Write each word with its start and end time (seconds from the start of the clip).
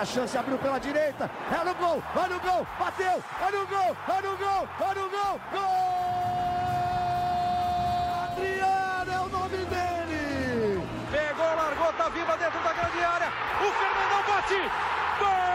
Olha 0.00 0.08
a 0.08 0.14
chance, 0.14 0.38
abriu 0.38 0.56
pela 0.56 0.80
direita. 0.80 1.30
É 1.52 1.62
no 1.62 1.74
gol, 1.74 2.02
vai 2.14 2.26
no 2.26 2.40
gol, 2.40 2.66
bateu, 2.78 3.22
é 3.46 3.50
no 3.52 3.66
gol, 3.66 3.94
é 4.08 4.22
no 4.22 4.34
gol, 4.38 4.66
é 4.80 4.94
no 4.94 5.10
gol, 5.10 5.40
gol! 5.52 5.60
Adriano 8.24 9.12
é 9.12 9.20
o 9.20 9.28
nome 9.28 9.58
dele! 9.58 10.88
Pegou, 11.12 11.54
largou, 11.54 11.92
tá 11.92 12.08
viva 12.08 12.34
dentro 12.38 12.58
da 12.60 12.72
grande 12.72 13.04
área. 13.04 13.28
O 13.60 13.72
Fernandão 13.72 14.22
bate. 14.26 14.70
Gol! 15.18 15.50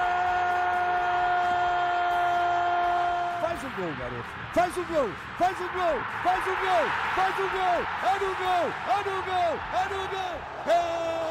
Faz 3.41 3.63
o 3.63 3.69
gol, 3.69 3.93
garoto. 3.97 4.29
Faz 4.53 4.77
o 4.77 4.83
gol, 4.83 5.09
faz 5.39 5.59
o 5.59 5.69
gol, 5.73 5.99
faz 6.23 6.45
o 6.45 6.55
gol, 6.55 6.85
faz 7.15 7.39
o 7.39 7.49
gol. 7.49 7.81
É 8.03 8.13
no 8.19 8.35
gol, 8.35 8.69
é 8.93 8.97
no 9.09 9.23
gol, 9.23 9.57
é 9.73 9.83
no 9.89 10.07
gol. 10.07 10.37
É 10.67 11.24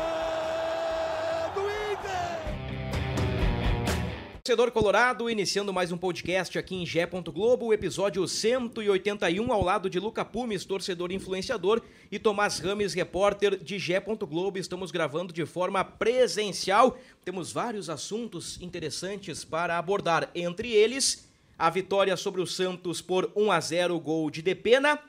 Torcedor 4.46 4.72
Colorado, 4.72 5.30
iniciando 5.30 5.72
mais 5.72 5.90
um 5.90 5.96
podcast 5.96 6.58
aqui 6.58 6.74
em 6.74 6.84
Gé. 6.84 7.06
Globo, 7.06 7.72
episódio 7.72 8.28
181, 8.28 9.50
ao 9.50 9.64
lado 9.64 9.88
de 9.88 9.98
Luca 9.98 10.22
Pumes, 10.22 10.66
torcedor 10.66 11.10
influenciador, 11.12 11.80
e 12.12 12.18
Tomás 12.18 12.58
Rames, 12.58 12.92
repórter 12.92 13.56
de 13.56 13.78
Gé. 13.78 13.98
Globo. 14.00 14.58
Estamos 14.58 14.90
gravando 14.90 15.32
de 15.32 15.46
forma 15.46 15.82
presencial. 15.82 16.98
Temos 17.24 17.52
vários 17.52 17.88
assuntos 17.88 18.60
interessantes 18.60 19.46
para 19.46 19.78
abordar, 19.78 20.30
entre 20.34 20.70
eles 20.70 21.26
a 21.58 21.70
vitória 21.70 22.14
sobre 22.14 22.42
o 22.42 22.46
Santos 22.46 23.00
por 23.00 23.32
1 23.34 23.50
a 23.50 23.58
0, 23.58 23.98
gol 23.98 24.28
de 24.30 24.42
Depena. 24.42 25.00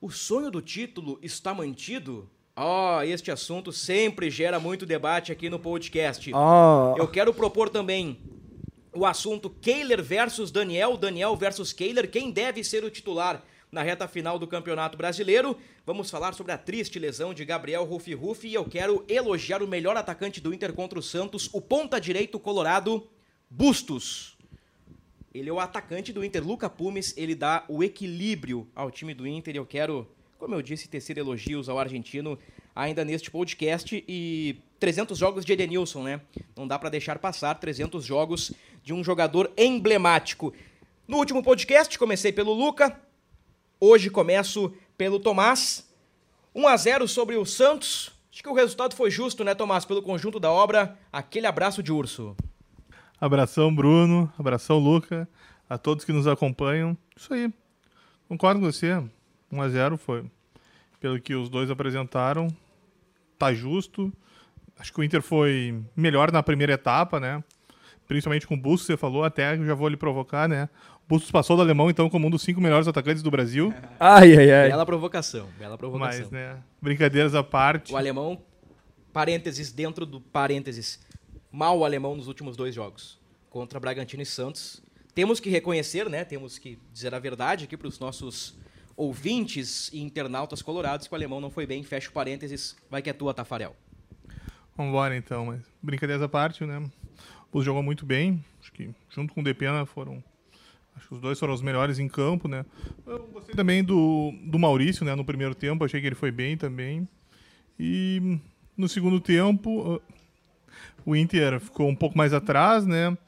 O 0.00 0.10
sonho 0.10 0.50
do 0.50 0.62
título 0.62 1.18
está 1.20 1.52
mantido? 1.52 2.26
Oh, 2.56 3.02
este 3.02 3.30
assunto 3.30 3.72
sempre 3.74 4.30
gera 4.30 4.58
muito 4.58 4.86
debate 4.86 5.30
aqui 5.30 5.50
no 5.50 5.58
podcast. 5.58 6.32
Oh. 6.32 6.94
Eu 6.96 7.06
quero 7.06 7.34
propor 7.34 7.68
também 7.68 8.18
o 8.98 9.06
assunto 9.06 9.48
Kehler 9.48 10.02
versus 10.02 10.50
Daniel, 10.50 10.96
Daniel 10.96 11.36
versus 11.36 11.72
Kehler, 11.72 12.10
quem 12.10 12.32
deve 12.32 12.64
ser 12.64 12.82
o 12.82 12.90
titular 12.90 13.44
na 13.70 13.80
reta 13.80 14.08
final 14.08 14.40
do 14.40 14.46
Campeonato 14.46 14.98
Brasileiro. 14.98 15.56
Vamos 15.86 16.10
falar 16.10 16.34
sobre 16.34 16.50
a 16.50 16.58
triste 16.58 16.98
lesão 16.98 17.32
de 17.32 17.44
Gabriel 17.44 17.84
Rufi 17.84 18.12
Rufi 18.12 18.48
e 18.48 18.54
eu 18.54 18.64
quero 18.64 19.04
elogiar 19.08 19.62
o 19.62 19.68
melhor 19.68 19.96
atacante 19.96 20.40
do 20.40 20.52
Inter 20.52 20.72
contra 20.72 20.98
o 20.98 21.02
Santos, 21.02 21.48
o 21.52 21.60
ponta 21.60 22.00
direito 22.00 22.40
colorado, 22.40 23.08
Bustos. 23.48 24.36
Ele 25.32 25.48
é 25.48 25.52
o 25.52 25.60
atacante 25.60 26.12
do 26.12 26.24
Inter, 26.24 26.44
Luca 26.44 26.68
Pumes, 26.68 27.16
ele 27.16 27.36
dá 27.36 27.64
o 27.68 27.84
equilíbrio 27.84 28.68
ao 28.74 28.90
time 28.90 29.14
do 29.14 29.28
Inter 29.28 29.54
e 29.54 29.58
eu 29.58 29.66
quero, 29.66 30.10
como 30.38 30.56
eu 30.56 30.62
disse, 30.62 30.88
tecer 30.88 31.18
elogios 31.18 31.68
ao 31.68 31.78
argentino 31.78 32.36
ainda 32.74 33.04
neste 33.04 33.30
podcast 33.30 34.04
e 34.08 34.56
300 34.78 35.18
jogos 35.18 35.44
de 35.44 35.52
Edenilson, 35.52 36.02
né? 36.02 36.20
Não 36.56 36.66
dá 36.66 36.78
para 36.78 36.88
deixar 36.88 37.18
passar 37.18 37.54
300 37.54 38.04
jogos 38.04 38.52
de 38.82 38.92
um 38.92 39.02
jogador 39.02 39.50
emblemático. 39.56 40.52
No 41.06 41.16
último 41.16 41.42
podcast 41.42 41.98
comecei 41.98 42.32
pelo 42.32 42.52
Luca, 42.52 43.00
hoje 43.80 44.10
começo 44.10 44.72
pelo 44.96 45.18
Tomás. 45.18 45.88
1 46.54 46.66
a 46.66 46.76
0 46.76 47.08
sobre 47.08 47.36
o 47.36 47.44
Santos. 47.44 48.10
Acho 48.32 48.42
que 48.42 48.48
o 48.48 48.54
resultado 48.54 48.94
foi 48.94 49.10
justo, 49.10 49.42
né, 49.42 49.54
Tomás, 49.54 49.84
pelo 49.84 50.02
conjunto 50.02 50.38
da 50.38 50.50
obra. 50.50 50.96
Aquele 51.12 51.46
abraço 51.46 51.82
de 51.82 51.92
urso. 51.92 52.36
Abração, 53.20 53.74
Bruno. 53.74 54.32
Abração, 54.38 54.78
Luca. 54.78 55.28
A 55.68 55.76
todos 55.76 56.04
que 56.04 56.12
nos 56.12 56.26
acompanham. 56.26 56.96
Isso 57.16 57.34
aí. 57.34 57.52
Concordo 58.28 58.60
com 58.60 58.66
você. 58.66 59.02
1 59.50 59.62
a 59.62 59.68
0 59.68 59.98
foi. 59.98 60.24
Pelo 61.00 61.20
que 61.20 61.34
os 61.34 61.48
dois 61.48 61.70
apresentaram, 61.70 62.48
tá 63.38 63.52
justo. 63.52 64.12
Acho 64.78 64.92
que 64.92 65.00
o 65.00 65.04
Inter 65.04 65.20
foi 65.20 65.82
melhor 65.96 66.30
na 66.30 66.42
primeira 66.42 66.74
etapa, 66.74 67.18
né? 67.18 67.42
Principalmente 68.06 68.46
com 68.46 68.54
o 68.54 68.56
Bustos, 68.56 68.86
você 68.86 68.96
falou, 68.96 69.24
até 69.24 69.56
já 69.56 69.74
vou 69.74 69.88
lhe 69.88 69.96
provocar, 69.96 70.48
né? 70.48 70.68
O 71.04 71.08
Bustos 71.08 71.30
passou 71.30 71.56
do 71.56 71.62
alemão, 71.62 71.90
então, 71.90 72.08
como 72.08 72.26
um 72.26 72.30
dos 72.30 72.42
cinco 72.42 72.60
melhores 72.60 72.86
atacantes 72.86 73.22
do 73.22 73.30
Brasil. 73.30 73.74
Ai, 73.98 74.36
ai, 74.36 74.50
ai. 74.50 74.68
Bela 74.68 74.86
provocação, 74.86 75.48
bela 75.58 75.76
provocação. 75.76 76.20
Mas, 76.20 76.30
né? 76.30 76.58
Brincadeiras 76.80 77.34
à 77.34 77.42
parte. 77.42 77.92
O 77.92 77.96
alemão, 77.96 78.40
parênteses 79.12 79.72
dentro 79.72 80.06
do 80.06 80.20
parênteses, 80.20 81.00
mal 81.50 81.78
o 81.78 81.84
alemão 81.84 82.14
nos 82.14 82.28
últimos 82.28 82.56
dois 82.56 82.74
jogos. 82.74 83.18
Contra 83.50 83.80
Bragantino 83.80 84.22
e 84.22 84.26
Santos. 84.26 84.82
Temos 85.14 85.40
que 85.40 85.50
reconhecer, 85.50 86.08
né? 86.08 86.24
Temos 86.24 86.58
que 86.58 86.78
dizer 86.92 87.14
a 87.14 87.18
verdade 87.18 87.64
aqui 87.64 87.76
para 87.76 87.88
os 87.88 87.98
nossos 87.98 88.56
ouvintes 88.96 89.90
e 89.92 90.00
internautas 90.00 90.62
colorados 90.62 91.06
que 91.08 91.12
o 91.12 91.16
alemão 91.16 91.40
não 91.40 91.50
foi 91.50 91.66
bem. 91.66 91.82
Fecha 91.82 92.08
o 92.10 92.12
parênteses, 92.12 92.76
vai 92.90 93.02
que 93.02 93.10
é 93.10 93.12
tua, 93.12 93.34
Tafarel. 93.34 93.74
Vambora 94.78 95.16
então, 95.16 95.46
mas 95.46 95.60
brincadeiras 95.82 96.22
à 96.22 96.28
parte, 96.28 96.64
né? 96.64 96.78
O 96.78 96.90
Bus 97.52 97.64
jogou 97.64 97.82
muito 97.82 98.06
bem, 98.06 98.44
acho 98.60 98.72
que 98.72 98.88
junto 99.10 99.34
com 99.34 99.40
o 99.40 99.42
Depena 99.44 99.84
foram. 99.84 100.22
Acho 100.94 101.08
que 101.08 101.14
os 101.14 101.20
dois 101.20 101.36
foram 101.36 101.52
os 101.52 101.60
melhores 101.60 101.98
em 101.98 102.06
campo, 102.06 102.46
né? 102.46 102.64
Eu 103.04 103.26
gostei 103.32 103.56
também 103.56 103.82
do, 103.82 104.32
do 104.44 104.56
Maurício, 104.56 105.04
né? 105.04 105.16
No 105.16 105.24
primeiro 105.24 105.52
tempo, 105.52 105.84
achei 105.84 106.00
que 106.00 106.06
ele 106.06 106.14
foi 106.14 106.30
bem 106.30 106.56
também. 106.56 107.08
E 107.78 108.38
no 108.76 108.88
segundo 108.88 109.18
tempo, 109.18 110.00
o 111.04 111.16
Inter 111.16 111.58
ficou 111.58 111.88
um 111.88 111.94
pouco 111.94 112.16
mais 112.16 112.32
atrás, 112.32 112.86
né? 112.86 113.18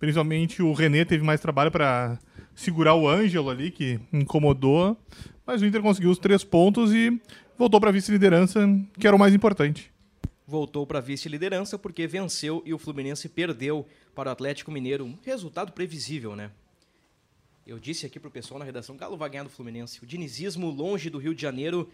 Principalmente 0.00 0.62
o 0.62 0.72
René 0.72 1.04
teve 1.04 1.22
mais 1.22 1.38
trabalho 1.38 1.70
para 1.70 2.18
segurar 2.54 2.94
o 2.94 3.06
Ângelo 3.06 3.50
ali, 3.50 3.70
que 3.70 4.00
incomodou. 4.10 4.96
Mas 5.46 5.60
o 5.60 5.66
Inter 5.66 5.82
conseguiu 5.82 6.10
os 6.10 6.18
três 6.18 6.42
pontos 6.42 6.94
e 6.94 7.20
voltou 7.58 7.78
para 7.78 7.90
a 7.90 7.92
vice-liderança, 7.92 8.66
que 8.98 9.06
era 9.06 9.14
o 9.14 9.18
mais 9.18 9.34
importante 9.34 9.93
voltou 10.46 10.86
para 10.86 11.00
vice-liderança 11.00 11.78
porque 11.78 12.06
venceu 12.06 12.62
e 12.64 12.74
o 12.74 12.78
Fluminense 12.78 13.28
perdeu 13.28 13.86
para 14.14 14.28
o 14.28 14.32
Atlético 14.32 14.70
Mineiro. 14.70 15.04
Um 15.04 15.18
resultado 15.22 15.72
previsível, 15.72 16.36
né? 16.36 16.50
Eu 17.66 17.78
disse 17.78 18.04
aqui 18.04 18.20
pro 18.20 18.30
pessoal 18.30 18.58
na 18.58 18.64
redação, 18.64 18.96
Galo 18.96 19.16
vai 19.16 19.30
ganhar 19.30 19.44
do 19.44 19.50
Fluminense. 19.50 20.02
O 20.02 20.06
dinizismo 20.06 20.70
longe 20.70 21.08
do 21.08 21.18
Rio 21.18 21.34
de 21.34 21.40
Janeiro, 21.40 21.88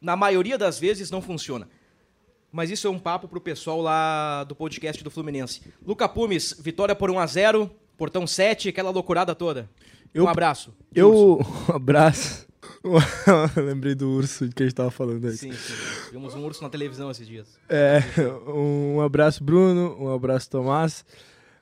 na 0.00 0.16
maioria 0.16 0.56
das 0.56 0.78
vezes, 0.78 1.10
não 1.10 1.20
funciona. 1.20 1.68
Mas 2.50 2.70
isso 2.70 2.86
é 2.86 2.90
um 2.90 2.98
papo 2.98 3.28
pro 3.28 3.40
pessoal 3.40 3.82
lá 3.82 4.44
do 4.44 4.56
podcast 4.56 5.04
do 5.04 5.10
Fluminense. 5.10 5.60
Luca 5.84 6.08
Pumes, 6.08 6.56
vitória 6.58 6.94
por 6.94 7.10
1 7.10 7.18
a 7.18 7.26
0 7.26 7.70
portão 7.98 8.26
7, 8.26 8.70
aquela 8.70 8.90
loucurada 8.90 9.34
toda. 9.34 9.68
Eu, 10.14 10.24
um 10.24 10.28
abraço. 10.28 10.74
Eu, 10.94 11.38
um 11.68 11.76
abraço. 11.76 12.45
Lembrei 13.56 13.94
do 13.94 14.10
urso 14.10 14.48
que 14.50 14.62
a 14.62 14.66
gente 14.66 14.74
tava 14.74 14.90
falando 14.90 15.26
aí. 15.26 15.36
Sim, 15.36 15.52
sim. 15.52 15.74
Vimos 16.12 16.34
um 16.34 16.44
urso 16.44 16.62
na 16.62 16.70
televisão 16.70 17.10
esses 17.10 17.26
dias. 17.26 17.58
É, 17.68 18.00
um 18.48 19.00
abraço, 19.00 19.42
Bruno. 19.42 19.96
Um 19.98 20.12
abraço, 20.12 20.50
Tomás. 20.50 21.04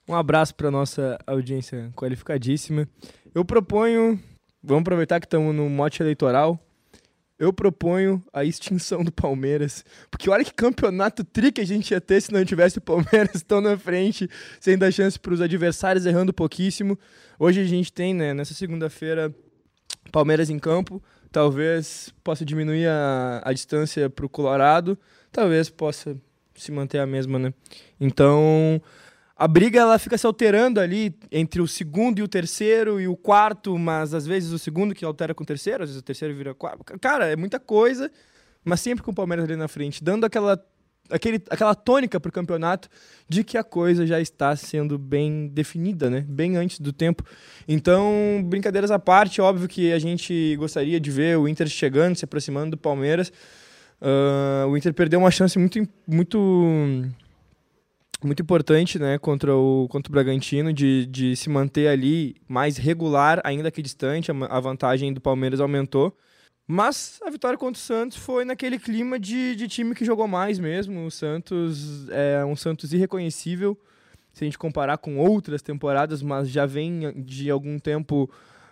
Um 0.07 0.15
abraço 0.15 0.55
para 0.55 0.71
nossa 0.71 1.19
audiência 1.27 1.91
qualificadíssima. 1.97 2.89
Eu 3.35 3.45
proponho. 3.45 4.21
Vamos 4.63 4.83
aproveitar 4.83 5.21
que 5.21 5.27
estamos 5.27 5.55
no 5.55 5.69
mote 5.69 6.03
eleitoral. 6.03 6.59
Eu 7.39 7.53
proponho 7.53 8.23
a 8.33 8.45
extinção 8.45 9.03
do 9.03 9.11
Palmeiras. 9.11 9.85
Porque 10.11 10.31
olha 10.31 10.45
que 10.45 10.55
campeonato 10.55 11.25
tri 11.25 11.51
que 11.51 11.61
a 11.61 11.67
gente 11.67 11.91
ia 11.91 12.01
ter 12.01 12.21
se 12.21 12.33
não 12.33 12.45
tivesse 12.45 12.79
o 12.79 12.81
Palmeiras 12.81 13.43
tão 13.43 13.61
na 13.61 13.77
frente, 13.77 14.29
sem 14.61 14.79
dar 14.79 14.93
chance 14.93 15.19
para 15.19 15.35
os 15.35 15.41
adversários, 15.41 16.07
errando 16.07 16.33
pouquíssimo. 16.33 16.99
Hoje 17.39 17.61
a 17.61 17.65
gente 17.65 17.93
tem, 17.93 18.15
né, 18.15 18.33
nessa 18.33 18.55
segunda-feira, 18.55 19.35
Palmeiras 20.13 20.49
em 20.49 20.59
campo. 20.59 21.03
Talvez 21.35 22.15
possa 22.23 22.45
diminuir 22.45 22.87
a, 22.87 23.43
a 23.45 23.53
distância 23.53 24.09
para 24.09 24.25
o 24.25 24.29
Colorado. 24.29 24.97
Talvez 25.33 25.69
possa 25.69 26.17
se 26.55 26.71
manter 26.71 27.01
a 27.01 27.07
mesma, 27.07 27.41
né? 27.41 27.53
Então, 28.01 28.81
a 29.37 29.49
briga 29.49 29.81
ela 29.81 29.99
fica 29.99 30.17
se 30.17 30.25
alterando 30.25 30.79
ali 30.79 31.13
entre 31.33 31.61
o 31.61 31.67
segundo 31.67 32.21
e 32.21 32.23
o 32.23 32.29
terceiro 32.29 33.01
e 33.01 33.09
o 33.09 33.17
quarto, 33.17 33.77
mas 33.77 34.15
às 34.15 34.25
vezes 34.25 34.53
o 34.53 34.61
segundo 34.61 34.95
que 34.95 35.05
altera 35.05 35.35
com 35.35 35.43
o 35.43 35.47
terceiro, 35.47 35.83
às 35.83 35.89
vezes 35.89 36.01
o 36.01 36.05
terceiro 36.05 36.33
vira 36.37 36.55
quarto. 36.55 36.85
Cara, 37.01 37.27
é 37.27 37.35
muita 37.35 37.59
coisa, 37.59 38.13
mas 38.65 38.79
sempre 38.79 39.03
com 39.03 39.11
o 39.11 39.15
Palmeiras 39.15 39.45
ali 39.45 39.57
na 39.57 39.67
frente, 39.67 40.05
dando 40.05 40.25
aquela 40.25 40.65
aquele, 41.11 41.43
aquela 41.51 41.75
tônica 41.75 42.19
para 42.19 42.29
o 42.29 42.33
campeonato 42.33 42.89
de 43.29 43.45
que 43.45 43.57
a 43.59 43.65
coisa 43.65 44.07
já 44.07 44.21
está 44.21 44.55
sendo 44.57 44.99
bem 44.99 45.49
definida, 45.49 46.09
né? 46.09 46.25
Bem 46.29 46.57
antes 46.57 46.81
do 46.81 46.93
tempo. 46.93 47.25
Então, 47.67 48.43
brincadeiras 48.45 48.91
à 48.91 48.99
parte, 48.99 49.41
óbvio 49.41 49.69
que 49.69 49.93
a 49.93 49.99
gente 49.99 50.57
gostaria 50.57 51.01
de 51.01 51.11
ver 51.11 51.39
o 51.39 51.49
Inter 51.49 51.69
chegando, 51.69 52.17
se 52.17 52.25
aproximando 52.25 52.73
do 52.73 52.77
Palmeiras. 52.77 53.33
Uh, 54.01 54.69
o 54.69 54.77
Inter 54.77 54.93
perdeu 54.93 55.19
uma 55.19 55.31
chance 55.31 55.59
muito, 55.59 55.87
muito, 56.07 56.39
muito 58.23 58.43
importante, 58.43 58.99
né? 58.99 59.19
Contra 59.19 59.55
o, 59.55 59.87
contra 59.89 60.11
o 60.11 60.13
Bragantino 60.13 60.73
de, 60.73 61.07
de 61.07 61.37
se 61.37 61.49
manter 61.49 61.89
ali 61.89 62.37
mais 62.49 62.77
regular, 62.77 63.41
ainda 63.45 63.71
que 63.71 63.81
distante. 63.81 64.31
A, 64.31 64.35
a 64.35 64.61
vantagem 64.61 65.13
do 65.13 65.21
Palmeiras 65.21 65.61
aumentou. 65.61 66.17
Mas 66.67 67.21
a 67.23 67.31
vitória 67.31 67.59
contra 67.59 67.79
o 67.79 67.83
Santos 67.83 68.17
foi 68.17 68.45
naquele 68.45 68.79
clima 68.79 69.19
de, 69.19 69.55
de 69.55 69.69
time 69.69 69.95
que 69.95 70.05
jogou 70.05 70.27
mais 70.27 70.59
mesmo. 70.59 71.05
O 71.05 71.11
Santos 71.11 72.09
é 72.09 72.45
um 72.45 72.57
Santos 72.57 72.93
irreconhecível, 72.93 73.79
se 74.33 74.45
a 74.45 74.47
gente 74.47 74.59
comparar 74.59 74.99
com 74.99 75.19
outras 75.19 75.61
temporadas, 75.61 76.23
mas 76.23 76.49
já 76.49 76.65
vem 76.65 77.23
de 77.23 77.51
algum 77.51 77.79
tempo 77.79 78.31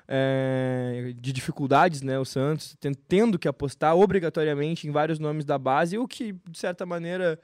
é, 0.08 1.12
de 1.20 1.32
dificuldades, 1.32 2.02
né? 2.02 2.18
O 2.18 2.24
Santos 2.24 2.76
tendo 3.06 3.38
que 3.38 3.46
apostar 3.46 3.94
obrigatoriamente 3.94 4.88
em 4.88 4.90
vários 4.90 5.18
nomes 5.18 5.44
da 5.44 5.58
base, 5.58 5.98
o 5.98 6.08
que, 6.08 6.32
de 6.32 6.58
certa 6.58 6.86
maneira, 6.86 7.38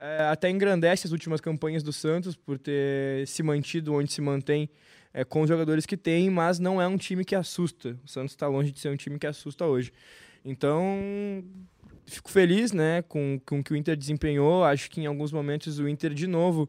é, 0.00 0.22
até 0.24 0.48
engrandece 0.48 1.06
as 1.06 1.12
últimas 1.12 1.42
campanhas 1.42 1.82
do 1.82 1.92
Santos 1.92 2.34
por 2.34 2.58
ter 2.58 3.26
se 3.28 3.42
mantido 3.42 3.94
onde 3.94 4.10
se 4.10 4.22
mantém 4.22 4.68
é, 5.12 5.24
com 5.24 5.42
os 5.42 5.48
jogadores 5.48 5.86
que 5.86 5.96
tem, 5.96 6.30
mas 6.30 6.58
não 6.58 6.80
é 6.80 6.86
um 6.86 6.96
time 6.96 7.24
que 7.24 7.34
assusta. 7.34 7.98
O 8.04 8.08
Santos 8.08 8.32
está 8.32 8.46
longe 8.46 8.70
de 8.70 8.78
ser 8.78 8.90
um 8.90 8.96
time 8.96 9.18
que 9.18 9.26
assusta 9.26 9.64
hoje. 9.66 9.92
Então, 10.44 11.44
fico 12.06 12.30
feliz 12.30 12.72
né, 12.72 13.02
com, 13.02 13.40
com 13.44 13.60
o 13.60 13.64
que 13.64 13.72
o 13.72 13.76
Inter 13.76 13.96
desempenhou. 13.96 14.64
Acho 14.64 14.90
que 14.90 15.00
em 15.00 15.06
alguns 15.06 15.32
momentos 15.32 15.78
o 15.78 15.88
Inter, 15.88 16.14
de 16.14 16.26
novo, 16.26 16.68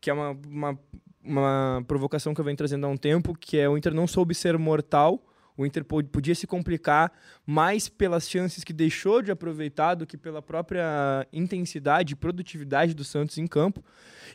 que 0.00 0.10
é 0.10 0.12
uma, 0.12 0.38
uma, 0.46 0.78
uma 1.22 1.84
provocação 1.86 2.34
que 2.34 2.40
eu 2.40 2.44
venho 2.44 2.56
trazendo 2.56 2.86
há 2.86 2.88
um 2.88 2.96
tempo, 2.96 3.36
que 3.38 3.58
é 3.58 3.68
o 3.68 3.76
Inter 3.76 3.94
não 3.94 4.06
soube 4.06 4.34
ser 4.34 4.58
mortal 4.58 5.22
o 5.58 5.66
Inter 5.66 5.84
podia 5.84 6.36
se 6.36 6.46
complicar 6.46 7.12
mais 7.44 7.88
pelas 7.88 8.30
chances 8.30 8.62
que 8.62 8.72
deixou 8.72 9.20
de 9.20 9.32
aproveitar 9.32 9.96
do 9.96 10.06
que 10.06 10.16
pela 10.16 10.40
própria 10.40 11.26
intensidade 11.32 12.12
e 12.12 12.16
produtividade 12.16 12.94
do 12.94 13.02
Santos 13.02 13.36
em 13.38 13.46
campo. 13.46 13.84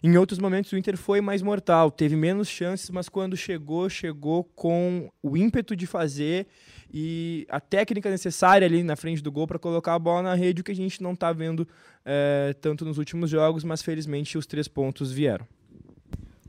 Em 0.03 0.17
outros 0.17 0.37
momentos, 0.37 0.73
o 0.73 0.77
Inter 0.77 0.97
foi 0.97 1.21
mais 1.21 1.41
mortal, 1.41 1.89
teve 1.89 2.17
menos 2.17 2.49
chances, 2.49 2.89
mas 2.89 3.07
quando 3.07 3.37
chegou, 3.37 3.89
chegou 3.89 4.43
com 4.43 5.09
o 5.23 5.37
ímpeto 5.37 5.77
de 5.77 5.87
fazer 5.87 6.45
e 6.93 7.47
a 7.49 7.61
técnica 7.61 8.09
necessária 8.09 8.67
ali 8.67 8.83
na 8.83 8.97
frente 8.97 9.23
do 9.23 9.31
gol 9.31 9.47
para 9.47 9.57
colocar 9.57 9.95
a 9.95 9.99
bola 9.99 10.21
na 10.23 10.33
rede, 10.35 10.59
o 10.59 10.63
que 10.63 10.73
a 10.73 10.75
gente 10.75 11.01
não 11.01 11.13
está 11.13 11.31
vendo 11.31 11.65
é, 12.03 12.53
tanto 12.59 12.83
nos 12.83 12.97
últimos 12.97 13.29
jogos, 13.29 13.63
mas 13.63 13.81
felizmente 13.81 14.37
os 14.37 14.45
três 14.45 14.67
pontos 14.67 15.09
vieram. 15.09 15.47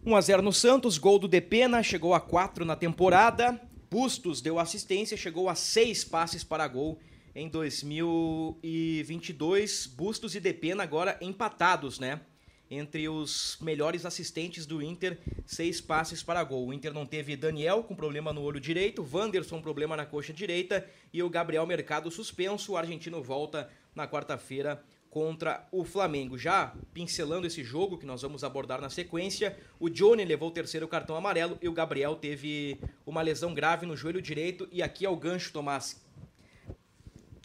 1 0.05 0.17
a 0.17 0.21
0 0.21 0.43
no 0.43 0.53
Santos, 0.53 0.99
gol 0.99 1.19
do 1.19 1.29
Depena, 1.29 1.81
chegou 1.81 2.13
a 2.13 2.21
4 2.21 2.65
na 2.65 2.75
temporada. 2.75 3.59
Bustos 3.95 4.41
deu 4.41 4.59
assistência, 4.59 5.17
chegou 5.17 5.49
a 5.49 5.55
seis 5.55 6.03
passes 6.03 6.43
para 6.43 6.67
gol 6.67 6.99
em 7.33 7.49
2022. 7.49 9.87
Bustos 9.87 10.35
e 10.35 10.41
Depena 10.41 10.83
agora 10.83 11.17
empatados, 11.21 12.01
né? 12.01 12.21
Entre 12.69 13.09
os 13.09 13.57
melhores 13.61 14.05
assistentes 14.05 14.67
do 14.67 14.83
Inter, 14.83 15.17
seis 15.47 15.81
passes 15.81 16.25
para 16.25 16.43
gol. 16.43 16.67
O 16.67 16.75
Inter 16.75 16.93
não 16.93 17.07
teve 17.07 17.37
Daniel 17.37 17.85
com 17.85 17.95
problema 17.95 18.33
no 18.33 18.43
olho 18.43 18.59
direito, 18.59 19.09
Wanderson 19.13 19.63
problema 19.63 19.97
na 19.97 20.05
coxa 20.05 20.33
direita 20.33 20.85
e 21.13 21.23
o 21.23 21.31
Gabriel 21.31 21.65
Mercado 21.65 22.11
suspenso. 22.11 22.73
O 22.73 22.77
argentino 22.77 23.23
volta 23.23 23.71
na 23.95 24.09
quarta-feira 24.09 24.83
contra 25.15 25.65
o 25.71 25.85
Flamengo. 25.85 26.37
Já 26.37 26.75
pincelando 26.93 27.47
esse 27.47 27.63
jogo 27.63 27.97
que 27.97 28.05
nós 28.05 28.23
vamos 28.23 28.43
abordar 28.43 28.81
na 28.81 28.91
sequência, 28.91 29.57
o 29.79 29.89
Johnny 29.89 30.25
levou 30.25 30.49
o 30.49 30.51
terceiro 30.51 30.89
cartão 30.89 31.15
amarelo 31.15 31.57
e 31.63 31.69
o 31.69 31.73
Gabriel 31.73 32.17
teve 32.17 32.81
uma 33.07 33.23
lesão 33.23 33.55
grave 33.55 33.87
no 33.87 33.97
joelho 33.97 34.21
direito. 34.21 34.69
E 34.73 34.83
aqui 34.83 35.07
é 35.07 35.09
o 35.09 35.15
gancho, 35.15 35.53
Tomás. 35.53 36.05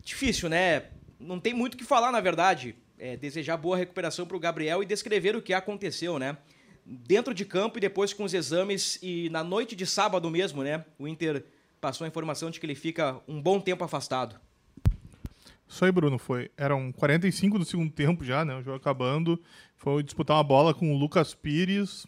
Difícil, 0.03 0.49
né? 0.49 0.87
Não 1.19 1.39
tem 1.39 1.53
muito 1.53 1.75
o 1.75 1.77
que 1.77 1.83
falar, 1.83 2.11
na 2.11 2.19
verdade. 2.19 2.75
É, 2.97 3.15
desejar 3.15 3.55
boa 3.55 3.77
recuperação 3.77 4.25
para 4.25 4.35
o 4.35 4.39
Gabriel 4.39 4.81
e 4.81 4.85
descrever 4.87 5.35
o 5.35 5.41
que 5.41 5.53
aconteceu, 5.53 6.17
né? 6.17 6.39
Dentro 6.83 7.35
de 7.35 7.45
campo 7.45 7.77
e 7.77 7.81
depois 7.81 8.13
com 8.13 8.23
os 8.23 8.33
exames 8.33 8.97
e 8.99 9.29
na 9.29 9.43
noite 9.43 9.75
de 9.75 9.85
sábado 9.85 10.27
mesmo, 10.31 10.63
né? 10.63 10.83
O 10.97 11.07
Inter 11.07 11.45
passou 11.79 12.03
a 12.05 12.07
informação 12.07 12.49
de 12.49 12.59
que 12.59 12.65
ele 12.65 12.73
fica 12.73 13.21
um 13.27 13.39
bom 13.39 13.61
tempo 13.61 13.83
afastado. 13.83 14.48
Isso 15.69 15.85
aí, 15.85 15.91
Bruno, 15.91 16.17
foi. 16.17 16.49
Eram 16.57 16.91
45 16.91 17.59
do 17.59 17.63
segundo 17.63 17.91
tempo 17.91 18.23
já, 18.23 18.43
né? 18.43 18.55
O 18.55 18.63
jogo 18.63 18.77
acabando. 18.77 19.39
Foi 19.77 20.01
disputar 20.01 20.35
uma 20.35 20.43
bola 20.43 20.73
com 20.73 20.91
o 20.91 20.97
Lucas 20.97 21.35
Pires 21.35 22.07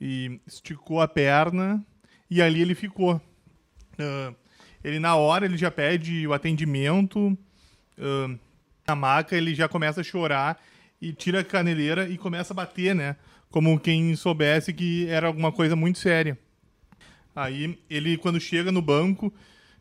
e 0.00 0.40
esticou 0.46 1.00
a 1.00 1.08
perna 1.08 1.84
e 2.30 2.40
ali 2.40 2.62
ele 2.62 2.74
ficou. 2.74 3.16
Uh, 3.16 4.34
ele 4.82 5.00
na 5.00 5.16
hora 5.16 5.44
ele 5.44 5.56
já 5.56 5.72
pede 5.72 6.24
o 6.26 6.32
atendimento. 6.32 7.36
Uh, 7.98 8.38
na 8.86 8.94
maca 8.94 9.36
ele 9.36 9.54
já 9.56 9.68
começa 9.68 10.00
a 10.00 10.04
chorar 10.04 10.62
e 11.00 11.12
tira 11.12 11.40
a 11.40 11.44
caneleira 11.44 12.08
e 12.08 12.16
começa 12.16 12.52
a 12.52 12.56
bater, 12.56 12.94
né? 12.94 13.16
Como 13.50 13.78
quem 13.78 14.14
soubesse 14.14 14.72
que 14.72 15.08
era 15.08 15.26
alguma 15.26 15.50
coisa 15.50 15.74
muito 15.74 15.98
séria. 15.98 16.38
Aí 17.34 17.76
ele, 17.90 18.16
quando 18.16 18.38
chega 18.38 18.70
no 18.70 18.80
banco 18.80 19.34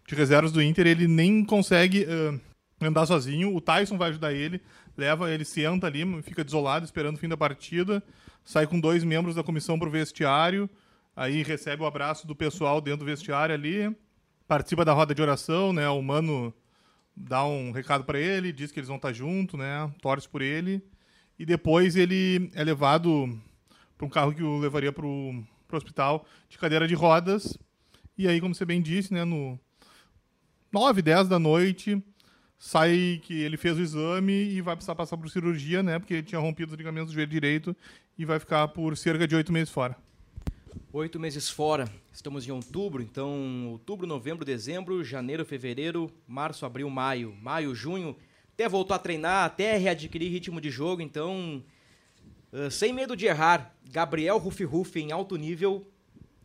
de 0.07 0.15
reservas 0.15 0.51
do 0.51 0.63
Inter, 0.63 0.87
ele 0.87 1.07
nem 1.07 1.45
consegue. 1.45 2.05
Uh, 2.05 2.52
andar 2.87 3.05
sozinho. 3.05 3.55
O 3.55 3.61
Tyson 3.61 3.97
vai 3.97 4.09
ajudar 4.09 4.33
ele, 4.33 4.61
leva 4.97 5.31
ele, 5.31 5.45
senta 5.45 5.87
ali, 5.87 6.03
fica 6.23 6.43
desolado 6.43 6.85
esperando 6.85 7.15
o 7.15 7.19
fim 7.19 7.27
da 7.27 7.37
partida, 7.37 8.03
sai 8.43 8.67
com 8.67 8.79
dois 8.79 9.03
membros 9.03 9.35
da 9.35 9.43
comissão 9.43 9.77
pro 9.79 9.89
vestiário, 9.89 10.69
aí 11.15 11.43
recebe 11.43 11.83
o 11.83 11.85
abraço 11.85 12.25
do 12.27 12.35
pessoal 12.35 12.81
dentro 12.81 12.99
do 12.99 13.05
vestiário 13.05 13.53
ali, 13.53 13.95
participa 14.47 14.83
da 14.83 14.93
roda 14.93 15.13
de 15.15 15.21
oração, 15.21 15.73
né? 15.73 15.87
O 15.89 16.01
mano 16.01 16.53
dá 17.15 17.45
um 17.45 17.71
recado 17.71 18.03
para 18.03 18.19
ele, 18.19 18.51
diz 18.51 18.71
que 18.71 18.79
eles 18.79 18.87
vão 18.87 18.97
estar 18.97 19.09
tá 19.09 19.13
junto, 19.13 19.57
né? 19.57 19.91
Torce 20.01 20.27
por 20.27 20.41
ele. 20.41 20.83
E 21.37 21.45
depois 21.45 21.95
ele 21.95 22.51
é 22.53 22.63
levado 22.63 23.27
para 23.97 24.05
um 24.05 24.09
carro 24.09 24.33
que 24.33 24.43
o 24.43 24.59
levaria 24.59 24.91
para 24.91 25.05
o 25.05 25.43
hospital 25.71 26.25
de 26.49 26.57
cadeira 26.57 26.87
de 26.87 26.93
rodas. 26.93 27.57
E 28.17 28.27
aí, 28.27 28.39
como 28.39 28.53
você 28.53 28.65
bem 28.65 28.81
disse, 28.81 29.13
né, 29.13 29.23
no 29.23 29.59
9, 30.71 31.01
10 31.01 31.27
da 31.27 31.39
noite, 31.39 32.03
sai 32.63 33.19
que 33.21 33.41
ele 33.41 33.57
fez 33.57 33.77
o 33.77 33.81
exame 33.81 34.31
e 34.31 34.61
vai 34.61 34.73
precisar 34.73 34.95
passar 34.95 35.17
por 35.17 35.29
cirurgia, 35.29 35.83
né? 35.83 35.99
Porque 35.99 36.13
ele 36.13 36.23
tinha 36.23 36.39
rompido 36.39 36.71
os 36.71 36.77
ligamentos 36.77 37.11
do 37.11 37.13
joelho 37.13 37.29
direito 37.29 37.75
e 38.17 38.23
vai 38.23 38.39
ficar 38.39 38.69
por 38.69 38.95
cerca 38.95 39.27
de 39.27 39.35
oito 39.35 39.51
meses 39.51 39.69
fora. 39.69 39.97
Oito 40.93 41.19
meses 41.19 41.49
fora. 41.49 41.91
Estamos 42.13 42.47
em 42.47 42.51
outubro, 42.51 43.03
então 43.03 43.67
outubro, 43.67 44.07
novembro, 44.07 44.45
dezembro, 44.45 45.03
janeiro, 45.03 45.43
fevereiro, 45.43 46.09
março, 46.25 46.65
abril, 46.65 46.89
maio, 46.89 47.35
maio, 47.41 47.75
junho. 47.75 48.15
Até 48.53 48.69
voltou 48.69 48.95
a 48.95 48.99
treinar, 48.99 49.43
até 49.43 49.75
readquirir 49.75 50.31
ritmo 50.31 50.61
de 50.61 50.69
jogo, 50.69 51.01
então 51.01 51.61
uh, 52.53 52.71
sem 52.71 52.93
medo 52.93 53.13
de 53.17 53.25
errar, 53.25 53.75
Gabriel 53.91 54.37
Rufi 54.37 54.63
Rufi 54.63 55.01
em 55.01 55.11
alto 55.11 55.35
nível 55.35 55.85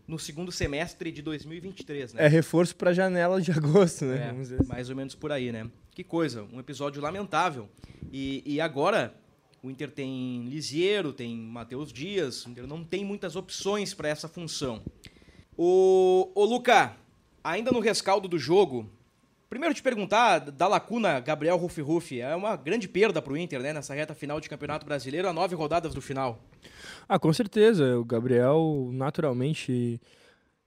no 0.09 0.19
segundo 0.19 0.51
semestre 0.51 1.13
de 1.13 1.23
2023, 1.23 2.15
né? 2.15 2.25
É 2.25 2.29
reforço 2.29 2.75
para 2.75 2.91
a 2.91 2.95
janela 2.95 3.41
de 3.41 3.53
agosto, 3.57 4.07
né? 4.07 4.35
É, 4.37 4.41
assim. 4.41 4.67
mais 4.67 4.91
ou 4.91 4.97
menos 4.97 5.15
por 5.15 5.31
aí, 5.31 5.53
né? 5.53 5.71
Que 5.99 6.05
coisa, 6.05 6.47
um 6.53 6.61
episódio 6.61 7.03
lamentável. 7.03 7.69
E, 8.13 8.41
e 8.47 8.61
agora 8.61 9.13
o 9.61 9.69
Inter 9.69 9.91
tem 9.91 10.45
Lisiero, 10.45 11.13
tem 11.13 11.37
Matheus 11.37 11.93
Dias, 11.93 12.47
o 12.47 12.51
Inter 12.51 12.69
não 12.69 12.85
tem 12.85 13.05
muitas 13.05 13.35
opções 13.35 13.95
para 13.95 14.09
essa 14.09 14.29
função. 14.29 14.81
O, 15.57 16.31
o 16.37 16.45
Luca, 16.45 16.95
ainda 17.43 17.73
no 17.73 17.81
rescaldo 17.81 18.29
do 18.29 18.39
jogo, 18.39 18.89
primeiro 19.51 19.75
te 19.75 19.83
perguntar 19.83 20.39
da 20.39 20.69
lacuna 20.69 21.19
Gabriel 21.19 21.57
Rufi 21.57 21.81
Rufi, 21.81 22.21
é 22.21 22.33
uma 22.37 22.55
grande 22.55 22.89
perda 22.89 23.21
para 23.21 23.33
o 23.33 23.37
Inter, 23.37 23.61
né, 23.61 23.73
nessa 23.73 23.93
reta 23.93 24.15
final 24.15 24.41
de 24.41 24.49
Campeonato 24.49 24.87
Brasileiro, 24.87 25.27
a 25.27 25.33
nove 25.33 25.57
rodadas 25.57 25.93
do 25.93 26.01
final. 26.01 26.41
Ah, 27.09 27.19
com 27.19 27.33
certeza, 27.33 27.99
o 27.99 28.05
Gabriel 28.05 28.89
naturalmente 28.93 30.01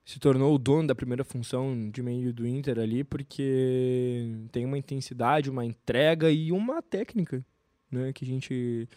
se 0.03 0.19
tornou 0.19 0.55
o 0.55 0.57
dono 0.57 0.87
da 0.87 0.95
primeira 0.95 1.23
função 1.23 1.89
de 1.89 2.01
meio 2.01 2.33
do 2.33 2.45
Inter 2.45 2.79
ali, 2.79 3.03
porque 3.03 4.27
tem 4.51 4.65
uma 4.65 4.77
intensidade, 4.77 5.49
uma 5.49 5.65
entrega 5.65 6.31
e 6.31 6.51
uma 6.51 6.81
técnica 6.81 7.45
né, 7.91 8.11
que 8.13 8.25
a 8.25 8.27
gente 8.27 8.89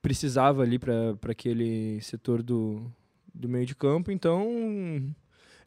precisava 0.00 0.62
ali 0.62 0.78
para 0.78 1.16
aquele 1.28 2.00
setor 2.00 2.42
do, 2.42 2.90
do 3.32 3.48
meio 3.48 3.64
de 3.64 3.76
campo. 3.76 4.10
Então, 4.10 5.14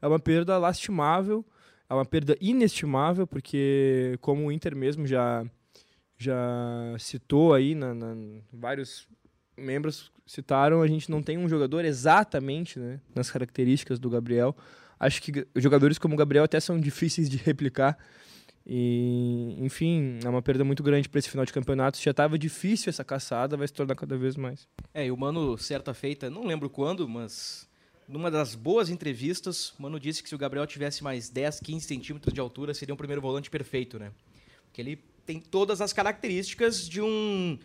é 0.01 0.07
uma 0.07 0.19
perda 0.19 0.57
lastimável, 0.57 1.45
é 1.89 1.93
uma 1.93 2.05
perda 2.05 2.37
inestimável, 2.41 3.25
porque 3.25 4.17
como 4.19 4.45
o 4.45 4.51
Inter 4.51 4.75
mesmo 4.75 5.07
já, 5.07 5.45
já 6.17 6.95
citou 6.99 7.53
aí 7.53 7.73
na, 7.73 7.93
na 7.93 8.15
vários 8.51 9.07
membros 9.57 10.11
citaram, 10.25 10.81
a 10.81 10.87
gente 10.87 11.09
não 11.09 11.21
tem 11.21 11.37
um 11.37 11.47
jogador 11.47 11.85
exatamente 11.85 12.79
né, 12.79 12.99
nas 13.13 13.29
características 13.29 13.99
do 13.99 14.09
Gabriel. 14.09 14.55
Acho 14.99 15.21
que 15.21 15.45
jogadores 15.55 15.97
como 15.97 16.13
o 16.13 16.17
Gabriel 16.17 16.43
até 16.45 16.59
são 16.59 16.79
difíceis 16.79 17.29
de 17.29 17.37
replicar. 17.37 17.97
E, 18.67 19.55
enfim, 19.59 20.19
é 20.23 20.29
uma 20.29 20.41
perda 20.41 20.63
muito 20.63 20.81
grande 20.81 21.07
para 21.07 21.19
esse 21.19 21.29
final 21.29 21.45
de 21.45 21.53
campeonato. 21.53 21.99
Já 22.01 22.11
estava 22.11 22.37
difícil 22.37 22.89
essa 22.89 23.03
caçada, 23.03 23.55
vai 23.55 23.67
se 23.67 23.73
tornar 23.73 23.95
cada 23.95 24.17
vez 24.17 24.35
mais. 24.35 24.67
É, 24.93 25.05
e 25.05 25.11
o 25.11 25.17
Mano, 25.17 25.57
certa 25.57 25.93
feita, 25.93 26.29
não 26.29 26.45
lembro 26.45 26.69
quando, 26.69 27.07
mas 27.07 27.67
numa 28.07 28.31
das 28.31 28.55
boas 28.55 28.89
entrevistas, 28.89 29.69
o 29.77 29.83
Mano 29.83 29.99
disse 29.99 30.23
que 30.23 30.29
se 30.29 30.35
o 30.35 30.37
Gabriel 30.37 30.65
tivesse 30.65 31.03
mais 31.03 31.29
10, 31.29 31.59
15 31.59 31.85
centímetros 31.85 32.33
de 32.33 32.39
altura, 32.39 32.73
seria 32.73 32.93
um 32.93 32.97
primeiro 32.97 33.21
volante 33.21 33.51
perfeito, 33.51 33.99
né? 33.99 34.11
Porque 34.65 34.81
ele 34.81 34.99
tem 35.25 35.39
todas 35.39 35.79
as 35.79 35.93
características 35.93 36.87
de 36.87 37.01
um. 37.01 37.59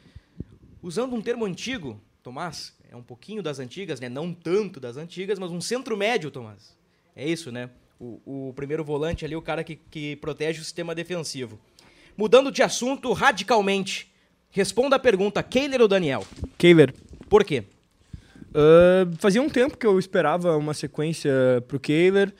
Usando 0.83 1.15
um 1.15 1.21
termo 1.21 1.45
antigo, 1.45 2.01
Tomás, 2.23 2.75
é 2.91 2.97
um 2.97 3.03
pouquinho 3.03 3.43
das 3.43 3.59
antigas, 3.59 4.01
né? 4.01 4.09
Não 4.09 4.33
tanto 4.33 4.81
das 4.81 4.97
antigas, 4.97 5.39
mas 5.39 5.51
um 5.51 5.61
centro 5.61 5.97
médio, 5.97 6.31
Tomás. 6.31 6.77
É 7.15 7.29
isso, 7.29 7.53
né? 7.53 7.71
O, 7.99 8.49
o 8.49 8.53
primeiro 8.55 8.83
volante 8.83 9.25
ali, 9.25 9.37
o 9.37 9.43
cara 9.43 9.63
que, 9.63 9.77
que 9.77 10.17
protege 10.17 10.61
o 10.61 10.65
sistema 10.65 10.95
defensivo. 10.95 11.59
Mudando 12.17 12.51
de 12.51 12.63
assunto 12.63 13.13
radicalmente, 13.13 14.11
responda 14.51 14.97
a 14.97 14.99
pergunta: 14.99 15.43
Keiler 15.43 15.81
ou 15.81 15.89
Daniel? 15.89 16.27
Keiler. 16.57 16.95
Por 17.29 17.45
quê? 17.45 17.65
Uh, 18.51 19.15
fazia 19.19 19.41
um 19.41 19.49
tempo 19.49 19.77
que 19.77 19.87
eu 19.87 19.99
esperava 19.99 20.57
uma 20.57 20.75
sequência 20.75 21.31
pro 21.69 21.79
Keiler. 21.79 22.35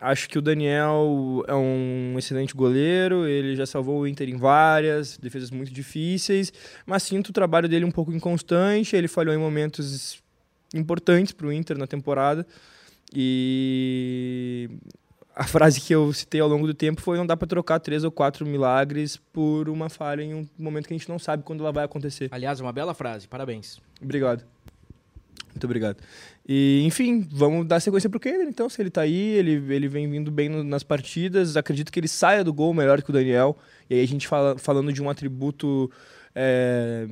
Acho 0.00 0.28
que 0.28 0.38
o 0.38 0.42
Daniel 0.42 1.42
é 1.48 1.54
um 1.54 2.14
excelente 2.18 2.54
goleiro, 2.54 3.26
ele 3.26 3.56
já 3.56 3.64
salvou 3.64 4.00
o 4.00 4.06
Inter 4.06 4.28
em 4.28 4.36
várias 4.36 5.16
defesas 5.16 5.50
muito 5.50 5.72
difíceis, 5.72 6.52
mas 6.84 7.02
sinto 7.02 7.30
o 7.30 7.32
trabalho 7.32 7.66
dele 7.66 7.84
um 7.84 7.90
pouco 7.90 8.12
inconstante, 8.12 8.94
ele 8.94 9.08
falhou 9.08 9.34
em 9.34 9.38
momentos 9.38 10.22
importantes 10.74 11.32
para 11.32 11.46
o 11.46 11.52
Inter 11.52 11.78
na 11.78 11.86
temporada. 11.86 12.46
E 13.14 14.68
a 15.34 15.44
frase 15.44 15.80
que 15.80 15.94
eu 15.94 16.12
citei 16.12 16.40
ao 16.40 16.48
longo 16.48 16.66
do 16.66 16.74
tempo 16.74 17.00
foi 17.00 17.16
não 17.16 17.26
dá 17.26 17.36
para 17.36 17.46
trocar 17.46 17.78
três 17.78 18.04
ou 18.04 18.10
quatro 18.10 18.44
milagres 18.44 19.16
por 19.32 19.68
uma 19.68 19.88
falha 19.88 20.22
em 20.22 20.34
um 20.34 20.48
momento 20.58 20.88
que 20.88 20.94
a 20.94 20.96
gente 20.98 21.08
não 21.08 21.18
sabe 21.18 21.42
quando 21.42 21.60
ela 21.60 21.72
vai 21.72 21.84
acontecer. 21.84 22.28
Aliás, 22.30 22.60
uma 22.60 22.72
bela 22.72 22.94
frase, 22.94 23.28
parabéns. 23.28 23.78
Obrigado. 24.02 24.55
Muito 25.56 25.64
obrigado. 25.64 25.96
E, 26.46 26.82
enfim, 26.84 27.26
vamos 27.32 27.66
dar 27.66 27.80
sequência 27.80 28.10
pro 28.10 28.20
Kehler, 28.20 28.46
então. 28.46 28.68
Se 28.68 28.80
ele 28.80 28.90
tá 28.90 29.00
aí, 29.00 29.32
ele, 29.32 29.52
ele 29.74 29.88
vem 29.88 30.08
vindo 30.08 30.30
bem 30.30 30.50
no, 30.50 30.62
nas 30.62 30.82
partidas. 30.82 31.56
Acredito 31.56 31.90
que 31.90 31.98
ele 31.98 32.08
saia 32.08 32.44
do 32.44 32.52
gol 32.52 32.74
melhor 32.74 33.02
que 33.02 33.08
o 33.08 33.12
Daniel. 33.12 33.56
E 33.88 33.94
aí 33.94 34.02
a 34.02 34.06
gente 34.06 34.28
fala, 34.28 34.58
falando 34.58 34.92
de 34.92 35.02
um 35.02 35.08
atributo 35.08 35.90
é, 36.34 37.06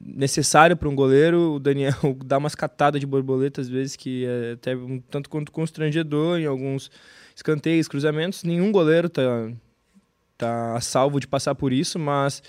necessário 0.00 0.78
para 0.78 0.88
um 0.88 0.94
goleiro, 0.94 1.56
o 1.56 1.60
Daniel 1.60 1.94
dá 2.24 2.38
umas 2.38 2.54
catadas 2.54 2.98
de 2.98 3.06
borboleta 3.06 3.60
às 3.60 3.68
vezes 3.68 3.94
que 3.96 4.24
é 4.24 4.52
até 4.52 4.74
um 4.74 4.98
tanto 4.98 5.28
quanto 5.28 5.52
constrangedor 5.52 6.38
em 6.38 6.46
alguns 6.46 6.90
escanteios, 7.36 7.86
cruzamentos. 7.86 8.42
Nenhum 8.44 8.72
goleiro 8.72 9.10
tá 9.10 9.50
tá 10.40 10.80
salvo 10.80 11.20
de 11.20 11.26
passar 11.26 11.54
por 11.54 11.72
isso, 11.72 11.98
mas 11.98 12.42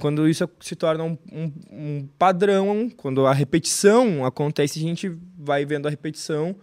quando 0.00 0.26
isso 0.26 0.48
se 0.60 0.74
torna 0.74 1.04
um, 1.04 1.18
um, 1.30 1.52
um, 1.70 2.08
padrão, 2.18 2.88
quando 2.96 3.26
a 3.26 3.34
repetição 3.34 4.24
acontece, 4.24 4.78
a 4.78 4.82
gente 4.82 5.14
vai 5.38 5.66
vendo 5.66 5.86
a 5.86 5.90
repetição 5.90 6.56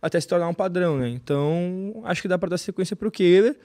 até 0.00 0.18
se 0.18 0.26
tornar 0.26 0.48
um 0.48 0.54
padrão, 0.54 0.96
né? 0.96 1.08
Então, 1.10 2.02
acho 2.04 2.22
que 2.22 2.28
dá 2.28 2.38
para 2.38 2.48
dar 2.48 2.58
sequência 2.58 2.96
para 2.96 3.06
o 3.06 3.10
Kehler 3.10 3.58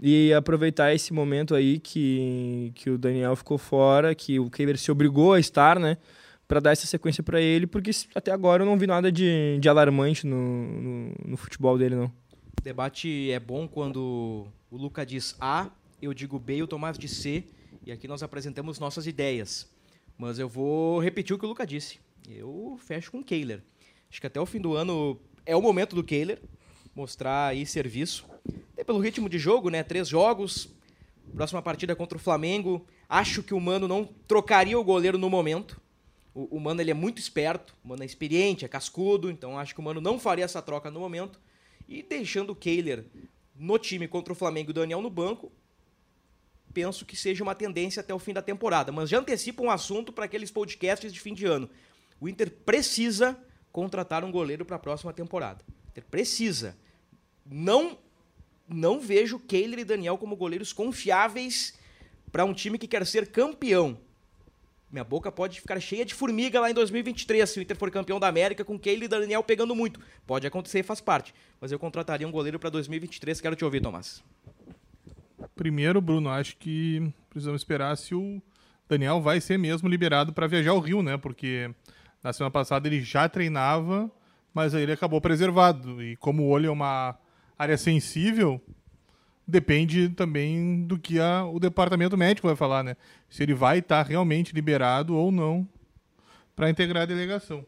e 0.00 0.32
aproveitar 0.32 0.94
esse 0.94 1.12
momento 1.12 1.54
aí 1.54 1.78
que, 1.80 2.72
que 2.76 2.88
o 2.88 2.96
Daniel 2.96 3.34
ficou 3.34 3.58
fora, 3.58 4.14
que 4.14 4.38
o 4.38 4.48
Kehler 4.48 4.78
se 4.78 4.90
obrigou 4.92 5.32
a 5.32 5.40
estar, 5.40 5.78
né? 5.78 5.98
Para 6.46 6.60
dar 6.60 6.70
essa 6.70 6.86
sequência 6.86 7.22
para 7.22 7.40
ele, 7.40 7.66
porque 7.66 7.90
até 8.14 8.30
agora 8.30 8.62
eu 8.62 8.66
não 8.66 8.78
vi 8.78 8.86
nada 8.86 9.10
de, 9.10 9.58
de 9.60 9.68
alarmante 9.68 10.26
no, 10.26 10.36
no, 10.36 11.14
no 11.26 11.36
futebol 11.36 11.76
dele, 11.76 11.96
não. 11.96 12.06
O 12.06 12.62
debate 12.62 13.30
é 13.30 13.40
bom 13.40 13.66
quando 13.66 14.46
o 14.70 14.76
Luca 14.76 15.04
diz 15.04 15.36
A 15.40 15.68
eu 16.02 16.12
digo 16.12 16.38
B 16.38 16.56
e 16.56 16.62
o 16.62 16.66
Tomás 16.66 16.98
de 16.98 17.06
C, 17.08 17.44
e 17.86 17.92
aqui 17.92 18.08
nós 18.08 18.22
apresentamos 18.22 18.80
nossas 18.80 19.06
ideias. 19.06 19.70
Mas 20.18 20.38
eu 20.38 20.48
vou 20.48 21.00
repetir 21.00 21.34
o 21.34 21.38
que 21.38 21.46
o 21.46 21.48
Luca 21.48 21.66
disse. 21.66 22.00
Eu 22.28 22.78
fecho 22.84 23.12
com 23.12 23.20
o 23.20 23.24
Kehler. 23.24 23.62
Acho 24.10 24.20
que 24.20 24.26
até 24.26 24.40
o 24.40 24.46
fim 24.46 24.60
do 24.60 24.74
ano 24.74 25.18
é 25.46 25.56
o 25.56 25.62
momento 25.62 25.94
do 25.94 26.04
Kehler 26.04 26.40
mostrar 26.94 27.48
aí 27.48 27.64
serviço. 27.64 28.26
Até 28.72 28.84
pelo 28.84 28.98
ritmo 28.98 29.28
de 29.28 29.38
jogo, 29.38 29.70
né? 29.70 29.82
Três 29.82 30.08
jogos, 30.08 30.68
próxima 31.34 31.62
partida 31.62 31.96
contra 31.96 32.18
o 32.18 32.20
Flamengo. 32.20 32.86
Acho 33.08 33.42
que 33.42 33.54
o 33.54 33.60
Mano 33.60 33.88
não 33.88 34.04
trocaria 34.04 34.78
o 34.78 34.84
goleiro 34.84 35.18
no 35.18 35.30
momento. 35.30 35.80
O, 36.34 36.56
o 36.56 36.60
Mano 36.60 36.80
ele 36.80 36.90
é 36.90 36.94
muito 36.94 37.18
esperto, 37.18 37.76
o 37.84 37.88
Mano 37.88 38.02
é 38.02 38.06
experiente, 38.06 38.64
é 38.64 38.68
cascudo, 38.68 39.30
então 39.30 39.58
acho 39.58 39.74
que 39.74 39.80
o 39.80 39.84
Mano 39.84 40.00
não 40.00 40.18
faria 40.18 40.44
essa 40.44 40.62
troca 40.62 40.90
no 40.90 41.00
momento. 41.00 41.40
E 41.88 42.02
deixando 42.02 42.50
o 42.50 42.56
Kehler 42.56 43.04
no 43.54 43.78
time 43.78 44.08
contra 44.08 44.32
o 44.32 44.36
Flamengo 44.36 44.70
e 44.70 44.72
o 44.72 44.74
Daniel 44.74 45.02
no 45.02 45.10
banco, 45.10 45.52
penso 46.72 47.04
que 47.04 47.16
seja 47.16 47.42
uma 47.42 47.54
tendência 47.54 48.00
até 48.00 48.14
o 48.14 48.18
fim 48.18 48.32
da 48.32 48.42
temporada. 48.42 48.90
Mas 48.90 49.08
já 49.08 49.18
antecipa 49.18 49.62
um 49.62 49.70
assunto 49.70 50.12
para 50.12 50.24
aqueles 50.24 50.50
podcasts 50.50 51.12
de 51.12 51.20
fim 51.20 51.34
de 51.34 51.46
ano. 51.46 51.68
O 52.20 52.28
Inter 52.28 52.50
precisa 52.50 53.38
contratar 53.70 54.24
um 54.24 54.30
goleiro 54.30 54.64
para 54.64 54.76
a 54.76 54.78
próxima 54.78 55.12
temporada. 55.12 55.64
O 55.68 55.90
Inter 55.90 56.04
precisa. 56.10 56.76
Não 57.44 57.98
não 58.68 59.00
vejo 59.00 59.38
Kehler 59.38 59.80
e 59.80 59.84
Daniel 59.84 60.16
como 60.16 60.36
goleiros 60.36 60.72
confiáveis 60.72 61.74
para 62.30 62.44
um 62.44 62.54
time 62.54 62.78
que 62.78 62.88
quer 62.88 63.06
ser 63.06 63.30
campeão. 63.30 63.98
Minha 64.90 65.04
boca 65.04 65.32
pode 65.32 65.60
ficar 65.60 65.80
cheia 65.80 66.04
de 66.04 66.14
formiga 66.14 66.60
lá 66.60 66.70
em 66.70 66.74
2023 66.74 67.48
se 67.48 67.58
o 67.58 67.62
Inter 67.62 67.76
for 67.76 67.90
campeão 67.90 68.20
da 68.20 68.28
América 68.28 68.64
com 68.64 68.78
Kehler 68.78 69.04
e 69.04 69.08
Daniel 69.08 69.42
pegando 69.42 69.74
muito. 69.74 69.98
Pode 70.26 70.46
acontecer, 70.46 70.82
faz 70.82 71.00
parte. 71.00 71.34
Mas 71.60 71.72
eu 71.72 71.78
contrataria 71.78 72.28
um 72.28 72.30
goleiro 72.30 72.58
para 72.58 72.68
2023. 72.68 73.40
Quero 73.40 73.56
te 73.56 73.64
ouvir, 73.64 73.80
Tomás. 73.80 74.22
Primeiro, 75.54 76.00
Bruno, 76.00 76.28
acho 76.28 76.56
que 76.56 77.12
precisamos 77.28 77.60
esperar 77.60 77.96
se 77.96 78.14
o 78.14 78.42
Daniel 78.88 79.20
vai 79.20 79.40
ser 79.40 79.58
mesmo 79.58 79.88
liberado 79.88 80.32
para 80.32 80.46
viajar 80.46 80.70
ao 80.70 80.80
Rio, 80.80 81.02
né? 81.02 81.16
Porque 81.16 81.70
na 82.22 82.32
semana 82.32 82.50
passada 82.50 82.86
ele 82.86 83.00
já 83.00 83.28
treinava, 83.28 84.10
mas 84.52 84.74
aí 84.74 84.82
ele 84.82 84.92
acabou 84.92 85.20
preservado. 85.20 86.02
E 86.02 86.16
como 86.16 86.42
o 86.42 86.48
olho 86.48 86.66
é 86.66 86.70
uma 86.70 87.16
área 87.58 87.76
sensível, 87.76 88.60
depende 89.46 90.08
também 90.10 90.84
do 90.84 90.98
que 90.98 91.18
a, 91.18 91.44
o 91.44 91.58
departamento 91.58 92.16
médico 92.16 92.46
vai 92.48 92.56
falar, 92.56 92.82
né? 92.82 92.96
Se 93.28 93.42
ele 93.42 93.54
vai 93.54 93.78
estar 93.78 94.04
tá 94.04 94.08
realmente 94.08 94.54
liberado 94.54 95.16
ou 95.16 95.32
não 95.32 95.68
para 96.54 96.70
integrar 96.70 97.04
a 97.04 97.06
delegação. 97.06 97.64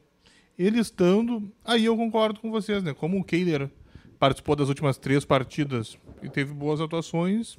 Ele 0.59 0.79
estando, 0.79 1.51
aí 1.65 1.85
eu 1.85 1.97
concordo 1.97 2.39
com 2.41 2.51
vocês, 2.51 2.83
né? 2.83 2.95
Como 2.95 3.19
o 3.19 3.25
Keiler 3.25 3.69
participou 4.19 4.57
das 4.57 4.69
últimas 4.69 4.97
três 4.97 5.25
partidas 5.25 5.99
e 6.23 6.29
teve 6.29 6.53
boas 6.53 6.81
atuações, 6.81 7.59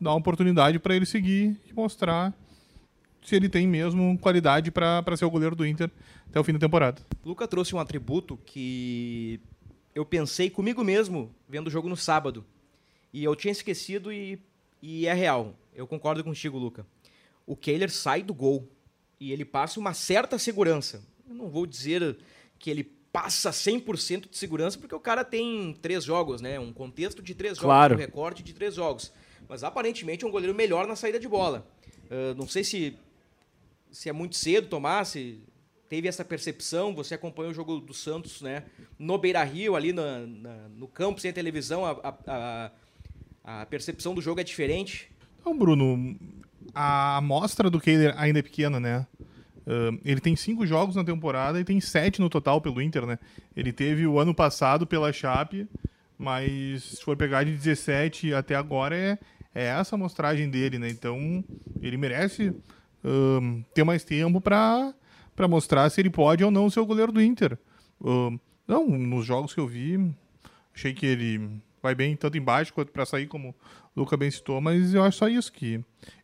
dá 0.00 0.10
uma 0.10 0.18
oportunidade 0.18 0.78
para 0.78 0.94
ele 0.94 1.06
seguir 1.06 1.60
e 1.68 1.72
mostrar 1.72 2.34
se 3.22 3.34
ele 3.34 3.48
tem 3.48 3.66
mesmo 3.66 4.18
qualidade 4.18 4.70
para 4.70 5.16
ser 5.16 5.24
o 5.24 5.30
goleiro 5.30 5.56
do 5.56 5.66
Inter 5.66 5.90
até 6.28 6.38
o 6.38 6.44
fim 6.44 6.52
da 6.52 6.58
temporada. 6.58 7.00
Luca 7.24 7.48
trouxe 7.48 7.74
um 7.74 7.78
atributo 7.78 8.36
que 8.44 9.40
eu 9.94 10.04
pensei 10.04 10.50
comigo 10.50 10.84
mesmo 10.84 11.34
vendo 11.48 11.68
o 11.68 11.70
jogo 11.70 11.88
no 11.88 11.96
sábado. 11.96 12.44
E 13.12 13.22
eu 13.22 13.34
tinha 13.36 13.52
esquecido 13.52 14.12
e, 14.12 14.38
e 14.82 15.06
é 15.06 15.14
real. 15.14 15.54
Eu 15.74 15.86
concordo 15.86 16.22
contigo, 16.22 16.58
Luca. 16.58 16.84
O 17.46 17.56
Kehler 17.56 17.90
sai 17.90 18.22
do 18.22 18.34
gol 18.34 18.68
e 19.20 19.32
ele 19.32 19.44
passa 19.44 19.78
uma 19.78 19.94
certa 19.94 20.38
segurança. 20.38 21.02
Eu 21.28 21.34
não 21.34 21.48
vou 21.48 21.66
dizer 21.66 22.18
que 22.58 22.70
ele 22.70 22.92
passa 23.14 23.50
100% 23.50 24.28
de 24.28 24.36
segurança, 24.36 24.76
porque 24.76 24.92
o 24.92 24.98
cara 24.98 25.24
tem 25.24 25.72
três 25.80 26.02
jogos, 26.02 26.40
né? 26.40 26.58
Um 26.58 26.72
contexto 26.72 27.22
de 27.22 27.32
três 27.32 27.56
claro. 27.56 27.94
jogos, 27.94 28.04
um 28.04 28.06
recorte 28.08 28.42
de 28.42 28.52
três 28.52 28.74
jogos. 28.74 29.12
Mas 29.48 29.62
aparentemente 29.62 30.24
é 30.24 30.26
um 30.26 30.32
goleiro 30.32 30.52
melhor 30.52 30.84
na 30.84 30.96
saída 30.96 31.20
de 31.20 31.28
bola. 31.28 31.64
Uh, 32.06 32.34
não 32.36 32.48
sei 32.48 32.64
se, 32.64 32.98
se 33.92 34.08
é 34.08 34.12
muito 34.12 34.34
cedo, 34.34 34.66
Tomás, 34.66 35.08
se 35.10 35.40
teve 35.88 36.08
essa 36.08 36.24
percepção, 36.24 36.92
você 36.92 37.14
acompanhou 37.14 37.52
o 37.52 37.54
jogo 37.54 37.78
do 37.78 37.94
Santos, 37.94 38.42
né? 38.42 38.64
No 38.98 39.16
Beira 39.16 39.44
Rio, 39.44 39.76
ali 39.76 39.92
na, 39.92 40.26
na, 40.26 40.68
no 40.70 40.88
campo, 40.88 41.20
sem 41.20 41.32
televisão, 41.32 41.86
a, 41.86 42.18
a, 42.26 42.70
a, 43.44 43.66
percepção 43.66 44.12
do 44.12 44.20
jogo 44.20 44.40
é 44.40 44.44
diferente. 44.44 45.08
Então, 45.40 45.56
Bruno, 45.56 46.18
a 46.74 47.18
amostra 47.18 47.70
do 47.70 47.80
Kehler 47.80 48.12
ainda 48.16 48.40
é 48.40 48.42
pequena, 48.42 48.80
né? 48.80 49.06
Uh, 49.66 49.98
ele 50.04 50.20
tem 50.20 50.36
cinco 50.36 50.66
jogos 50.66 50.94
na 50.94 51.04
temporada 51.04 51.58
e 51.58 51.64
tem 51.64 51.80
sete 51.80 52.20
no 52.20 52.28
total 52.28 52.60
pelo 52.60 52.82
Inter, 52.82 53.06
né? 53.06 53.18
Ele 53.56 53.72
teve 53.72 54.06
o 54.06 54.18
ano 54.18 54.34
passado 54.34 54.86
pela 54.86 55.12
Chape, 55.12 55.66
mas 56.18 56.84
se 56.84 57.02
for 57.02 57.16
pegar 57.16 57.44
de 57.44 57.52
17 57.52 58.34
até 58.34 58.54
agora 58.54 58.96
é, 58.96 59.18
é 59.54 59.64
essa 59.64 59.96
amostragem 59.96 60.50
dele, 60.50 60.78
né? 60.78 60.88
Então 60.90 61.42
ele 61.80 61.96
merece 61.96 62.48
uh, 62.48 63.64
ter 63.72 63.84
mais 63.84 64.04
tempo 64.04 64.40
para 64.40 64.94
mostrar 65.48 65.88
se 65.90 66.00
ele 66.00 66.10
pode 66.10 66.44
ou 66.44 66.50
não 66.50 66.68
ser 66.68 66.80
o 66.80 66.86
goleiro 66.86 67.12
do 67.12 67.22
Inter. 67.22 67.58
Uh, 68.00 68.38
não, 68.66 68.86
nos 68.86 69.24
jogos 69.24 69.54
que 69.54 69.60
eu 69.60 69.66
vi, 69.66 69.98
achei 70.74 70.92
que 70.92 71.06
ele 71.06 71.60
vai 71.82 71.94
bem 71.94 72.16
tanto 72.16 72.38
embaixo 72.38 72.72
quanto 72.72 72.92
para 72.92 73.04
sair, 73.04 73.26
como 73.26 73.54
o 73.94 74.00
Luca 74.00 74.16
bem 74.16 74.30
citou, 74.30 74.60
mas 74.60 74.94
eu 74.94 75.02
acho 75.02 75.18
só 75.18 75.28
isso, 75.28 75.52
que 75.52 75.74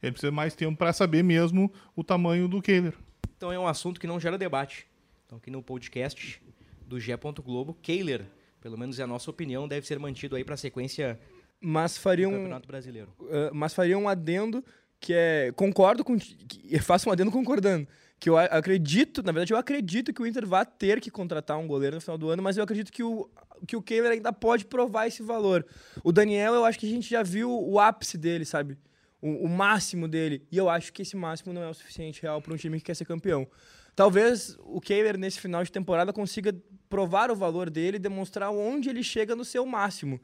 ele 0.03 0.13
precisa 0.13 0.33
mais 0.33 0.55
tempo 0.55 0.77
para 0.77 0.93
saber 0.93 1.23
mesmo 1.23 1.71
o 1.95 2.03
tamanho 2.03 2.49
do 2.49 2.63
Kehler. 2.63 2.95
Então 3.41 3.51
é 3.51 3.59
um 3.59 3.67
assunto 3.67 3.99
que 3.99 4.07
não 4.07 4.21
gera 4.21 4.37
debate. 4.37 4.87
Então 5.25 5.39
aqui 5.39 5.51
no 5.51 5.63
podcast 5.63 6.43
do 6.87 7.01
G. 7.01 7.17
Globo, 7.43 7.73
Kehler, 7.81 8.27
pelo 8.61 8.77
menos 8.77 8.99
é 8.99 9.03
a 9.03 9.07
nossa 9.07 9.31
opinião, 9.31 9.67
deve 9.67 9.87
ser 9.87 9.99
mantido 9.99 10.37
aí 10.37 10.45
para 10.45 10.53
a 10.53 10.59
sequência 10.59 11.19
mas 11.59 11.97
faria 11.97 12.27
do 12.27 12.35
um, 12.35 12.37
Campeonato 12.37 12.69
Brasileiro. 12.69 13.09
Uh, 13.19 13.49
mas 13.55 13.73
faria 13.73 13.97
um 13.97 14.11
adendo 14.11 14.63
que 15.01 15.15
é 15.15 15.51
concordo 15.57 16.05
com 16.05 16.19
que, 16.19 16.79
faço 16.81 17.09
um 17.09 17.13
adendo 17.13 17.31
concordando 17.31 17.89
que 18.19 18.29
eu 18.29 18.37
acredito, 18.37 19.23
na 19.23 19.33
verdade 19.33 19.55
eu 19.55 19.57
acredito 19.57 20.13
que 20.13 20.21
o 20.21 20.27
Inter 20.27 20.47
vai 20.47 20.67
ter 20.67 21.01
que 21.01 21.11
contratar 21.11 21.57
um 21.57 21.67
goleiro 21.67 21.97
no 21.97 22.03
final 22.03 22.19
do 22.19 22.29
ano, 22.29 22.43
mas 22.43 22.59
eu 22.59 22.63
acredito 22.63 22.93
que 22.93 23.03
o 23.03 23.27
que 23.67 23.75
o 23.75 23.81
Kehler 23.81 24.13
ainda 24.13 24.35
pode 24.35 24.67
provar 24.67 25.07
esse 25.07 25.23
valor. 25.23 25.67
O 26.05 26.13
Daniel, 26.13 26.53
eu 26.53 26.65
acho 26.67 26.79
que 26.79 26.87
a 26.87 26.91
gente 26.91 27.09
já 27.09 27.23
viu 27.23 27.51
o 27.51 27.81
ápice 27.81 28.19
dele, 28.19 28.45
sabe? 28.45 28.77
O, 29.21 29.47
o, 29.47 29.49
máximo 29.49 30.09
dele. 30.09 30.47
E 30.51 30.57
eu 30.57 30.69
acho 30.69 30.93
que 30.93 31.03
esse 31.03 31.17
máximo 31.17 31.53
não 31.53 31.63
é 31.63 31.69
o 31.69 31.75
suficiente 31.75 32.23
real 32.23 32.41
para 32.41 32.55
um 32.55 32.57
time 32.57 32.79
que 32.79 32.85
quer 32.85 32.95
ser 32.95 33.05
campeão. 33.05 33.47
Talvez 33.95 34.57
o 34.61 34.81
Kehler, 34.81 35.19
nesse 35.19 35.41
final 35.41 35.63
de 35.63 35.71
temporada, 35.71 36.13
consiga 36.13 36.55
provar 36.89 37.31
o 37.31 37.37
valor 37.37 37.69
dele 37.69 37.97
e 37.97 38.01
demonstrar 38.01 38.51
onde 38.51 38.89
ele 38.89 39.03
chega 39.03 39.37
no 39.37 39.45
seu 39.45 39.67
máximo. 39.67 40.21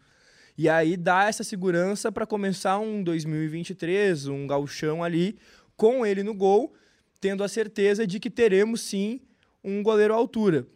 E 0.56 0.68
aí 0.68 0.96
dar 0.96 1.28
essa 1.28 1.44
segurança 1.44 2.10
para 2.10 2.26
começar 2.26 2.78
um 2.78 3.02
2023, 3.02 4.28
um 4.28 4.46
gauchão 4.46 5.04
ali, 5.04 5.36
com 5.76 6.06
ele 6.06 6.22
no 6.22 6.32
gol, 6.32 6.72
tendo 7.20 7.44
a 7.44 7.48
certeza 7.48 8.06
de 8.06 8.18
que 8.18 8.30
teremos 8.30 8.80
sim 8.80 9.20
um 9.62 9.82
goleiro 9.82 10.14
à 10.14 10.16
altura. 10.16 10.66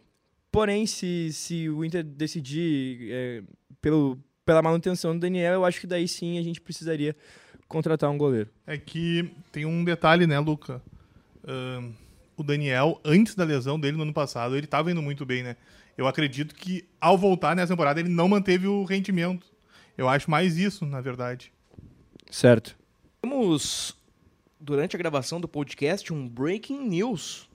Porém, 0.51 0.85
se, 0.85 1.31
se 1.33 1.69
o 1.69 1.83
Inter 1.83 2.03
decidir 2.03 3.09
é, 3.09 3.43
pelo 3.81 4.19
pela 4.45 4.61
manutenção 4.61 5.13
do 5.13 5.19
Daniel, 5.19 5.53
eu 5.53 5.65
acho 5.65 5.79
que 5.79 5.87
daí 5.87 6.07
sim 6.07 6.37
a 6.37 6.41
gente 6.41 6.59
precisaria 6.59 7.15
contratar 7.71 8.09
um 8.09 8.17
goleiro. 8.17 8.49
É 8.67 8.77
que 8.77 9.31
tem 9.51 9.65
um 9.65 9.83
detalhe, 9.83 10.27
né, 10.27 10.37
Luca? 10.39 10.81
Uh, 11.43 11.91
o 12.37 12.43
Daniel, 12.43 12.99
antes 13.03 13.33
da 13.35 13.43
lesão 13.43 13.79
dele 13.79 13.97
no 13.97 14.03
ano 14.03 14.13
passado, 14.13 14.55
ele 14.55 14.65
estava 14.65 14.91
indo 14.91 15.01
muito 15.01 15.25
bem, 15.25 15.41
né? 15.41 15.55
Eu 15.97 16.07
acredito 16.07 16.55
que 16.55 16.85
ao 16.99 17.17
voltar 17.17 17.55
nessa 17.55 17.73
temporada 17.73 17.99
ele 17.99 18.09
não 18.09 18.27
manteve 18.27 18.67
o 18.67 18.83
rendimento. 18.83 19.47
Eu 19.97 20.07
acho 20.07 20.29
mais 20.29 20.57
isso, 20.57 20.85
na 20.85 21.01
verdade. 21.01 21.51
Certo. 22.29 22.75
Temos, 23.21 23.95
durante 24.59 24.95
a 24.95 24.99
gravação 24.99 25.39
do 25.39 25.47
podcast, 25.47 26.11
um 26.13 26.27
breaking 26.27 26.87
news. 26.87 27.49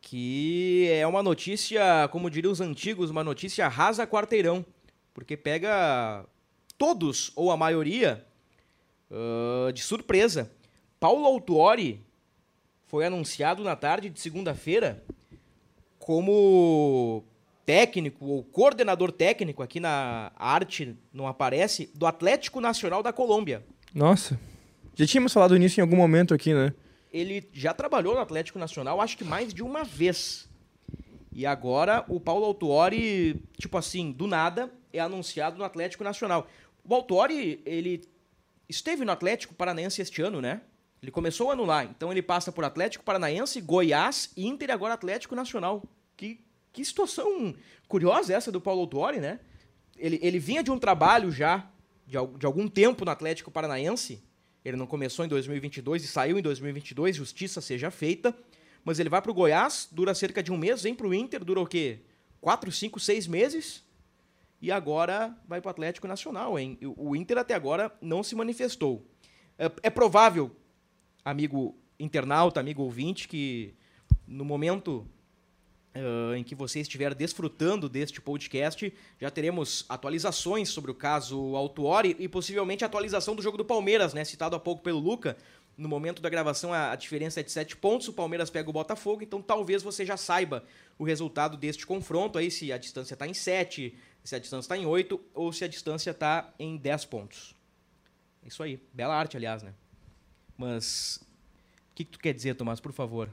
Que 0.00 0.88
é 0.90 1.06
uma 1.06 1.22
notícia, 1.22 2.08
como 2.10 2.30
diriam 2.30 2.50
os 2.50 2.60
antigos, 2.60 3.10
uma 3.10 3.22
notícia 3.22 3.68
rasa 3.68 4.06
quarteirão. 4.06 4.64
Porque 5.12 5.36
pega 5.36 6.24
todos, 6.78 7.30
ou 7.36 7.50
a 7.50 7.56
maioria, 7.56 8.24
uh, 9.10 9.72
de 9.72 9.82
surpresa. 9.82 10.50
Paulo 10.98 11.24
Autuori 11.26 12.00
foi 12.86 13.04
anunciado 13.06 13.62
na 13.62 13.76
tarde 13.76 14.10
de 14.10 14.20
segunda-feira 14.20 15.02
como 15.98 17.22
técnico 17.66 18.24
ou 18.24 18.42
coordenador 18.42 19.12
técnico, 19.12 19.62
aqui 19.62 19.78
na 19.78 20.32
arte 20.36 20.96
não 21.12 21.26
aparece, 21.28 21.90
do 21.94 22.06
Atlético 22.06 22.60
Nacional 22.60 23.02
da 23.02 23.12
Colômbia. 23.12 23.62
Nossa. 23.94 24.40
Já 24.94 25.06
tínhamos 25.06 25.32
falado 25.32 25.56
nisso 25.56 25.78
em 25.78 25.82
algum 25.82 25.96
momento 25.96 26.32
aqui, 26.32 26.54
né? 26.54 26.72
Ele 27.12 27.46
já 27.52 27.74
trabalhou 27.74 28.14
no 28.14 28.20
Atlético 28.20 28.58
Nacional, 28.58 29.00
acho 29.00 29.18
que 29.18 29.24
mais 29.24 29.52
de 29.52 29.62
uma 29.62 29.84
vez. 29.84 30.48
E 31.30 31.44
agora 31.44 32.04
o 32.08 32.18
Paulo 32.18 32.46
Autuori, 32.46 33.40
tipo 33.58 33.76
assim, 33.76 34.12
do 34.12 34.26
nada, 34.26 34.72
é 34.92 34.98
anunciado 34.98 35.58
no 35.58 35.64
Atlético 35.64 36.02
Nacional. 36.02 36.48
O 36.82 36.94
Autuori, 36.94 37.60
ele 37.66 38.02
esteve 38.68 39.04
no 39.04 39.12
Atlético 39.12 39.54
Paranaense 39.54 40.02
este 40.02 40.20
ano, 40.22 40.40
né? 40.40 40.60
Ele 41.00 41.10
começou 41.10 41.48
o 41.48 41.50
ano 41.50 41.64
lá, 41.64 41.84
então 41.84 42.10
ele 42.10 42.22
passa 42.22 42.50
por 42.50 42.64
Atlético 42.64 43.04
Paranaense, 43.04 43.60
Goiás, 43.60 44.30
Inter 44.36 44.68
e 44.68 44.72
agora 44.72 44.94
Atlético 44.94 45.34
Nacional. 45.34 45.82
Que, 46.16 46.40
que 46.72 46.84
situação 46.84 47.54
curiosa 47.86 48.34
essa 48.34 48.50
do 48.50 48.60
Paulo 48.60 48.80
Autuori, 48.80 49.20
né? 49.20 49.38
Ele, 49.96 50.18
ele 50.22 50.38
vinha 50.38 50.62
de 50.62 50.70
um 50.70 50.78
trabalho 50.78 51.30
já, 51.30 51.70
de, 52.06 52.16
de 52.38 52.46
algum 52.46 52.68
tempo 52.68 53.04
no 53.04 53.10
Atlético 53.10 53.50
Paranaense. 53.50 54.22
Ele 54.64 54.76
não 54.76 54.86
começou 54.86 55.24
em 55.24 55.28
2022 55.28 56.04
e 56.04 56.08
saiu 56.08 56.38
em 56.38 56.42
2022, 56.42 57.16
justiça 57.16 57.60
seja 57.60 57.90
feita. 57.90 58.36
Mas 58.84 58.98
ele 58.98 59.08
vai 59.08 59.22
para 59.22 59.30
o 59.30 59.34
Goiás, 59.34 59.88
dura 59.90 60.14
cerca 60.14 60.42
de 60.42 60.52
um 60.52 60.56
mês, 60.56 60.82
vem 60.82 60.94
para 60.94 61.06
o 61.06 61.14
Inter, 61.14 61.44
dura 61.44 61.60
o 61.60 61.66
quê? 61.66 62.00
Quatro, 62.40 62.70
cinco, 62.72 62.98
seis 62.98 63.26
meses. 63.26 63.84
E 64.60 64.72
agora 64.72 65.36
vai 65.46 65.60
para 65.60 65.68
o 65.68 65.70
Atlético 65.70 66.08
Nacional, 66.08 66.58
hein? 66.58 66.78
O 66.96 67.14
Inter 67.14 67.38
até 67.38 67.54
agora 67.54 67.92
não 68.00 68.22
se 68.22 68.34
manifestou. 68.34 69.06
É, 69.58 69.70
é 69.84 69.90
provável 69.90 70.50
amigo 71.24 71.76
internauta, 71.98 72.60
amigo 72.60 72.82
ouvinte, 72.82 73.28
que 73.28 73.74
no 74.26 74.44
momento 74.44 75.06
uh, 75.94 76.34
em 76.34 76.44
que 76.44 76.54
você 76.54 76.80
estiver 76.80 77.14
desfrutando 77.14 77.88
deste 77.88 78.20
podcast, 78.20 78.92
já 79.20 79.30
teremos 79.30 79.84
atualizações 79.88 80.68
sobre 80.68 80.90
o 80.90 80.94
caso 80.94 81.56
Autuori 81.56 82.16
e 82.18 82.28
possivelmente 82.28 82.84
atualização 82.84 83.34
do 83.34 83.42
jogo 83.42 83.56
do 83.56 83.64
Palmeiras, 83.64 84.14
né? 84.14 84.24
Citado 84.24 84.56
há 84.56 84.60
pouco 84.60 84.82
pelo 84.82 84.98
Luca. 84.98 85.36
No 85.76 85.88
momento 85.88 86.20
da 86.20 86.28
gravação, 86.28 86.72
a, 86.72 86.90
a 86.90 86.96
diferença 86.96 87.38
é 87.38 87.42
de 87.42 87.52
7 87.52 87.76
pontos, 87.76 88.08
o 88.08 88.12
Palmeiras 88.12 88.50
pega 88.50 88.68
o 88.68 88.72
Botafogo, 88.72 89.22
então 89.22 89.40
talvez 89.40 89.80
você 89.80 90.04
já 90.04 90.16
saiba 90.16 90.64
o 90.98 91.04
resultado 91.04 91.56
deste 91.56 91.86
confronto 91.86 92.36
aí, 92.36 92.50
se 92.50 92.72
a 92.72 92.78
distância 92.78 93.14
está 93.14 93.28
em 93.28 93.34
7, 93.34 93.94
se 94.24 94.34
a 94.34 94.38
distância 94.38 94.66
está 94.66 94.76
em 94.76 94.86
8 94.86 95.20
ou 95.34 95.52
se 95.52 95.64
a 95.64 95.68
distância 95.68 96.10
está 96.10 96.52
em 96.58 96.76
10 96.76 97.04
pontos. 97.06 97.54
É 98.42 98.48
isso 98.48 98.62
aí. 98.62 98.80
Bela 98.92 99.14
arte, 99.14 99.36
aliás, 99.36 99.62
né? 99.62 99.72
Mas 100.56 101.20
o 101.92 101.94
que, 101.94 102.04
que 102.04 102.10
tu 102.10 102.18
quer 102.18 102.34
dizer, 102.34 102.54
Tomás, 102.54 102.80
por 102.80 102.92
favor? 102.92 103.30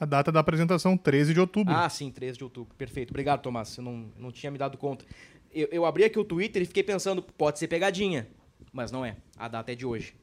A 0.00 0.04
data 0.04 0.30
da 0.30 0.40
apresentação, 0.40 0.96
13 0.96 1.34
de 1.34 1.40
outubro. 1.40 1.74
Ah, 1.74 1.88
sim, 1.88 2.10
13 2.10 2.38
de 2.38 2.44
outubro. 2.44 2.74
Perfeito. 2.76 3.10
Obrigado, 3.10 3.42
Tomás. 3.42 3.76
Eu 3.76 3.84
não, 3.84 4.12
não 4.16 4.30
tinha 4.30 4.50
me 4.50 4.58
dado 4.58 4.78
conta. 4.78 5.04
Eu, 5.52 5.68
eu 5.72 5.84
abri 5.84 6.04
aqui 6.04 6.18
o 6.18 6.24
Twitter 6.24 6.62
e 6.62 6.66
fiquei 6.66 6.82
pensando, 6.82 7.20
pode 7.22 7.58
ser 7.58 7.68
pegadinha. 7.68 8.28
Mas 8.72 8.92
não 8.92 9.04
é. 9.04 9.16
A 9.36 9.48
data 9.48 9.72
é 9.72 9.74
de 9.74 9.84
hoje. 9.84 10.14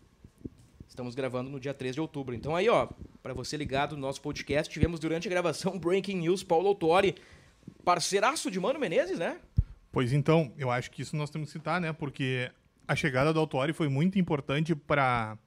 Estamos 0.88 1.13
gravando 1.13 1.50
no 1.50 1.60
dia 1.60 1.74
13 1.74 1.95
de 1.95 2.02
outubro. 2.02 2.34
Então 2.34 2.56
aí, 2.56 2.69
ó, 2.69 2.88
para 3.21 3.34
você 3.34 3.58
ligado 3.58 3.95
no 3.95 4.02
nosso 4.02 4.21
podcast, 4.21 4.71
tivemos 4.71 5.00
durante 5.00 5.28
a 5.28 5.32
gravação 5.32 5.78
Breaking 5.78 6.19
News 6.19 6.41
Paulo 6.41 6.69
Autori, 6.69 7.15
parceiraço 7.84 8.50
de 8.50 8.60
Mano 8.60 8.80
Menezes, 8.80 9.19
né? 9.19 9.39
Pois 9.95 10.12
então, 10.12 10.51
eu 10.58 10.69
acho 10.69 10.91
que 10.91 11.01
isso 11.01 11.15
nós 11.15 11.29
temos 11.29 11.47
que 11.47 11.53
citar, 11.53 11.79
né? 11.79 11.93
Porque 11.93 12.51
a 12.86 12.97
chegada 12.97 13.31
do 13.31 13.39
Autori 13.39 13.71
foi 13.71 13.88
muito 13.88 14.19
importante 14.19 14.75
para 14.75 15.38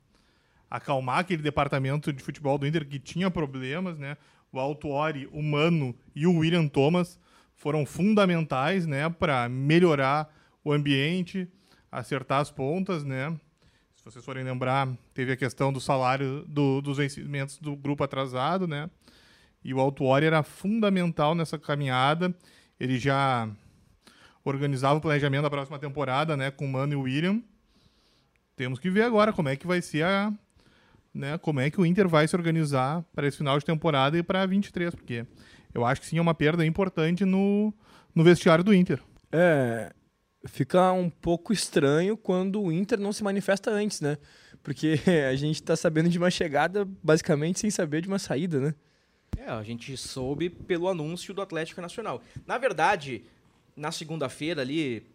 acalmar 0.70 1.18
aquele 1.18 1.42
departamento 1.42 2.10
de 2.10 2.22
futebol 2.22 2.56
do 2.56 2.66
Inter 2.66 2.88
que 2.88 2.98
tinha 2.98 3.30
problemas, 3.30 3.98
né? 3.98 4.16
O 4.50 4.58
Altuori, 4.58 5.28
o 5.32 5.42
Mano 5.42 5.94
e 6.16 6.26
o 6.26 6.38
William 6.38 6.66
Thomas 6.66 7.20
foram 7.56 7.84
fundamentais, 7.84 8.86
né, 8.86 9.10
para 9.10 9.50
melhorar 9.50 10.34
o 10.64 10.72
ambiente, 10.72 11.46
acertar 11.92 12.40
as 12.40 12.50
pontas, 12.50 13.04
né? 13.04 13.38
Se 13.96 14.02
vocês 14.02 14.24
forem 14.24 14.44
lembrar, 14.44 14.88
teve 15.12 15.32
a 15.32 15.36
questão 15.36 15.70
do 15.70 15.78
salário 15.78 16.42
do, 16.48 16.80
dos 16.80 16.96
vencimentos 16.96 17.58
do 17.58 17.76
grupo 17.76 18.02
atrasado, 18.02 18.66
né? 18.66 18.88
E 19.62 19.74
o 19.74 19.78
Altuori 19.78 20.24
era 20.24 20.42
fundamental 20.42 21.34
nessa 21.34 21.58
caminhada. 21.58 22.34
Ele 22.80 22.98
já 22.98 23.46
organizava 24.44 24.98
o 24.98 25.00
planejamento 25.00 25.42
da 25.42 25.50
próxima 25.50 25.78
temporada, 25.78 26.36
né, 26.36 26.50
com 26.50 26.64
o 26.64 26.68
Mano 26.68 26.92
e 26.92 26.96
o 26.96 27.02
William. 27.02 27.42
Temos 28.56 28.78
que 28.78 28.90
ver 28.90 29.02
agora 29.02 29.32
como 29.32 29.48
é 29.48 29.56
que 29.56 29.66
vai 29.66 29.80
ser 29.80 30.04
a, 30.04 30.32
né, 31.14 31.38
como 31.38 31.60
é 31.60 31.70
que 31.70 31.80
o 31.80 31.86
Inter 31.86 32.08
vai 32.08 32.26
se 32.26 32.34
organizar 32.34 33.04
para 33.14 33.26
esse 33.26 33.36
final 33.36 33.58
de 33.58 33.64
temporada 33.64 34.16
e 34.16 34.22
para 34.22 34.44
23, 34.46 34.94
porque 34.94 35.26
eu 35.74 35.84
acho 35.84 36.00
que 36.00 36.06
sim 36.06 36.18
é 36.18 36.22
uma 36.22 36.34
perda 36.34 36.64
importante 36.64 37.24
no, 37.24 37.72
no 38.14 38.24
vestiário 38.24 38.64
do 38.64 38.74
Inter. 38.74 39.00
É, 39.30 39.92
fica 40.46 40.92
um 40.92 41.10
pouco 41.10 41.52
estranho 41.52 42.16
quando 42.16 42.62
o 42.62 42.72
Inter 42.72 42.98
não 42.98 43.12
se 43.12 43.22
manifesta 43.22 43.70
antes, 43.70 44.00
né? 44.00 44.18
Porque 44.62 45.00
a 45.28 45.34
gente 45.36 45.56
está 45.56 45.76
sabendo 45.76 46.08
de 46.08 46.18
uma 46.18 46.30
chegada 46.30 46.84
basicamente 47.02 47.60
sem 47.60 47.70
saber 47.70 48.00
de 48.00 48.08
uma 48.08 48.18
saída, 48.18 48.58
né? 48.60 48.74
É, 49.36 49.50
a 49.50 49.62
gente 49.62 49.96
soube 49.96 50.50
pelo 50.50 50.88
anúncio 50.88 51.32
do 51.32 51.42
Atlético 51.42 51.80
Nacional. 51.80 52.22
Na 52.46 52.58
verdade, 52.58 53.24
na 53.78 53.92
segunda-feira 53.92 54.60
ali, 54.60 55.06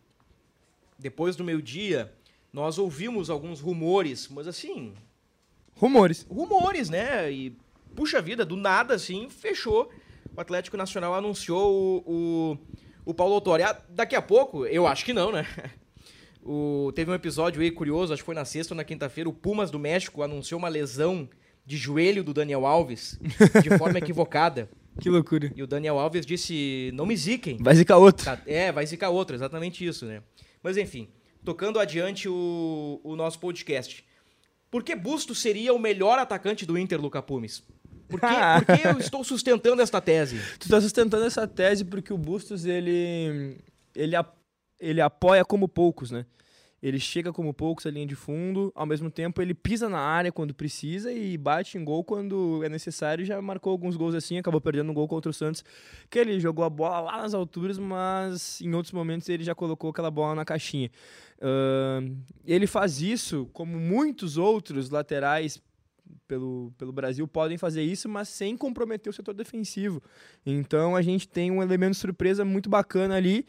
depois 0.97 1.35
do 1.35 1.43
meio-dia, 1.43 2.13
nós 2.51 2.77
ouvimos 2.77 3.29
alguns 3.29 3.59
rumores, 3.59 4.27
mas 4.29 4.47
assim, 4.47 4.93
Rumores. 5.75 6.25
Rumores, 6.29 6.89
né? 6.89 7.31
E, 7.31 7.55
puxa 7.95 8.21
vida, 8.21 8.45
do 8.45 8.55
nada, 8.55 8.93
assim, 8.93 9.29
fechou. 9.29 9.91
O 10.35 10.41
Atlético 10.41 10.77
Nacional 10.77 11.13
anunciou 11.13 12.03
o, 12.05 12.11
o, 12.11 12.57
o 13.05 13.13
Paulo 13.13 13.35
Autori. 13.35 13.63
Ah, 13.63 13.79
daqui 13.89 14.15
a 14.15 14.21
pouco, 14.21 14.65
eu 14.65 14.87
acho 14.87 15.05
que 15.05 15.13
não, 15.13 15.31
né? 15.31 15.45
O, 16.45 16.91
teve 16.93 17.09
um 17.09 17.13
episódio 17.13 17.61
aí 17.61 17.71
curioso, 17.71 18.11
acho 18.11 18.21
que 18.21 18.25
foi 18.25 18.35
na 18.35 18.43
sexta 18.43 18.73
ou 18.73 18.75
na 18.75 18.83
quinta-feira, 18.83 19.29
o 19.29 19.33
Pumas 19.33 19.71
do 19.71 19.79
México 19.79 20.21
anunciou 20.21 20.59
uma 20.59 20.67
lesão 20.67 21.29
de 21.65 21.77
joelho 21.77 22.21
do 22.21 22.33
Daniel 22.33 22.65
Alves 22.65 23.17
de 23.63 23.77
forma 23.77 23.95
equivocada. 23.99 24.69
Que 24.99 25.09
loucura. 25.09 25.51
E 25.55 25.63
o 25.63 25.67
Daniel 25.67 25.99
Alves 25.99 26.25
disse: 26.25 26.91
não 26.93 27.05
me 27.05 27.15
ziquem. 27.15 27.57
Vai 27.59 27.75
zicar 27.75 27.97
outro. 27.97 28.25
Tá, 28.25 28.39
é, 28.45 28.71
vai 28.71 28.85
zicar 28.85 29.09
outro, 29.09 29.35
exatamente 29.35 29.85
isso, 29.85 30.05
né? 30.05 30.21
Mas 30.61 30.77
enfim, 30.77 31.09
tocando 31.43 31.79
adiante 31.79 32.29
o, 32.29 32.99
o 33.03 33.15
nosso 33.15 33.39
podcast. 33.39 34.05
Por 34.69 34.83
que 34.83 34.95
Busto 34.95 35.35
seria 35.35 35.73
o 35.73 35.79
melhor 35.79 36.17
atacante 36.17 36.65
do 36.65 36.77
Inter, 36.77 36.99
Luca 36.99 37.21
Pumes? 37.21 37.63
Por 38.07 38.19
que, 38.19 38.27
por 38.65 38.77
que 38.77 38.87
eu 38.87 38.99
estou 38.99 39.23
sustentando 39.23 39.81
esta 39.81 40.01
tese? 40.01 40.39
Tu 40.59 40.63
está 40.63 40.81
sustentando 40.81 41.25
essa 41.25 41.47
tese 41.47 41.85
porque 41.85 42.13
o 42.13 42.17
Bustos, 42.17 42.65
ele, 42.65 43.57
ele, 43.95 44.15
ele 44.79 45.01
apoia 45.01 45.43
como 45.43 45.67
poucos, 45.67 46.11
né? 46.11 46.25
Ele 46.83 46.99
chega 46.99 47.31
como 47.31 47.53
poucos 47.53 47.85
a 47.85 47.89
linha 47.89 48.05
de 48.05 48.13
fundo, 48.13 48.69
ao 48.75 48.85
mesmo 48.85 49.09
tempo 49.09 49.41
ele 49.41 49.53
pisa 49.53 49.87
na 49.87 49.99
área 49.99 50.33
quando 50.33 50.53
precisa 50.53 51.13
e 51.13 51.37
bate 51.37 51.77
em 51.77 51.83
gol 51.85 52.03
quando 52.03 52.61
é 52.61 52.67
necessário. 52.67 53.23
Já 53.23 53.41
marcou 53.41 53.71
alguns 53.71 53.95
gols 53.95 54.13
assim, 54.13 54.37
acabou 54.37 54.59
perdendo 54.59 54.91
um 54.91 54.93
gol 54.93 55.07
contra 55.07 55.29
o 55.29 55.33
Santos, 55.33 55.63
que 56.09 56.19
ele 56.19 56.41
jogou 56.41 56.65
a 56.65 56.69
bola 56.69 56.99
lá 56.99 57.21
nas 57.21 57.33
alturas, 57.33 57.79
mas 57.79 58.59
em 58.59 58.73
outros 58.73 58.91
momentos 58.91 59.29
ele 59.29 59.45
já 59.45 59.55
colocou 59.55 59.91
aquela 59.91 60.11
bola 60.11 60.35
na 60.35 60.43
caixinha. 60.43 60.91
Uh, 61.37 62.17
ele 62.45 62.67
faz 62.67 63.01
isso, 63.01 63.49
como 63.53 63.79
muitos 63.79 64.35
outros 64.35 64.89
laterais 64.89 65.61
pelo, 66.27 66.73
pelo 66.77 66.91
Brasil 66.91 67.25
podem 67.29 67.57
fazer 67.57 67.83
isso, 67.83 68.09
mas 68.09 68.27
sem 68.27 68.57
comprometer 68.57 69.09
o 69.09 69.13
setor 69.13 69.33
defensivo. 69.33 70.03
Então 70.45 70.97
a 70.97 71.01
gente 71.01 71.29
tem 71.29 71.49
um 71.49 71.63
elemento 71.63 71.95
surpresa 71.95 72.43
muito 72.43 72.69
bacana 72.69 73.15
ali 73.15 73.45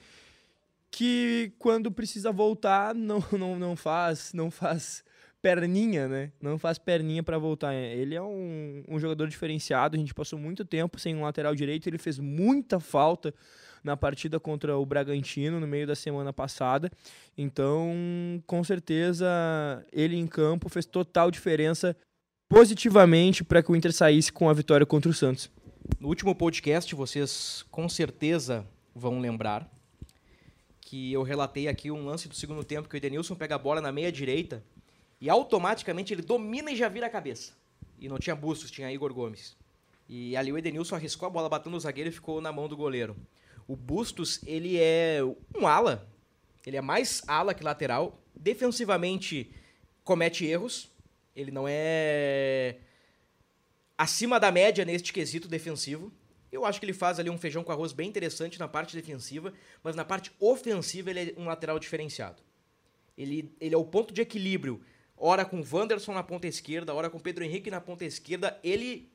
que 0.95 1.53
quando 1.59 1.91
precisa 1.91 2.31
voltar 2.31 2.95
não, 2.95 3.23
não, 3.33 3.59
não 3.59 3.77
faz 3.77 4.33
não 4.33 4.51
faz 4.51 5.05
perninha, 5.43 6.09
né? 6.09 6.33
Não 6.41 6.59
faz 6.59 6.79
perninha 6.79 7.23
para 7.23 7.37
voltar. 7.37 7.75
Ele 7.75 8.15
é 8.15 8.23
um, 8.23 8.83
um 8.89 8.99
jogador 8.99 9.29
diferenciado. 9.29 9.95
A 9.95 9.99
gente 9.99 10.15
passou 10.15 10.39
muito 10.39 10.65
tempo 10.65 10.99
sem 10.99 11.15
um 11.15 11.23
lateral 11.23 11.55
direito. 11.55 11.87
Ele 11.87 11.99
fez 11.99 12.19
muita 12.19 12.81
falta 12.81 13.35
na 13.83 13.95
partida 13.95 14.41
contra 14.41 14.79
o 14.79 14.87
Bragantino 14.87 15.61
no 15.61 15.67
meio 15.67 15.87
da 15.87 15.95
semana 15.95 16.33
passada. 16.33 16.91
Então, 17.37 18.43
com 18.47 18.65
certeza, 18.65 19.27
ele 19.93 20.17
em 20.17 20.27
campo 20.27 20.71
fez 20.71 20.87
total 20.87 21.31
diferença 21.31 21.95
positivamente 22.49 23.45
para 23.45 23.63
que 23.63 23.71
o 23.71 23.77
Inter 23.77 23.93
saísse 23.93 24.33
com 24.33 24.49
a 24.49 24.55
vitória 24.55 24.87
contra 24.87 25.11
o 25.11 25.15
Santos. 25.15 25.51
No 26.01 26.09
último 26.09 26.35
podcast, 26.35 26.95
vocês 26.95 27.67
com 27.71 27.87
certeza 27.87 28.67
vão 28.95 29.21
lembrar 29.21 29.69
que 30.85 31.11
eu 31.13 31.23
relatei 31.23 31.67
aqui 31.67 31.91
um 31.91 32.05
lance 32.05 32.29
do 32.29 32.35
segundo 32.35 32.63
tempo 32.63 32.89
que 32.89 32.95
o 32.95 32.99
Edenilson 32.99 33.35
pega 33.35 33.55
a 33.55 33.59
bola 33.59 33.81
na 33.81 33.91
meia 33.91 34.13
direita 34.13 34.63
e 35.19 35.31
automaticamente 35.31 36.13
ele 36.13 36.21
domina 36.21 36.71
e 36.71 36.77
já 36.77 36.89
vira 36.89 37.07
a 37.07 37.11
cabeça. 37.11 37.55
E 37.99 38.07
não 38.07 38.19
tinha 38.19 38.37
Bustos, 38.37 38.71
tinha 38.71 38.93
Igor 38.93 39.13
Gomes. 39.15 39.57
E 40.07 40.37
ali 40.37 40.53
o 40.53 40.59
Edenilson 40.59 40.97
arriscou 40.97 41.27
a 41.27 41.31
bola, 41.31 41.49
bateu 41.49 41.73
no 41.73 41.81
zagueiro 41.81 42.11
e 42.11 42.13
ficou 42.13 42.39
na 42.41 42.53
mão 42.53 42.69
do 42.69 42.77
goleiro. 42.77 43.17
O 43.67 43.75
Bustos, 43.75 44.41
ele 44.45 44.77
é 44.79 45.21
um 45.57 45.67
ala. 45.67 46.07
Ele 46.67 46.77
é 46.77 46.83
mais 46.83 47.23
ala 47.27 47.55
que 47.55 47.65
lateral. 47.65 48.21
Defensivamente, 48.35 49.51
comete 50.03 50.45
erros. 50.45 50.91
Ele 51.35 51.51
não 51.51 51.65
é 51.67 52.77
acima 53.97 54.39
da 54.39 54.53
média 54.53 54.85
neste 54.85 55.15
quesito 55.15 55.49
defensivo. 55.49 56.13
Eu 56.55 56.65
acho 56.65 56.79
que 56.79 56.87
ele 56.87 56.93
faz 56.93 57.19
ali 57.19 57.29
um 57.29 57.37
feijão 57.37 57.65
com 57.65 57.73
arroz 57.73 57.93
bem 57.93 58.09
interessante 58.09 58.61
na 58.61 58.69
parte 58.69 58.95
defensiva, 58.95 59.53
mas 59.83 59.97
na 59.97 60.05
parte 60.05 60.31
ofensiva 60.39 61.11
ele 61.11 61.21
é 61.21 61.35
um 61.37 61.47
lateral 61.47 61.81
diferenciado. 61.81 62.41
Ele, 63.19 63.53
ele 63.61 63.75
é 63.75 63.79
o 63.79 63.85
ponto 63.85 64.15
de 64.15 64.21
equilíbrio. 64.21 64.81
Ora 65.17 65.45
com 65.45 65.65
Wanderson 65.69 66.13
na 66.13 66.23
ponta 66.23 66.47
esquerda, 66.47 66.95
ora 66.95 67.11
com 67.11 67.19
Pedro 67.19 67.43
Henrique 67.43 67.73
na 67.73 67.81
ponta 67.81 68.05
esquerda. 68.05 68.57
Ele 68.63 69.11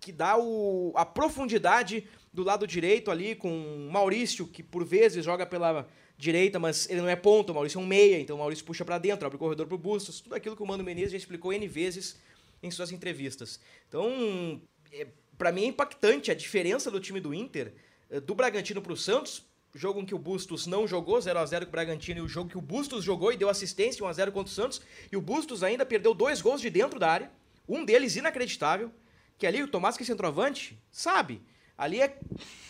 que 0.00 0.12
dá 0.12 0.36
o, 0.38 0.92
a 0.94 1.04
profundidade 1.04 2.06
do 2.32 2.44
lado 2.44 2.64
direito 2.64 3.10
ali 3.10 3.34
com 3.34 3.88
Maurício, 3.90 4.46
que 4.46 4.62
por 4.62 4.84
vezes 4.84 5.24
joga 5.24 5.44
pela 5.44 5.88
direita, 6.16 6.60
mas 6.60 6.88
ele 6.88 7.00
não 7.00 7.08
é 7.08 7.16
ponto, 7.16 7.50
o 7.50 7.54
Maurício 7.54 7.80
é 7.80 7.82
um 7.82 7.86
meia, 7.86 8.20
então 8.20 8.36
o 8.36 8.38
Maurício 8.38 8.64
puxa 8.64 8.84
para 8.84 8.98
dentro, 8.98 9.26
abre 9.26 9.36
o 9.36 9.38
corredor 9.38 9.66
pro 9.66 9.78
Bustos, 9.78 10.20
tudo 10.20 10.34
aquilo 10.34 10.56
que 10.56 10.62
o 10.62 10.66
Mano 10.66 10.84
Menezes 10.84 11.12
já 11.12 11.18
explicou 11.18 11.52
N 11.52 11.66
vezes 11.66 12.16
em 12.62 12.70
suas 12.70 12.92
entrevistas. 12.92 13.60
Então, 13.88 14.60
é, 14.92 15.06
para 15.38 15.52
mim 15.52 15.64
é 15.64 15.66
impactante 15.66 16.30
a 16.30 16.34
diferença 16.34 16.90
do 16.90 17.00
time 17.00 17.20
do 17.20 17.34
Inter, 17.34 17.72
eh, 18.10 18.20
do 18.20 18.34
Bragantino 18.34 18.82
para 18.82 18.92
o 18.92 18.96
Santos, 18.96 19.42
jogo 19.74 20.00
em 20.00 20.04
que 20.04 20.14
o 20.14 20.18
Bustos 20.18 20.66
não 20.66 20.86
jogou 20.86 21.20
0 21.20 21.38
a 21.38 21.46
0 21.46 21.66
com 21.66 21.70
o 21.70 21.72
Bragantino 21.72 22.20
e 22.20 22.22
o 22.22 22.28
jogo 22.28 22.50
que 22.50 22.58
o 22.58 22.60
Bustos 22.60 23.02
jogou 23.02 23.32
e 23.32 23.36
deu 23.36 23.48
assistência 23.48 24.04
1 24.04 24.08
a 24.08 24.12
0 24.12 24.32
contra 24.32 24.50
o 24.50 24.54
Santos, 24.54 24.80
e 25.10 25.16
o 25.16 25.20
Bustos 25.20 25.62
ainda 25.62 25.86
perdeu 25.86 26.14
dois 26.14 26.40
gols 26.40 26.60
de 26.60 26.70
dentro 26.70 26.98
da 26.98 27.10
área, 27.10 27.30
um 27.68 27.84
deles 27.84 28.16
inacreditável, 28.16 28.92
que 29.38 29.46
ali 29.46 29.62
o 29.62 29.68
Tomás 29.68 29.96
que 29.96 30.02
é 30.02 30.06
centroavante, 30.06 30.78
sabe? 30.90 31.40
Ali 31.76 32.00
é 32.00 32.18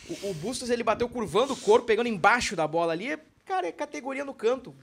o, 0.08 0.30
o 0.30 0.34
Bustos 0.34 0.70
ele 0.70 0.82
bateu 0.82 1.08
curvando 1.08 1.52
o 1.52 1.56
corpo, 1.56 1.86
pegando 1.86 2.08
embaixo 2.08 2.54
da 2.54 2.66
bola 2.66 2.92
ali, 2.92 3.12
é, 3.12 3.20
cara, 3.44 3.66
é 3.66 3.72
categoria 3.72 4.24
no 4.24 4.32
canto. 4.32 4.74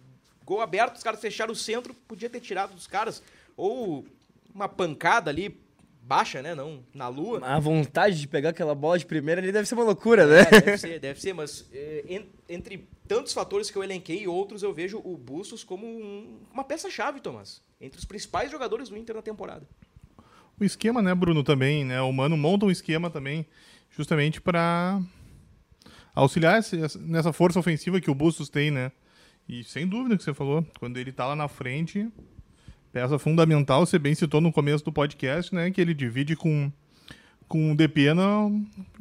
Gol 0.44 0.62
aberto, 0.62 0.98
os 0.98 1.04
caras 1.04 1.22
fecharam 1.22 1.54
o 1.54 1.56
centro, 1.56 1.94
podia 1.94 2.30
ter 2.30 2.40
tirado 2.40 2.74
dos 2.74 2.88
caras 2.88 3.24
ou 3.56 4.06
uma 4.54 4.68
pancada 4.68 5.30
ali 5.30 5.60
baixa, 6.10 6.42
né? 6.42 6.56
Não 6.56 6.84
na 6.92 7.08
lua. 7.08 7.40
A 7.46 7.60
vontade 7.60 8.20
de 8.20 8.28
pegar 8.28 8.50
aquela 8.50 8.74
bola 8.74 8.98
de 8.98 9.06
primeira 9.06 9.40
ali 9.40 9.52
deve 9.52 9.68
ser 9.68 9.76
uma 9.76 9.84
loucura, 9.84 10.26
né? 10.26 10.40
É, 10.40 10.62
deve 10.62 10.78
ser, 10.80 10.98
deve 11.00 11.22
ser, 11.22 11.34
mas 11.34 11.70
é, 11.72 12.04
en, 12.10 12.26
entre 12.50 12.88
tantos 13.08 13.32
fatores 13.32 13.70
que 13.70 13.78
eu 13.78 13.84
elenquei 13.84 14.24
e 14.24 14.28
outros, 14.28 14.64
eu 14.64 14.74
vejo 14.74 15.00
o 15.04 15.16
Bustos 15.16 15.64
como 15.64 15.86
um, 15.86 16.40
uma 16.52 16.64
peça-chave, 16.64 17.22
Tomás. 17.22 17.62
Entre 17.80 18.00
os 18.00 18.06
principais 18.06 18.50
jogadores 18.50 18.90
do 18.90 18.98
Inter 18.98 19.16
na 19.16 19.22
temporada. 19.22 19.68
O 20.60 20.64
esquema, 20.64 21.00
né, 21.00 21.14
Bruno, 21.14 21.44
também, 21.44 21.86
né? 21.86 22.02
O 22.02 22.12
Mano 22.12 22.36
monta 22.36 22.66
um 22.66 22.72
esquema 22.72 23.12
também, 23.12 23.46
justamente 23.92 24.42
para 24.42 25.00
auxiliar 26.16 26.60
nessa 27.02 27.32
força 27.32 27.60
ofensiva 27.60 28.02
que 28.02 28.10
o 28.10 28.16
Bustos 28.16 28.50
tem, 28.50 28.72
né? 28.72 28.92
E 29.48 29.64
sem 29.64 29.88
dúvida 29.88 30.18
que 30.18 30.24
você 30.24 30.34
falou, 30.34 30.66
quando 30.80 30.98
ele 30.98 31.12
tá 31.12 31.28
lá 31.28 31.36
na 31.36 31.48
frente, 31.48 32.12
peça 32.92 33.20
fundamental, 33.20 33.86
você 33.86 34.00
bem 34.00 34.16
citou 34.16 34.42
no 34.42 34.52
começo 34.52 34.84
do 34.84 34.92
podcast, 34.92 35.54
né, 35.54 35.72
que 35.72 35.80
ele 35.80 35.94
divide 35.94 36.36
com, 36.36 36.72
com 37.48 37.72
o 37.72 37.76
Depena 37.76 38.24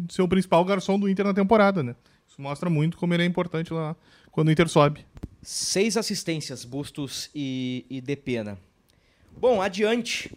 seu 0.09 0.29
principal 0.29 0.65
garçom 0.65 0.99
do 0.99 1.09
Inter 1.09 1.27
na 1.27 1.35
temporada, 1.35 1.83
né? 1.83 1.95
Isso 2.29 2.41
mostra 2.41 2.69
muito 2.69 2.97
como 2.97 3.15
ele 3.15 3.23
é 3.23 3.27
importante 3.27 3.73
lá 3.73 3.97
quando 4.31 4.49
o 4.49 4.51
Inter 4.53 4.69
sobe. 4.69 5.05
Seis 5.43 5.97
assistências, 5.97 6.65
Bustos 6.65 7.31
e, 7.35 7.87
e 7.89 8.01
Depena. 8.01 8.59
Bom, 9.37 9.63
adiante. 9.63 10.37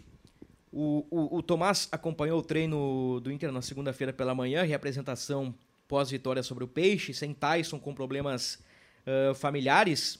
O, 0.72 1.04
o, 1.10 1.36
o, 1.36 1.42
Tomás 1.42 1.86
acompanhou 1.92 2.38
o 2.38 2.42
treino 2.42 3.20
do 3.20 3.30
Inter 3.30 3.52
na 3.52 3.60
segunda-feira 3.60 4.10
pela 4.10 4.34
manhã, 4.34 4.62
reapresentação 4.62 5.54
pós-vitória 5.86 6.42
sobre 6.42 6.64
o 6.64 6.68
Peixe, 6.68 7.12
sem 7.12 7.34
Tyson 7.34 7.78
com 7.78 7.92
problemas 7.92 8.58
uh, 9.06 9.34
familiares. 9.34 10.18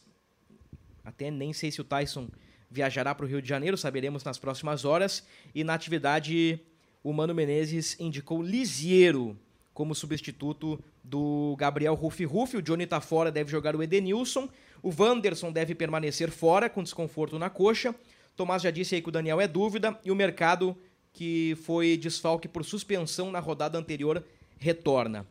Até 1.02 1.30
nem 1.30 1.54
sei 1.54 1.70
se 1.70 1.80
o 1.80 1.84
Tyson 1.84 2.28
viajará 2.72 3.14
para 3.14 3.26
o 3.26 3.28
Rio 3.28 3.42
de 3.42 3.48
Janeiro, 3.48 3.76
saberemos 3.76 4.24
nas 4.24 4.38
próximas 4.38 4.84
horas. 4.84 5.24
E 5.54 5.62
na 5.62 5.74
atividade, 5.74 6.58
o 7.04 7.12
Mano 7.12 7.34
Menezes 7.34 7.96
indicou 8.00 8.42
Lisiero 8.42 9.36
como 9.74 9.94
substituto 9.94 10.82
do 11.04 11.54
Gabriel 11.58 11.94
Rufi 11.94 12.24
Rufi. 12.24 12.56
O 12.56 12.62
Johnny 12.62 12.84
está 12.84 13.00
fora, 13.00 13.30
deve 13.30 13.50
jogar 13.50 13.76
o 13.76 13.82
Edenilson. 13.82 14.48
O 14.82 14.90
Wanderson 14.96 15.52
deve 15.52 15.74
permanecer 15.74 16.30
fora, 16.30 16.68
com 16.68 16.82
desconforto 16.82 17.38
na 17.38 17.50
coxa. 17.50 17.94
Tomás 18.34 18.62
já 18.62 18.70
disse 18.70 18.94
aí 18.94 19.02
que 19.02 19.08
o 19.08 19.12
Daniel 19.12 19.40
é 19.40 19.46
dúvida. 19.46 19.98
E 20.04 20.10
o 20.10 20.16
mercado, 20.16 20.76
que 21.12 21.56
foi 21.64 21.96
desfalque 21.96 22.48
por 22.48 22.64
suspensão 22.64 23.30
na 23.30 23.38
rodada 23.38 23.78
anterior, 23.78 24.24
retorna. 24.58 25.26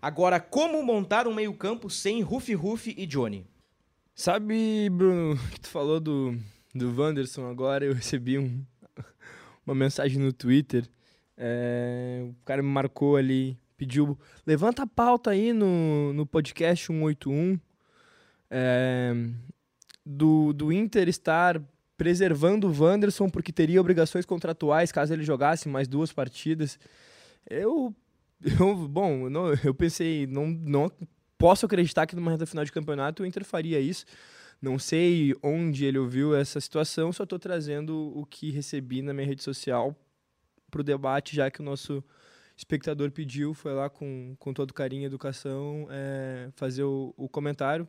Agora, 0.00 0.38
como 0.40 0.82
montar 0.82 1.26
um 1.26 1.34
meio-campo 1.34 1.90
sem 1.90 2.22
Rufi 2.22 2.54
Rufi 2.54 2.94
e 2.96 3.06
Johnny? 3.06 3.46
Sabe, 4.14 4.88
Bruno, 4.90 5.38
que 5.52 5.60
tu 5.60 5.68
falou 5.68 6.00
do, 6.00 6.38
do 6.76 6.94
Wanderson 6.94 7.48
agora, 7.48 7.84
eu 7.84 7.92
recebi 7.94 8.38
um, 8.38 8.64
uma 9.66 9.74
mensagem 9.74 10.18
no 10.20 10.32
Twitter. 10.32 10.88
É, 11.36 12.24
o 12.28 12.34
cara 12.44 12.62
me 12.62 12.68
marcou 12.68 13.16
ali, 13.16 13.58
pediu, 13.76 14.18
levanta 14.46 14.82
a 14.82 14.86
pauta 14.86 15.30
aí 15.30 15.52
no, 15.52 16.12
no 16.12 16.24
podcast 16.24 16.86
181 16.86 17.58
é, 18.50 19.14
do, 20.04 20.52
do 20.52 20.72
Inter 20.72 21.08
estar 21.08 21.60
preservando 21.96 22.68
o 22.68 22.82
Wanderson 22.82 23.28
porque 23.28 23.52
teria 23.52 23.80
obrigações 23.80 24.26
contratuais 24.26 24.92
caso 24.92 25.12
ele 25.12 25.24
jogasse 25.24 25.68
mais 25.68 25.88
duas 25.88 26.12
partidas. 26.12 26.78
Eu, 27.48 27.94
eu 28.58 28.88
bom, 28.88 29.28
não, 29.28 29.52
eu 29.64 29.74
pensei, 29.74 30.26
não, 30.26 30.46
não 30.46 30.90
posso 31.38 31.66
acreditar 31.66 32.06
que 32.06 32.16
numa 32.16 32.30
reta 32.30 32.46
final 32.46 32.64
de 32.64 32.72
campeonato 32.72 33.22
o 33.22 33.26
Inter 33.26 33.44
faria 33.44 33.80
isso. 33.80 34.04
Não 34.60 34.78
sei 34.78 35.34
onde 35.42 35.84
ele 35.84 35.98
ouviu 35.98 36.34
essa 36.34 36.60
situação, 36.60 37.12
só 37.12 37.24
estou 37.24 37.38
trazendo 37.38 38.12
o 38.16 38.24
que 38.24 38.50
recebi 38.50 39.02
na 39.02 39.12
minha 39.12 39.26
rede 39.26 39.42
social 39.42 39.94
para 40.70 40.80
o 40.80 40.84
debate, 40.84 41.36
já 41.36 41.50
que 41.50 41.60
o 41.60 41.64
nosso 41.64 42.02
espectador 42.56 43.10
pediu, 43.10 43.52
foi 43.52 43.72
lá 43.72 43.90
com, 43.90 44.34
com 44.38 44.52
todo 44.52 44.72
carinho 44.72 45.02
e 45.02 45.04
educação 45.04 45.86
é, 45.90 46.48
fazer 46.56 46.84
o, 46.84 47.12
o 47.16 47.28
comentário. 47.28 47.86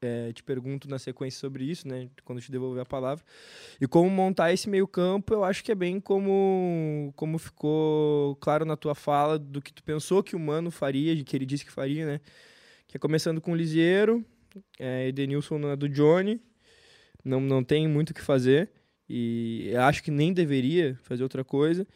É, 0.00 0.32
te 0.32 0.44
pergunto 0.44 0.88
na 0.88 0.96
sequência 0.96 1.40
sobre 1.40 1.64
isso, 1.64 1.88
né, 1.88 2.08
quando 2.24 2.40
te 2.40 2.52
devolver 2.52 2.82
a 2.82 2.86
palavra. 2.86 3.24
E 3.80 3.86
como 3.86 4.08
montar 4.08 4.52
esse 4.52 4.68
meio 4.68 4.86
campo, 4.86 5.34
eu 5.34 5.42
acho 5.42 5.64
que 5.64 5.72
é 5.72 5.74
bem 5.74 5.98
como, 5.98 7.12
como 7.16 7.36
ficou 7.36 8.36
claro 8.36 8.64
na 8.64 8.76
tua 8.76 8.94
fala 8.94 9.38
do 9.38 9.60
que 9.60 9.72
tu 9.72 9.82
pensou 9.82 10.22
que 10.22 10.36
o 10.36 10.40
Mano 10.40 10.70
faria, 10.70 11.20
que 11.24 11.36
ele 11.36 11.46
disse 11.46 11.64
que 11.64 11.72
faria, 11.72 12.06
né? 12.06 12.20
Que 12.86 12.96
é 12.96 13.00
começando 13.00 13.40
com 13.40 13.52
o 13.52 13.56
Lisieiro, 13.56 14.24
é, 14.78 15.08
Edenilson 15.08 15.58
na 15.58 15.74
do 15.74 15.88
Johnny. 15.88 16.40
Não, 17.24 17.40
não 17.40 17.62
tem 17.62 17.86
muito 17.88 18.10
o 18.10 18.14
que 18.14 18.22
fazer. 18.22 18.70
E 19.08 19.72
acho 19.76 20.02
que 20.02 20.10
nem 20.10 20.32
deveria 20.32 20.98
fazer 21.02 21.22
outra 21.22 21.44
coisa. 21.44 21.86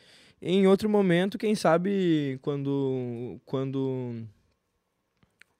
Em 0.40 0.66
outro 0.66 0.88
momento, 0.88 1.38
quem 1.38 1.54
sabe 1.54 2.38
quando, 2.42 3.40
quando 3.44 4.26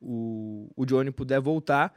o, 0.01 0.71
o 0.77 0.85
Johnny 0.85 1.11
puder 1.11 1.41
voltar, 1.41 1.95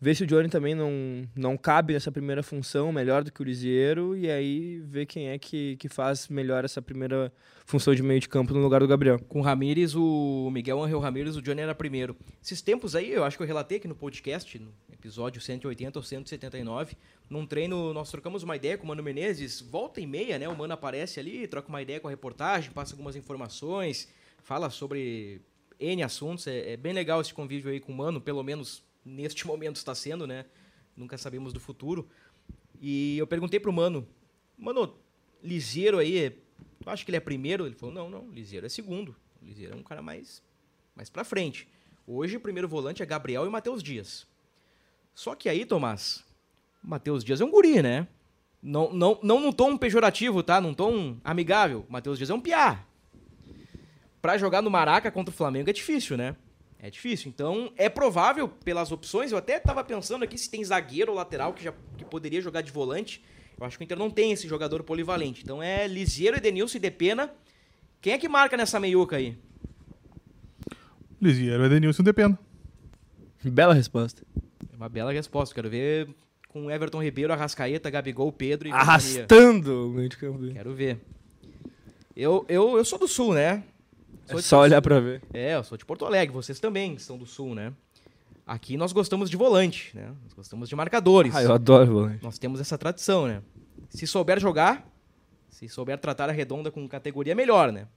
ver 0.00 0.14
se 0.14 0.24
o 0.24 0.26
Johnny 0.26 0.48
também 0.48 0.74
não, 0.74 1.26
não 1.34 1.56
cabe 1.56 1.94
nessa 1.94 2.12
primeira 2.12 2.42
função 2.42 2.92
melhor 2.92 3.24
do 3.24 3.32
que 3.32 3.40
o 3.40 3.44
Lisieiro 3.44 4.16
e 4.16 4.30
aí 4.30 4.78
ver 4.80 5.06
quem 5.06 5.28
é 5.28 5.38
que, 5.38 5.76
que 5.76 5.88
faz 5.88 6.28
melhor 6.28 6.64
essa 6.64 6.82
primeira 6.82 7.32
função 7.64 7.94
de 7.94 8.02
meio 8.02 8.20
de 8.20 8.28
campo 8.28 8.52
no 8.52 8.60
lugar 8.60 8.80
do 8.80 8.86
Gabriel. 8.86 9.18
Com 9.20 9.40
o 9.40 9.42
Ramires, 9.42 9.94
o 9.94 10.50
Miguel 10.52 10.82
Angel 10.82 11.00
Ramires, 11.00 11.36
o 11.36 11.42
Johnny 11.42 11.62
era 11.62 11.74
primeiro. 11.74 12.14
Esses 12.42 12.60
tempos 12.60 12.94
aí, 12.94 13.10
eu 13.10 13.24
acho 13.24 13.36
que 13.36 13.42
eu 13.42 13.46
relatei 13.46 13.78
aqui 13.78 13.88
no 13.88 13.94
podcast, 13.94 14.58
no 14.58 14.72
episódio 14.92 15.40
180 15.40 15.98
ou 15.98 16.02
179, 16.02 16.94
num 17.30 17.46
treino 17.46 17.94
nós 17.94 18.10
trocamos 18.10 18.42
uma 18.42 18.54
ideia 18.54 18.76
com 18.76 18.84
o 18.84 18.88
Mano 18.88 19.02
Menezes, 19.02 19.60
volta 19.60 20.00
e 20.00 20.06
meia, 20.06 20.38
né? 20.38 20.48
O 20.48 20.56
Mano 20.56 20.74
aparece 20.74 21.18
ali, 21.18 21.46
troca 21.48 21.68
uma 21.68 21.80
ideia 21.80 22.00
com 22.00 22.06
a 22.06 22.10
reportagem, 22.10 22.70
passa 22.70 22.94
algumas 22.94 23.16
informações, 23.16 24.08
fala 24.42 24.68
sobre 24.68 25.40
N 25.80 26.02
assuntos. 26.02 26.46
É, 26.46 26.72
é 26.72 26.76
bem 26.76 26.92
legal 26.92 27.20
esse 27.20 27.32
convívio 27.32 27.70
aí 27.70 27.80
com 27.80 27.92
o 27.92 27.96
Mano, 27.96 28.20
pelo 28.20 28.42
menos 28.42 28.85
neste 29.06 29.46
momento 29.46 29.76
está 29.76 29.94
sendo, 29.94 30.26
né? 30.26 30.44
Nunca 30.96 31.16
sabemos 31.16 31.52
do 31.52 31.60
futuro. 31.60 32.08
E 32.80 33.16
eu 33.16 33.26
perguntei 33.26 33.60
pro 33.60 33.72
Mano, 33.72 34.06
Mano, 34.58 34.94
Liseiro 35.42 35.98
aí, 35.98 36.36
acho 36.86 37.04
que 37.04 37.10
ele 37.10 37.16
é 37.16 37.20
primeiro? 37.20 37.66
Ele 37.66 37.74
falou, 37.74 37.94
não, 37.94 38.10
não, 38.10 38.30
Liseiro 38.30 38.66
é 38.66 38.68
segundo. 38.68 39.14
Liseiro 39.42 39.74
é 39.74 39.76
um 39.76 39.82
cara 39.82 40.02
mais, 40.02 40.42
mais 40.94 41.10
pra 41.10 41.24
frente. 41.24 41.68
Hoje 42.06 42.36
o 42.36 42.40
primeiro 42.40 42.68
volante 42.68 43.02
é 43.02 43.06
Gabriel 43.06 43.46
e 43.46 43.50
Matheus 43.50 43.82
Dias. 43.82 44.26
Só 45.14 45.34
que 45.34 45.48
aí, 45.48 45.64
Tomás, 45.64 46.24
Matheus 46.82 47.22
Dias 47.22 47.40
é 47.40 47.44
um 47.44 47.50
guri, 47.50 47.82
né? 47.82 48.08
Não, 48.62 48.92
não, 48.92 49.18
não 49.22 49.40
num 49.40 49.52
tom 49.52 49.76
pejorativo, 49.76 50.42
tá? 50.42 50.60
Num 50.60 50.74
tom 50.74 51.18
amigável. 51.22 51.86
Matheus 51.88 52.18
Dias 52.18 52.30
é 52.30 52.34
um 52.34 52.40
piá. 52.40 52.84
Pra 54.20 54.38
jogar 54.38 54.62
no 54.62 54.70
Maraca 54.70 55.10
contra 55.10 55.32
o 55.32 55.36
Flamengo 55.36 55.70
é 55.70 55.72
difícil, 55.72 56.16
né? 56.16 56.34
É 56.86 56.90
difícil. 56.90 57.28
Então, 57.28 57.72
é 57.76 57.88
provável, 57.88 58.46
pelas 58.46 58.92
opções, 58.92 59.32
eu 59.32 59.38
até 59.38 59.58
tava 59.58 59.82
pensando 59.82 60.22
aqui 60.22 60.38
se 60.38 60.48
tem 60.48 60.62
zagueiro 60.62 61.10
ou 61.10 61.18
lateral 61.18 61.52
que, 61.52 61.64
já, 61.64 61.74
que 61.98 62.04
poderia 62.04 62.40
jogar 62.40 62.60
de 62.60 62.70
volante. 62.70 63.24
Eu 63.58 63.66
acho 63.66 63.76
que 63.76 63.82
o 63.82 63.84
Inter 63.84 63.98
não 63.98 64.08
tem 64.08 64.30
esse 64.30 64.46
jogador 64.46 64.84
polivalente. 64.84 65.42
Então 65.42 65.60
é 65.60 65.88
Lisieiro, 65.88 66.36
Edenilson 66.36 66.76
e 66.76 66.80
Depena. 66.80 67.28
Quem 68.00 68.12
é 68.12 68.18
que 68.18 68.28
marca 68.28 68.56
nessa 68.56 68.78
meiuca 68.78 69.16
aí? 69.16 69.36
Lisieiro, 71.20 71.64
Edenilson 71.64 72.04
Depena. 72.04 72.38
Bela 73.42 73.74
resposta. 73.74 74.22
É 74.72 74.76
uma 74.76 74.88
bela 74.88 75.10
resposta. 75.10 75.52
Quero 75.56 75.68
ver 75.68 76.08
com 76.46 76.70
Everton 76.70 77.02
Ribeiro, 77.02 77.32
Arrascaeta, 77.32 77.90
Gabigol, 77.90 78.30
Pedro 78.30 78.68
e. 78.68 78.70
Arrastando 78.70 79.88
o 79.88 79.92
meio 79.92 80.08
de 80.08 80.16
campo. 80.16 80.38
Quero 80.52 80.72
ver. 80.72 81.00
Eu, 82.14 82.46
eu, 82.48 82.76
eu 82.78 82.84
sou 82.84 82.96
do 82.96 83.08
Sul, 83.08 83.34
né? 83.34 83.64
É 84.28 84.40
só 84.40 84.60
olhar 84.60 84.82
pra 84.82 85.00
ver. 85.00 85.22
É, 85.32 85.54
eu 85.54 85.64
sou 85.64 85.76
de 85.78 85.84
Porto 85.84 86.04
Alegre. 86.04 86.34
Vocês 86.34 86.58
também 86.58 86.98
são 86.98 87.16
do 87.16 87.26
Sul, 87.26 87.54
né? 87.54 87.72
Aqui 88.46 88.76
nós 88.76 88.92
gostamos 88.92 89.28
de 89.28 89.36
volante, 89.36 89.90
né? 89.94 90.12
Nós 90.22 90.32
gostamos 90.32 90.68
de 90.68 90.76
marcadores. 90.76 91.34
Ah, 91.34 91.42
eu 91.42 91.52
adoro 91.52 91.92
volante. 91.92 92.22
Nós 92.22 92.38
temos 92.38 92.60
essa 92.60 92.78
tradição, 92.78 93.26
né? 93.26 93.42
Se 93.88 94.06
souber 94.06 94.38
jogar, 94.38 94.88
se 95.48 95.68
souber 95.68 95.98
tratar 95.98 96.28
a 96.28 96.32
redonda 96.32 96.70
com 96.70 96.86
categoria, 96.88 97.34
melhor, 97.34 97.72
né? 97.72 97.88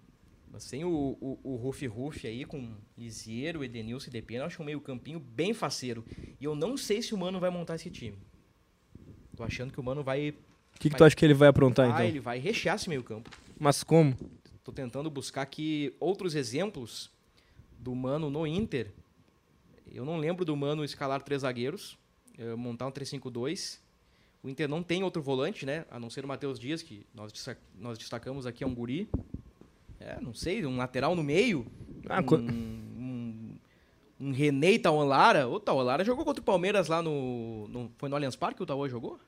Mas 0.51 0.63
sem 0.63 0.83
o, 0.83 1.17
o, 1.21 1.39
o 1.43 1.55
Rufi 1.55 1.85
Rufi 1.85 2.25
aí, 2.25 2.43
com 2.45 2.73
Lisieiro, 2.97 3.63
Edenilson 3.63 4.07
e 4.09 4.13
Depena, 4.13 4.41
eu 4.41 4.47
acho 4.47 4.61
um 4.61 4.65
meio 4.65 4.81
campinho 4.81 5.19
bem 5.19 5.53
faceiro. 5.53 6.03
E 6.39 6.45
eu 6.45 6.55
não 6.55 6.75
sei 6.75 7.01
se 7.01 7.13
o 7.13 7.17
Mano 7.17 7.39
vai 7.39 7.51
montar 7.51 7.75
esse 7.75 7.91
time. 7.91 8.17
Tô 9.35 9.43
achando 9.43 9.71
que 9.71 9.79
o 9.79 9.83
Mano 9.83 10.03
vai... 10.03 10.29
O 10.29 10.79
que, 10.79 10.89
que 10.89 10.95
tu 10.95 11.03
acha 11.03 11.15
que 11.15 11.23
ele 11.23 11.33
vai 11.33 11.49
aprontar, 11.49 11.85
ah, 11.85 11.89
então? 11.89 12.05
ele 12.05 12.19
vai 12.19 12.39
rechear 12.39 12.75
esse 12.75 12.89
meio 12.89 13.03
campo. 13.03 13.29
Mas 13.59 13.83
como? 13.83 14.15
Tô 14.69 14.73
tentando 14.73 15.09
buscar 15.09 15.41
aqui 15.41 15.95
outros 15.99 16.35
exemplos 16.35 17.09
do 17.79 17.95
Mano 17.95 18.29
no 18.29 18.45
Inter. 18.45 18.91
Eu 19.91 20.05
não 20.05 20.17
lembro 20.17 20.45
do 20.45 20.55
Mano 20.55 20.83
escalar 20.85 21.23
três 21.23 21.41
zagueiros, 21.41 21.97
eh, 22.37 22.53
montar 22.53 22.85
um 22.85 22.91
3-5-2. 22.91 23.79
O 24.43 24.47
Inter 24.47 24.69
não 24.69 24.83
tem 24.83 25.03
outro 25.03 25.23
volante, 25.23 25.65
né? 25.65 25.85
A 25.89 25.99
não 25.99 26.07
ser 26.07 26.23
o 26.23 26.27
Matheus 26.27 26.59
Dias, 26.59 26.83
que 26.83 27.03
nós, 27.15 27.33
nós 27.79 27.97
destacamos 27.97 28.45
aqui, 28.45 28.63
é 28.63 28.67
um 28.67 28.75
guri. 28.75 29.09
É, 29.99 30.21
não 30.21 30.35
sei, 30.35 30.63
um 30.63 30.77
lateral 30.77 31.15
no 31.15 31.23
meio. 31.23 31.65
Ah, 32.07 32.19
um, 32.19 32.23
co- 32.23 32.35
um, 32.37 33.55
um 34.19 34.31
René 34.31 34.73
e 34.73 34.77
Tauan 34.79 35.05
Lara. 35.05 35.47
O 35.49 35.59
Tauan 35.59 35.81
Lara 35.81 36.05
jogou 36.05 36.23
contra 36.23 36.41
o 36.41 36.45
Palmeiras 36.45 36.87
lá 36.87 37.01
no, 37.01 37.67
no- 37.69 37.91
Foi 37.97 38.07
no 38.07 38.15
Allianz 38.15 38.35
Parque 38.35 38.57
que 38.57 38.63
o 38.63 38.67
Tauan 38.67 38.87
jogou? 38.87 39.19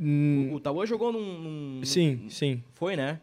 Hum, 0.00 0.52
O, 0.52 0.54
o 0.54 0.60
Tauan 0.60 0.86
jogou 0.86 1.12
num, 1.12 1.38
num- 1.80 1.84
sim, 1.84 2.30
sim, 2.30 2.64
Foi, 2.72 2.96
né? 2.96 3.20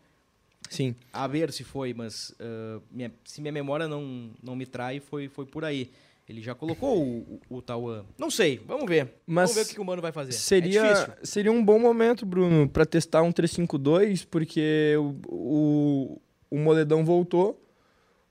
Sim. 0.73 0.95
A 1.11 1.27
ver 1.27 1.51
se 1.51 1.63
foi, 1.63 1.93
mas 1.93 2.33
ah, 2.39 2.79
minha- 2.91 3.11
se 3.23 3.41
minha 3.41 3.51
memória 3.51 3.87
não, 3.87 4.31
não 4.41 4.55
me 4.55 4.65
trai, 4.65 4.99
foi, 4.99 5.27
foi 5.27 5.45
por 5.45 5.63
aí. 5.63 5.89
Ele 6.27 6.41
já 6.41 6.55
colocou 6.55 6.97
o, 7.05 7.39
o, 7.49 7.57
o 7.57 7.61
Tauan. 7.61 8.05
Não 8.17 8.31
sei, 8.31 8.57
vamos 8.65 8.85
ver. 8.87 9.13
Mas 9.27 9.49
vamos 9.49 9.55
ver 9.55 9.61
o 9.63 9.67
que, 9.67 9.73
que 9.75 9.81
o 9.81 9.85
Mano 9.85 10.01
vai 10.01 10.11
fazer. 10.13 10.29
É 10.29 10.33
Seria, 10.33 10.81
difícil. 10.81 11.13
seria 11.23 11.51
um 11.51 11.63
bom 11.63 11.77
momento, 11.77 12.25
Bruno, 12.25 12.67
pra 12.69 12.85
testar 12.85 13.21
um 13.23 13.31
352, 13.31 14.23
porque 14.23 14.95
o, 14.97 15.15
o, 15.27 16.21
o 16.49 16.57
Moledão 16.57 17.03
voltou, 17.03 17.61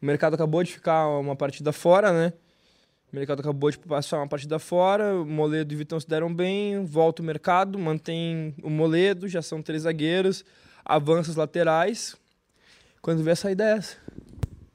o 0.01 0.07
mercado 0.07 0.33
acabou 0.35 0.63
de 0.65 0.73
ficar 0.73 1.07
uma 1.19 1.37
partida 1.37 1.71
fora, 1.71 2.13
né? 2.13 2.33
O 3.13 3.17
mercado 3.17 3.41
acabou 3.41 3.71
de 3.71 3.79
passar 3.79 4.17
uma 4.17 4.27
partida 4.27 4.59
fora, 4.59 5.15
o 5.21 5.27
Moledo 5.27 5.75
e 5.75 5.77
o 5.77 5.79
Vitão 5.79 6.01
se 6.01 6.09
deram 6.09 6.33
bem, 6.35 6.83
volta 6.87 7.21
o 7.21 7.25
mercado, 7.27 7.79
mantém 7.79 8.55
o 8.63 8.71
Moledo, 8.71 9.29
já 9.29 9.43
são 9.43 9.61
três 9.61 9.83
zagueiros, 9.83 10.47
avança 10.83 11.29
os 11.31 11.37
laterais. 11.37 12.17
Quando 13.03 13.25
vê 13.25 13.33
essa. 13.33 13.49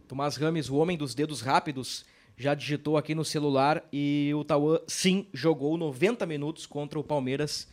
Tomás 0.05 0.35
Rames, 0.35 0.69
o 0.69 0.75
homem 0.75 0.97
dos 0.97 1.15
dedos 1.15 1.39
rápidos, 1.39 2.03
já 2.35 2.53
digitou 2.53 2.97
aqui 2.97 3.15
no 3.15 3.23
celular 3.23 3.87
e 3.89 4.33
o 4.35 4.43
Tauan, 4.43 4.81
sim, 4.85 5.27
jogou 5.31 5.77
90 5.77 6.25
minutos 6.25 6.65
contra 6.65 6.99
o 6.99 7.03
Palmeiras 7.05 7.69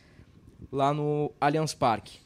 lá 0.71 0.95
no 0.95 1.33
Allianz 1.41 1.75
Parque. 1.75 2.21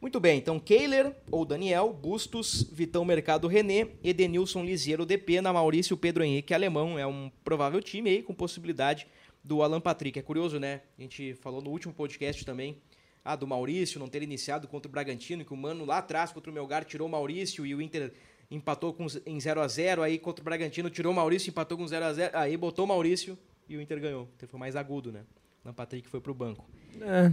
Muito 0.00 0.20
bem, 0.20 0.38
então 0.38 0.60
Keiler 0.60 1.12
ou 1.28 1.44
Daniel, 1.44 1.92
Bustos, 1.92 2.62
Vitão 2.62 3.04
Mercado 3.04 3.48
René, 3.48 3.88
Edenilson 4.04 4.62
Lisiero 4.62 5.04
Depena, 5.04 5.52
Maurício 5.52 5.96
Pedro 5.96 6.22
Henrique 6.22 6.54
Alemão. 6.54 6.96
É 6.96 7.04
um 7.04 7.32
provável 7.42 7.82
time 7.82 8.10
aí 8.10 8.22
com 8.22 8.32
possibilidade 8.32 9.08
do 9.42 9.60
Alan 9.64 9.80
Patrick. 9.80 10.20
É 10.20 10.22
curioso, 10.22 10.60
né? 10.60 10.82
A 10.96 11.02
gente 11.02 11.34
falou 11.34 11.60
no 11.60 11.70
último 11.70 11.92
podcast 11.92 12.44
também 12.44 12.80
ah, 13.28 13.36
do 13.36 13.46
Maurício 13.46 14.00
não 14.00 14.08
ter 14.08 14.22
iniciado 14.22 14.66
contra 14.66 14.88
o 14.88 14.90
Bragantino, 14.90 15.44
que 15.44 15.52
o 15.52 15.56
Mano 15.56 15.84
lá 15.84 15.98
atrás 15.98 16.32
contra 16.32 16.50
o 16.50 16.54
Melgar 16.54 16.82
tirou 16.82 17.06
o 17.06 17.10
Maurício 17.10 17.66
e 17.66 17.74
o 17.74 17.82
Inter 17.82 18.10
empatou 18.50 18.94
com, 18.94 19.06
em 19.26 19.38
0 19.38 19.60
a 19.60 19.68
0 19.68 20.02
aí 20.02 20.18
contra 20.18 20.40
o 20.40 20.44
Bragantino 20.44 20.88
tirou 20.88 21.12
o 21.12 21.14
Maurício, 21.14 21.50
empatou 21.50 21.76
com 21.76 21.86
0 21.86 22.06
a 22.06 22.12
0 22.14 22.38
aí 22.38 22.56
botou 22.56 22.86
o 22.86 22.88
Maurício 22.88 23.36
e 23.68 23.76
o 23.76 23.82
Inter 23.82 24.00
ganhou. 24.00 24.22
O 24.22 24.28
Inter 24.34 24.48
foi 24.48 24.58
mais 24.58 24.74
agudo, 24.76 25.12
né? 25.12 25.24
Alan 25.62 25.74
Patrick 25.74 26.08
foi 26.08 26.22
pro 26.22 26.32
banco. 26.32 26.66
É, 27.02 27.30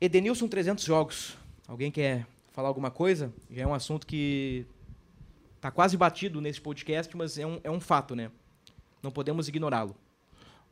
Edenilson, 0.00 0.48
300 0.48 0.84
jogos. 0.84 1.38
Alguém 1.68 1.92
quer 1.92 2.26
falar 2.52 2.66
alguma 2.66 2.90
coisa? 2.90 3.32
Já 3.48 3.62
é 3.62 3.66
um 3.68 3.74
assunto 3.74 4.04
que 4.08 4.66
tá 5.60 5.70
quase 5.70 5.96
batido 5.96 6.40
nesse 6.40 6.60
podcast, 6.60 7.16
mas 7.16 7.38
é 7.38 7.46
um, 7.46 7.60
é 7.62 7.70
um 7.70 7.80
fato, 7.80 8.16
né? 8.16 8.32
Não 9.00 9.12
podemos 9.12 9.46
ignorá-lo. 9.46 9.94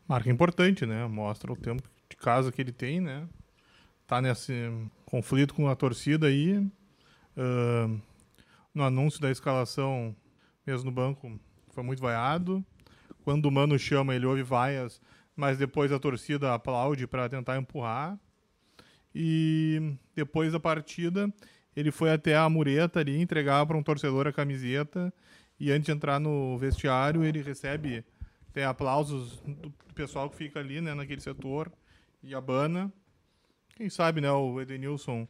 Marca 0.09 0.29
importante, 0.29 0.85
né? 0.85 1.07
Mostra 1.07 1.53
o 1.53 1.57
tempo 1.57 1.89
de 2.11 2.17
casa 2.17 2.51
que 2.51 2.61
ele 2.61 2.73
tem, 2.73 3.01
né? 3.01 3.29
Tá 4.13 4.21
nesse 4.21 4.71
conflito 5.07 5.55
com 5.55 5.71
a 5.71 5.75
torcida 5.75 6.27
aí. 6.27 6.63
Ahn, 7.35 7.99
no 8.75 8.83
anúncio 8.83 9.19
da 9.19 9.31
escalação, 9.31 10.15
mesmo 10.67 10.91
no 10.91 10.93
banco, 10.93 11.41
foi 11.71 11.83
muito 11.83 12.03
vaiado. 12.03 12.63
Quando 13.25 13.47
o 13.47 13.51
Mano 13.51 13.79
chama, 13.79 14.15
ele 14.15 14.27
ouve 14.27 14.43
vaias, 14.43 15.01
mas 15.35 15.57
depois 15.57 15.91
a 15.93 15.99
torcida 15.99 16.53
aplaude 16.53 17.07
para 17.07 17.27
tentar 17.27 17.57
empurrar. 17.57 18.21
E 19.15 19.97
depois 20.15 20.53
da 20.53 20.61
partida, 20.61 21.33
ele 21.75 21.91
foi 21.91 22.13
até 22.13 22.37
a 22.37 22.47
mureta 22.51 23.01
ali 23.01 23.19
entregar 23.19 23.65
para 23.65 23.79
um 23.79 23.83
torcedor 23.83 24.27
a 24.27 24.33
camiseta. 24.33 25.11
E 25.59 25.73
antes 25.73 25.87
de 25.87 25.93
entrar 25.93 26.21
no 26.21 26.59
vestiário, 26.59 27.25
ele 27.25 27.41
recebe 27.41 28.05
tem 28.53 28.65
aplausos 28.65 29.41
do 29.41 29.73
pessoal 29.95 30.29
que 30.29 30.37
fica 30.37 30.61
ali, 30.61 30.83
né, 30.83 30.93
naquele 30.93 31.23
setor 31.23 31.73
e 32.23 32.35
abana. 32.35 32.93
Quem 33.83 33.91
sabe, 33.91 34.21
né, 34.21 34.31
o 34.31 34.61
Edenilson 34.61 35.27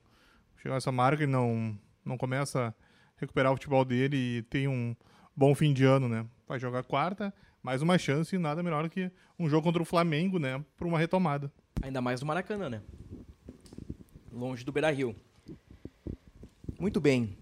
chegar 0.59 0.75
a 0.75 0.77
essa 0.77 0.93
marca 0.93 1.25
e 1.25 1.27
não 1.27 1.75
não 2.05 2.19
começa 2.19 2.67
a 2.67 2.75
recuperar 3.17 3.51
o 3.51 3.57
futebol 3.57 3.83
dele 3.83 4.15
e 4.19 4.43
tem 4.43 4.69
um 4.69 4.95
bom 5.35 5.55
fim 5.55 5.73
de 5.73 5.87
ano, 5.87 6.07
né? 6.07 6.27
Vai 6.47 6.59
jogar 6.59 6.83
quarta, 6.83 7.33
mais 7.62 7.81
uma 7.81 7.97
chance 7.97 8.37
e 8.37 8.38
nada 8.38 8.62
melhor 8.62 8.87
que 8.91 9.11
um 9.38 9.49
jogo 9.49 9.62
contra 9.62 9.81
o 9.81 9.87
Flamengo, 9.87 10.38
né, 10.38 10.62
para 10.77 10.87
uma 10.87 10.99
retomada. 10.99 11.51
Ainda 11.81 12.03
mais 12.03 12.21
no 12.21 12.27
Maracanã, 12.27 12.69
né? 12.69 12.83
Longe 14.31 14.67
do 14.67 14.71
Beira-Rio. 14.71 15.17
Muito 16.79 17.01
bem. 17.01 17.35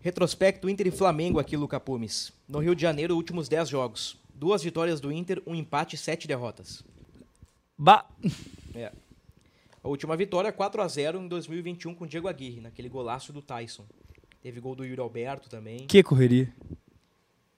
Retrospecto 0.00 0.68
Inter 0.68 0.88
e 0.88 0.90
Flamengo 0.90 1.38
aqui, 1.38 1.56
Luca 1.56 1.78
Pumes. 1.78 2.32
No 2.48 2.58
Rio 2.58 2.74
de 2.74 2.82
Janeiro, 2.82 3.14
últimos 3.14 3.48
10 3.48 3.68
jogos. 3.68 4.20
Duas 4.34 4.64
vitórias 4.64 5.00
do 5.00 5.12
Inter, 5.12 5.40
um 5.46 5.54
empate 5.54 5.94
e 5.94 5.96
sete 5.96 6.26
derrotas. 6.26 6.82
Bah, 7.78 8.04
É. 8.74 8.90
A 9.84 9.88
última 9.88 10.16
vitória, 10.16 10.50
4 10.50 10.80
a 10.80 10.88
0 10.88 11.18
em 11.20 11.28
2021 11.28 11.94
com 11.94 12.04
o 12.04 12.06
Diego 12.06 12.26
Aguirre, 12.26 12.58
naquele 12.58 12.88
golaço 12.88 13.34
do 13.34 13.42
Tyson. 13.42 13.84
Teve 14.40 14.58
gol 14.58 14.74
do 14.74 14.82
Yuri 14.82 14.98
Alberto 14.98 15.50
também. 15.50 15.86
que 15.86 16.02
correria. 16.02 16.50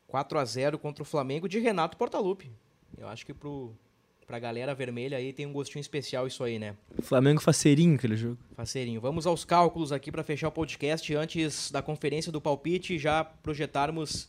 4 0.08 0.36
a 0.36 0.44
0 0.44 0.76
contra 0.76 1.04
o 1.04 1.06
Flamengo 1.06 1.48
de 1.48 1.60
Renato 1.60 1.96
Portaluppi. 1.96 2.50
Eu 2.98 3.06
acho 3.06 3.24
que 3.24 3.32
pro, 3.32 3.72
pra 4.26 4.40
galera 4.40 4.74
vermelha 4.74 5.16
aí 5.18 5.32
tem 5.32 5.46
um 5.46 5.52
gostinho 5.52 5.80
especial 5.80 6.26
isso 6.26 6.42
aí, 6.42 6.58
né? 6.58 6.74
Flamengo 7.00 7.40
faceirinho 7.40 7.94
aquele 7.94 8.16
jogo. 8.16 8.38
Faceirinho. 8.56 9.00
Vamos 9.00 9.24
aos 9.24 9.44
cálculos 9.44 9.92
aqui 9.92 10.10
para 10.10 10.24
fechar 10.24 10.48
o 10.48 10.52
podcast 10.52 11.14
antes 11.14 11.70
da 11.70 11.80
conferência 11.80 12.32
do 12.32 12.40
palpite 12.40 12.98
já 12.98 13.22
projetarmos 13.22 14.28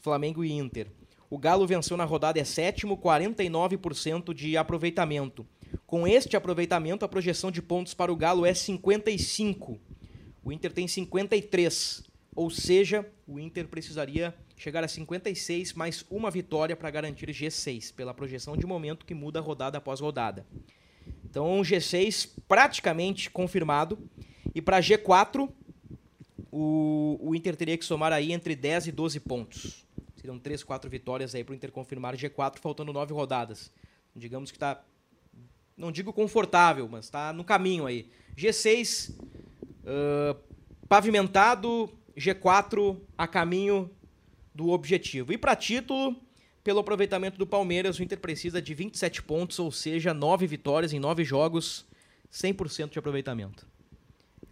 Flamengo 0.00 0.44
e 0.44 0.50
Inter. 0.50 0.88
O 1.30 1.38
Galo 1.38 1.68
venceu 1.68 1.96
na 1.96 2.04
rodada 2.04 2.40
é 2.40 2.44
sétimo, 2.44 2.98
49% 2.98 4.34
de 4.34 4.56
aproveitamento. 4.56 5.46
Com 5.86 6.06
este 6.06 6.36
aproveitamento, 6.36 7.04
a 7.04 7.08
projeção 7.08 7.50
de 7.50 7.62
pontos 7.62 7.94
para 7.94 8.12
o 8.12 8.16
Galo 8.16 8.44
é 8.44 8.54
55. 8.54 9.78
O 10.44 10.52
Inter 10.52 10.72
tem 10.72 10.86
53. 10.86 12.04
Ou 12.34 12.50
seja, 12.50 13.06
o 13.26 13.38
Inter 13.38 13.66
precisaria 13.66 14.34
chegar 14.56 14.84
a 14.84 14.88
56 14.88 15.72
mais 15.72 16.04
uma 16.10 16.30
vitória 16.30 16.76
para 16.76 16.90
garantir 16.90 17.28
G6, 17.30 17.92
pela 17.94 18.14
projeção 18.14 18.56
de 18.56 18.66
momento 18.66 19.06
que 19.06 19.14
muda 19.14 19.40
rodada 19.40 19.78
após 19.78 20.00
rodada. 20.00 20.46
Então, 21.24 21.60
G6 21.60 22.30
praticamente 22.46 23.30
confirmado. 23.30 23.98
E 24.54 24.62
para 24.62 24.80
G4, 24.80 25.48
o, 26.50 27.18
o 27.20 27.34
Inter 27.34 27.54
teria 27.56 27.76
que 27.76 27.84
somar 27.84 28.12
aí 28.12 28.32
entre 28.32 28.56
10 28.56 28.88
e 28.88 28.92
12 28.92 29.20
pontos. 29.20 29.86
Seria 30.16 30.32
Seriam 30.32 30.38
três, 30.38 30.64
quatro 30.64 30.90
vitórias 30.90 31.34
aí 31.34 31.44
para 31.44 31.52
o 31.52 31.54
Inter 31.54 31.70
confirmar 31.70 32.16
G4, 32.16 32.58
faltando 32.58 32.92
nove 32.92 33.12
rodadas. 33.12 33.70
Digamos 34.14 34.50
que 34.50 34.56
está, 34.56 34.82
não 35.78 35.92
digo 35.92 36.12
confortável, 36.12 36.88
mas 36.88 37.04
está 37.04 37.32
no 37.32 37.44
caminho 37.44 37.86
aí. 37.86 38.10
G6 38.36 39.10
uh, 39.14 40.36
pavimentado, 40.88 41.88
G4 42.16 42.98
a 43.16 43.26
caminho 43.26 43.88
do 44.52 44.70
objetivo. 44.70 45.32
E 45.32 45.38
para 45.38 45.54
título, 45.54 46.16
pelo 46.64 46.80
aproveitamento 46.80 47.38
do 47.38 47.46
Palmeiras, 47.46 47.98
o 47.98 48.02
Inter 48.02 48.18
precisa 48.18 48.60
de 48.60 48.74
27 48.74 49.22
pontos, 49.22 49.58
ou 49.60 49.70
seja, 49.70 50.12
9 50.12 50.46
vitórias 50.46 50.92
em 50.92 50.98
9 50.98 51.24
jogos, 51.24 51.86
100% 52.32 52.90
de 52.90 52.98
aproveitamento. 52.98 53.64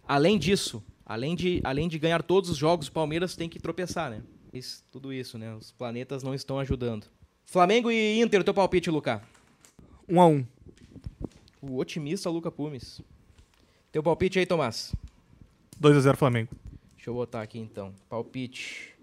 Além 0.07 0.39
disso, 0.39 0.81
além 1.05 1.35
de, 1.35 1.59
além 1.63 1.89
de 1.89 1.99
ganhar 1.99 2.23
todos 2.23 2.49
os 2.49 2.57
jogos, 2.57 2.87
o 2.87 2.91
Palmeiras 2.91 3.35
tem 3.35 3.49
que 3.49 3.59
tropeçar, 3.59 4.09
né? 4.09 4.23
Isso, 4.53 4.81
tudo 4.89 5.11
isso, 5.11 5.37
né? 5.37 5.53
Os 5.53 5.73
planetas 5.73 6.23
não 6.23 6.33
estão 6.33 6.57
ajudando. 6.57 7.07
Flamengo 7.45 7.91
e 7.91 8.21
Inter, 8.21 8.43
teu 8.43 8.53
palpite, 8.53 8.89
Luca? 8.89 9.21
1 10.07 10.15
um 10.15 10.21
a 10.21 10.27
1 10.27 10.31
um. 10.31 10.45
O 11.69 11.77
otimista 11.77 12.29
Luca 12.29 12.51
Pumes. 12.51 13.01
Teu 13.91 14.01
palpite 14.03 14.39
aí, 14.39 14.45
Tomás? 14.45 14.93
2x0 15.81 16.15
Flamengo. 16.15 16.49
Deixa 16.95 17.09
eu 17.09 17.13
botar 17.13 17.41
aqui 17.41 17.59
então. 17.59 17.93
Palpite. 18.09 18.95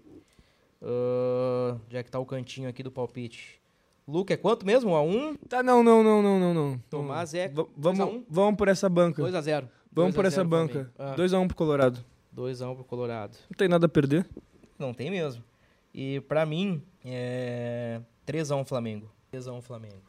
Uh, 0.81 1.79
já 1.89 2.03
que 2.03 2.11
tá 2.11 2.19
o 2.19 2.25
cantinho 2.25 2.69
aqui 2.69 2.83
do 2.83 2.91
palpite. 2.91 3.59
Luca, 4.07 4.33
é 4.33 4.37
quanto 4.37 4.65
mesmo? 4.65 4.91
1 4.91 4.95
a 4.95 5.01
1 5.01 5.35
Tá, 5.49 5.63
não, 5.63 5.81
não, 5.83 6.03
não, 6.03 6.21
não, 6.21 6.39
não, 6.39 6.53
não. 6.53 6.77
Tomás 6.89 7.33
é 7.33 7.47
V- 7.47 7.65
2 7.75 7.99
a 7.99 8.05
vamos, 8.05 8.21
1 8.21 8.25
vamos 8.29 8.55
por 8.57 8.67
essa 8.67 8.87
banca. 8.87 9.21
2 9.21 9.33
a 9.33 9.41
0 9.41 9.67
Vamos 9.91 10.13
2 10.13 10.15
por 10.15 10.25
essa 10.25 10.35
0 10.37 10.49
banca. 10.49 10.91
Flamengo. 10.95 11.17
2 11.17 11.33
a 11.33 11.39
1 11.39 11.47
pro 11.47 11.55
Colorado. 11.57 12.05
2 12.31 12.61
a 12.61 12.69
1 12.69 12.75
pro 12.75 12.83
Colorado. 12.83 13.37
Não 13.49 13.57
tem 13.57 13.67
nada 13.67 13.85
a 13.87 13.89
perder. 13.89 14.27
Não 14.77 14.93
tem 14.93 15.09
mesmo. 15.09 15.43
E 15.93 16.19
pra 16.21 16.45
mim, 16.45 16.83
é 17.03 18.01
3 18.25 18.51
a 18.51 18.55
1 18.57 18.65
Flamengo. 18.65 19.09
3 19.31 19.47
a 19.47 19.53
1 19.53 19.61
Flamengo. 19.61 20.03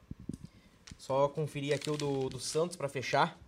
Só 1.07 1.29
conferir 1.29 1.73
aqui 1.73 1.88
o 1.88 1.97
do, 1.97 2.29
do 2.29 2.40
Santos 2.40 2.77
pra 2.77 2.88
fechar. 2.88 3.38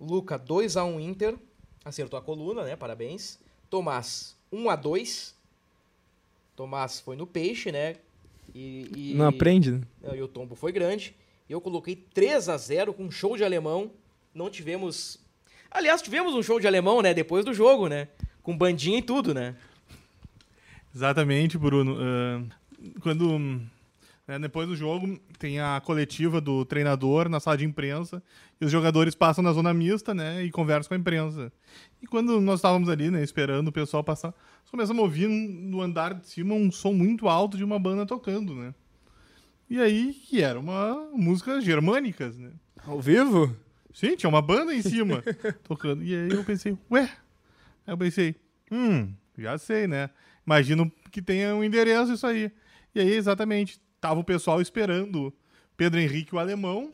Luca, 0.00 0.36
2 0.36 0.76
a 0.76 0.84
1 0.84 0.98
Inter. 0.98 1.36
Acertou 1.84 2.18
a 2.18 2.22
coluna, 2.22 2.64
né? 2.64 2.74
Parabéns. 2.74 3.38
Tomás, 3.70 4.36
1 4.50 4.68
a 4.68 4.74
2 4.74 5.36
Tomás 6.56 6.98
foi 6.98 7.14
no 7.14 7.24
peixe, 7.24 7.70
né? 7.70 7.94
E, 8.52 9.12
e- 9.12 9.14
Não 9.14 9.28
aprende, 9.28 9.70
né? 9.70 10.16
E 10.16 10.20
o 10.20 10.26
tombo 10.26 10.56
foi 10.56 10.72
grande. 10.72 11.14
Eu 11.48 11.60
coloquei 11.60 11.94
3 11.94 12.48
a 12.48 12.56
0 12.56 12.92
com 12.92 13.04
um 13.04 13.10
show 13.12 13.36
de 13.36 13.44
alemão. 13.44 13.92
Não 14.34 14.50
tivemos. 14.50 15.20
Aliás, 15.70 16.02
tivemos 16.02 16.34
um 16.34 16.42
show 16.42 16.58
de 16.58 16.66
alemão, 16.66 17.00
né? 17.00 17.14
Depois 17.14 17.44
do 17.44 17.54
jogo, 17.54 17.86
né? 17.86 18.08
Com 18.42 18.58
bandinha 18.58 18.98
e 18.98 19.02
tudo, 19.02 19.32
né? 19.32 19.54
Exatamente, 20.92 21.56
Bruno. 21.56 21.96
Ah, 22.00 22.42
quando 23.02 23.60
né, 24.28 24.38
depois 24.38 24.68
do 24.68 24.76
jogo 24.76 25.18
tem 25.38 25.58
a 25.58 25.80
coletiva 25.80 26.38
do 26.38 26.62
treinador 26.66 27.30
na 27.30 27.40
sala 27.40 27.56
de 27.56 27.64
imprensa 27.64 28.22
e 28.60 28.64
os 28.66 28.70
jogadores 28.70 29.14
passam 29.14 29.42
na 29.42 29.54
zona 29.54 29.72
mista, 29.72 30.14
né, 30.14 30.44
e 30.44 30.50
conversam 30.50 30.88
com 30.88 30.94
a 30.94 30.98
imprensa. 30.98 31.50
E 32.02 32.06
quando 32.06 32.38
nós 32.38 32.58
estávamos 32.58 32.90
ali, 32.90 33.10
né, 33.10 33.24
esperando 33.24 33.68
o 33.68 33.72
pessoal 33.72 34.04
passar, 34.04 34.28
nós 34.28 34.70
começamos 34.70 35.00
a 35.00 35.02
ouvir 35.02 35.28
no 35.28 35.80
andar 35.80 36.12
de 36.12 36.28
cima 36.28 36.54
um 36.54 36.70
som 36.70 36.92
muito 36.92 37.26
alto 37.26 37.56
de 37.56 37.64
uma 37.64 37.78
banda 37.78 38.04
tocando, 38.04 38.54
né? 38.54 38.74
E 39.70 39.80
aí 39.80 40.12
que 40.12 40.42
era 40.42 40.60
uma 40.60 41.08
música 41.14 41.58
germânicas, 41.60 42.36
né? 42.36 42.50
Ao 42.86 43.00
vivo? 43.00 43.56
Sim, 43.94 44.14
tinha 44.14 44.28
uma 44.28 44.42
banda 44.42 44.74
em 44.74 44.82
cima 44.82 45.22
tocando. 45.64 46.04
E 46.04 46.14
aí 46.14 46.30
eu 46.30 46.44
pensei, 46.44 46.76
ué? 46.90 47.10
Aí 47.86 47.92
eu 47.94 47.98
pensei, 47.98 48.34
hum, 48.70 49.10
já 49.38 49.56
sei, 49.56 49.86
né? 49.86 50.10
Imagino 50.46 50.90
que 51.10 51.22
tenha 51.22 51.54
um 51.54 51.64
endereço 51.64 52.12
isso 52.12 52.26
aí. 52.26 52.52
E 52.94 53.00
aí, 53.00 53.12
exatamente, 53.12 53.80
tava 54.00 54.20
o 54.20 54.24
pessoal 54.24 54.60
esperando 54.60 55.32
Pedro 55.76 55.98
Henrique, 56.00 56.34
o 56.34 56.38
alemão. 56.38 56.92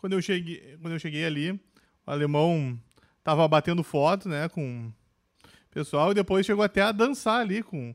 Quando 0.00 0.12
eu 0.12 0.22
cheguei, 0.22 0.76
quando 0.80 0.92
eu 0.94 0.98
cheguei 0.98 1.24
ali, 1.24 1.52
o 1.52 2.10
alemão 2.10 2.78
tava 3.24 3.46
batendo 3.48 3.82
foto, 3.82 4.28
né, 4.28 4.48
com 4.48 4.88
o 4.88 5.70
pessoal, 5.70 6.12
e 6.12 6.14
depois 6.14 6.46
chegou 6.46 6.62
até 6.64 6.82
a 6.82 6.92
dançar 6.92 7.40
ali 7.40 7.62
com 7.62 7.94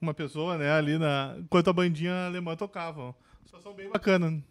uma 0.00 0.14
pessoa, 0.14 0.58
né, 0.58 0.70
ali 0.72 0.98
na... 0.98 1.36
Enquanto 1.38 1.70
a 1.70 1.72
bandinha 1.72 2.26
alemã 2.26 2.54
tocava. 2.56 3.14
Situação 3.44 3.74
bem 3.74 3.90
bacana. 3.90 4.42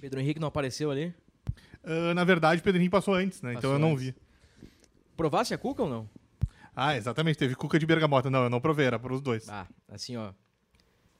Pedro 0.00 0.20
Henrique 0.20 0.40
não 0.40 0.48
apareceu 0.48 0.90
ali. 0.90 1.14
Ah, 1.84 2.14
na 2.14 2.24
verdade, 2.24 2.62
Pedro 2.62 2.78
Henrique 2.80 2.90
passou 2.92 3.14
antes, 3.14 3.42
né? 3.42 3.50
então 3.50 3.62
Passou 3.70 3.74
eu 3.74 3.78
não 3.78 3.92
antes. 3.92 4.04
vi. 4.04 4.14
Provasse 5.16 5.54
a 5.54 5.58
cuca 5.58 5.82
ou 5.82 5.88
não? 5.88 6.10
Ah, 6.74 6.96
exatamente. 6.96 7.38
Teve 7.38 7.54
cuca 7.54 7.78
de 7.78 7.86
bergamota. 7.86 8.28
Não, 8.30 8.44
eu 8.44 8.50
não 8.50 8.60
provei, 8.60 8.86
era 8.86 8.98
para 8.98 9.12
os 9.12 9.20
dois. 9.20 9.48
Ah, 9.48 9.66
assim, 9.88 10.16
ó. 10.16 10.32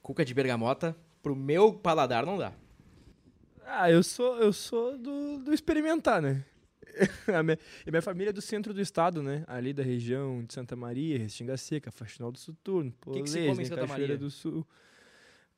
Cuca 0.04 0.22
de 0.22 0.34
bergamota, 0.34 0.94
pro 1.22 1.34
meu 1.34 1.72
paladar 1.72 2.26
não 2.26 2.36
dá. 2.36 2.52
Ah, 3.66 3.90
eu 3.90 4.02
sou, 4.02 4.36
eu 4.36 4.52
sou 4.52 4.98
do, 4.98 5.38
do 5.38 5.54
experimentar, 5.54 6.20
né? 6.20 6.44
A 7.34 7.42
minha, 7.42 7.58
e 7.86 7.90
minha 7.90 8.02
família 8.02 8.28
é 8.28 8.32
do 8.32 8.42
centro 8.42 8.74
do 8.74 8.82
estado, 8.82 9.22
né? 9.22 9.42
Ali 9.46 9.72
da 9.72 9.82
região 9.82 10.44
de 10.44 10.52
Santa 10.52 10.76
Maria, 10.76 11.18
Restinga 11.18 11.56
Seca, 11.56 11.90
Faxinal 11.90 12.30
do 12.30 12.38
Soturno, 12.38 12.90
que 12.90 12.96
que 12.98 13.00
Polesne, 13.30 13.46
come 13.48 13.62
em 13.62 13.64
Santa 13.64 13.80
Cachoeira 13.80 14.02
Maria? 14.02 14.18
do 14.18 14.30
Sul. 14.30 14.66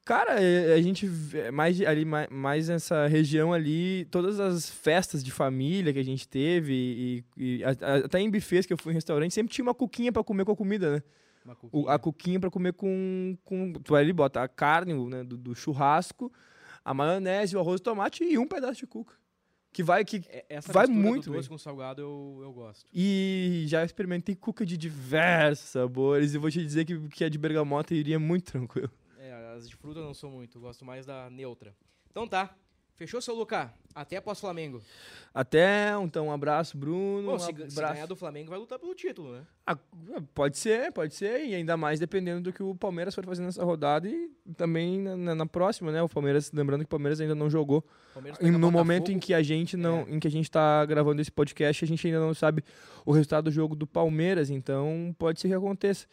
Cara, 0.05 0.41
é- 0.41 0.75
a 0.75 0.81
gente 0.81 1.11
mais 1.53 1.81
ali 1.81 2.05
mais, 2.05 2.69
nessa 2.69 3.09
região 3.09 3.53
ali, 3.53 4.05
todas 4.13 4.39
as 4.39 4.71
festas 4.71 5.25
de 5.25 5.33
família 5.33 5.93
que 5.93 5.99
a 5.99 6.05
gente 6.05 6.29
teve 6.29 6.73
e, 6.73 7.25
e 7.59 7.65
a- 7.65 7.71
a- 7.71 7.97
até 8.05 8.21
em 8.21 8.31
buffets 8.31 8.65
que 8.65 8.73
eu 8.73 8.79
fui 8.79 8.93
em 8.93 8.95
restaurante, 8.95 9.35
sempre 9.35 9.53
tinha 9.53 9.65
uma 9.65 9.75
cuquinha 9.75 10.13
pra 10.13 10.23
comer 10.23 10.45
com 10.45 10.53
a 10.53 10.57
comida, 10.57 10.93
né? 10.95 11.03
O- 11.73 11.89
a 11.89 11.99
cuquinha 11.99 12.41
pra 12.41 12.51
comer 12.51 12.73
com, 12.73 13.37
com. 13.45 13.73
Tu 13.75 13.93
vai 13.93 14.03
ali, 14.03 14.13
bota 14.13 14.43
a 14.43 14.49
carne 14.49 14.93
né, 15.09 15.23
do, 15.23 15.37
do 15.37 15.55
churrasco, 15.55 16.33
a 16.85 16.93
maionese, 16.95 17.57
o 17.57 17.61
arroz, 17.61 17.81
o 17.81 17.85
tomate 17.85 18.25
e 18.25 18.39
um 18.39 18.47
pedaço 18.47 18.81
de 18.81 18.87
cuca. 18.87 19.15
Que 19.73 19.83
vai. 19.83 20.05
Que, 20.05 20.23
É, 20.29 20.47
Essa 20.49 20.73
vai 20.73 20.87
mistura 20.87 21.03
do 21.05 21.09
muito 21.09 21.31
doce 21.31 21.49
com 21.49 21.59
salgado 21.59 22.01
eu, 22.01 22.39
eu 22.43 22.53
gosto. 22.53 22.87
e 22.95 23.65
já 23.69 23.85
experimentei 23.85 24.35
cuca 24.35 24.65
de 24.65 24.77
diversos 24.77 25.69
sabores 25.69 26.35
e 26.35 26.39
vou 26.39 26.51
te 26.51 26.63
dizer 26.63 26.85
que, 26.87 26.99
que 27.09 27.25
a 27.25 27.29
de 27.29 27.37
bergamota 27.39 27.95
iria 27.95 28.19
muito 28.19 28.53
tranquilo. 28.53 28.91
É, 29.19 29.55
as 29.57 29.69
de 29.69 29.77
fruta 29.77 30.01
eu 30.01 30.05
não 30.05 30.15
sou 30.15 30.31
muito, 30.31 30.57
eu 30.57 30.63
gosto 30.63 30.85
mais 30.85 31.05
da 31.05 31.29
neutra. 31.29 31.75
Então 32.11 32.27
tá. 32.27 32.55
Fechou, 32.97 33.21
seu 33.21 33.35
Lucas? 33.35 33.69
Até 33.95 34.17
após 34.17 34.41
Flamengo. 34.41 34.81
Até, 35.35 35.91
então, 36.03 36.29
um 36.29 36.33
abraço, 36.33 36.79
Bruno. 36.79 37.29
Bom, 37.29 37.35
um 37.35 37.39
se, 37.39 37.47
se 37.47 37.53
abraço. 37.53 37.93
ganhar 37.95 38.07
do 38.07 38.17
Flamengo, 38.17 38.49
vai 38.49 38.59
lutar 38.59 38.79
pelo 38.79 38.95
título, 38.95 39.33
né? 39.35 39.43
Ah, 39.67 39.77
pode 40.35 40.57
ser, 40.57 40.91
pode 40.93 41.15
ser, 41.15 41.45
e 41.45 41.55
ainda 41.55 41.77
mais 41.77 42.01
dependendo 42.01 42.41
do 42.41 42.53
que 42.53 42.63
o 42.63 42.75
Palmeiras 42.75 43.15
for 43.15 43.25
fazer 43.27 43.43
nessa 43.43 43.63
rodada 43.63 44.09
e 44.09 44.31
também 44.57 44.99
na, 45.01 45.35
na- 45.35 45.47
próxima, 45.47 45.93
né? 45.93 46.03
O 46.03 46.09
Palmeiras, 46.09 46.51
lembrando 46.53 46.81
que 46.81 46.87
o 46.87 46.89
Palmeiras 46.89 47.21
ainda 47.21 47.35
não 47.35 47.51
jogou. 47.51 47.85
Pega 48.15 48.59
no 48.59 48.71
momento 48.71 49.13
em 49.13 49.19
que 49.19 49.35
a 49.35 49.43
gente 49.43 49.77
não, 49.77 50.01
É. 50.09 50.15
em 50.15 50.19
que 50.19 50.27
a 50.29 50.31
gente 50.31 50.51
tá 50.51 50.85
gravando 50.87 51.21
esse 51.21 51.31
podcast, 51.31 51.85
a 51.85 51.89
gente 51.89 52.07
ainda 52.07 52.21
não 52.21 52.33
sabe 52.33 52.65
o 53.05 53.13
resultado 53.13 53.45
do 53.45 53.51
jogo 53.51 53.77
do 53.77 53.87
Palmeiras, 53.87 54.49
então 54.49 55.15
pode 55.19 55.39
ser 55.41 55.49
que 55.49 55.55
aconteça. 55.55 56.07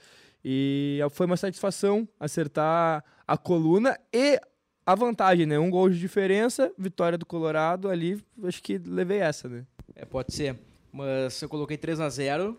E 0.44 1.00
foi 1.12 1.26
uma 1.26 1.38
satisfação 1.38 2.06
acertar 2.20 3.04
a 3.26 3.38
coluna 3.38 3.98
e 4.12 4.38
a 4.86 4.96
vantagem, 4.96 5.46
né? 5.46 5.58
Um 5.60 5.70
gol 5.70 5.90
de 5.90 6.00
diferença, 6.00 6.72
vitória 6.78 7.18
do 7.18 7.26
Colorado 7.26 7.90
ali, 7.90 8.22
acho 8.44 8.62
que 8.62 8.78
levei 8.78 9.20
essa, 9.20 9.48
né? 9.48 9.66
É, 9.96 10.06
pode 10.06 10.34
ser. 10.34 10.58
Mas 10.92 11.42
eu 11.42 11.50
coloquei 11.50 11.78
3 11.78 12.00
a 12.00 12.10
0 12.10 12.58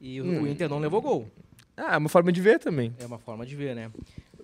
e 0.00 0.20
o- 0.20 0.24
Hum. 0.24 0.42
o 0.42 0.46
Inter 0.48 0.68
não 0.68 0.78
levou 0.78 1.00
gol. 1.00 1.28
Ah, 1.76 1.94
é 1.94 1.96
uma 1.98 2.08
forma 2.08 2.32
de 2.32 2.40
ver 2.40 2.58
também. 2.58 2.94
É 2.98 3.06
uma 3.06 3.18
forma 3.18 3.44
de 3.46 3.54
ver, 3.54 3.74
né? 3.74 3.90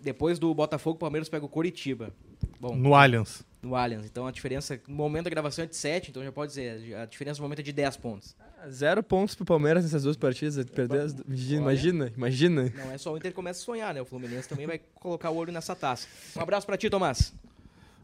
Depois 0.00 0.38
do 0.38 0.52
Botafogo, 0.54 0.96
o 0.96 0.98
Palmeiras 0.98 1.28
pega 1.28 1.44
o 1.44 1.48
Coritiba. 1.48 2.12
Bom, 2.60 2.74
No 2.76 2.94
Allianz. 2.94 3.44
No 3.62 3.76
Allianz. 3.76 4.04
Então 4.04 4.26
a 4.26 4.30
diferença, 4.32 4.78
no 4.88 4.94
momento 4.94 5.24
da 5.24 5.30
gravação 5.30 5.64
é 5.64 5.66
de 5.66 5.76
7, 5.76 6.10
então 6.10 6.22
já 6.22 6.32
pode 6.32 6.50
dizer, 6.50 6.94
a 6.96 7.06
diferença 7.06 7.38
no 7.38 7.44
momento 7.44 7.60
é 7.60 7.62
de 7.62 7.72
10 7.72 7.96
pontos. 7.98 8.36
Ah, 8.40 8.68
Zero 8.68 9.02
pontos 9.02 9.34
pro 9.34 9.44
Palmeiras 9.44 9.84
nessas 9.84 10.02
duas 10.02 10.16
partidas. 10.16 10.64
Perder 10.64 11.00
as... 11.00 11.16
Imagina, 11.50 12.12
imagina. 12.16 12.72
Não 12.74 12.92
é 12.92 12.98
só 12.98 13.12
o 13.12 13.16
Inter 13.16 13.30
que 13.30 13.36
começa 13.36 13.60
a 13.60 13.64
sonhar, 13.64 13.94
né? 13.94 14.02
O 14.02 14.04
Fluminense 14.04 14.48
também 14.48 14.66
vai 14.66 14.80
colocar 14.94 15.30
o 15.30 15.36
olho 15.36 15.52
nessa 15.52 15.74
taça. 15.74 16.08
Um 16.36 16.40
abraço 16.40 16.66
pra 16.66 16.76
ti, 16.76 16.90
Tomás. 16.90 17.32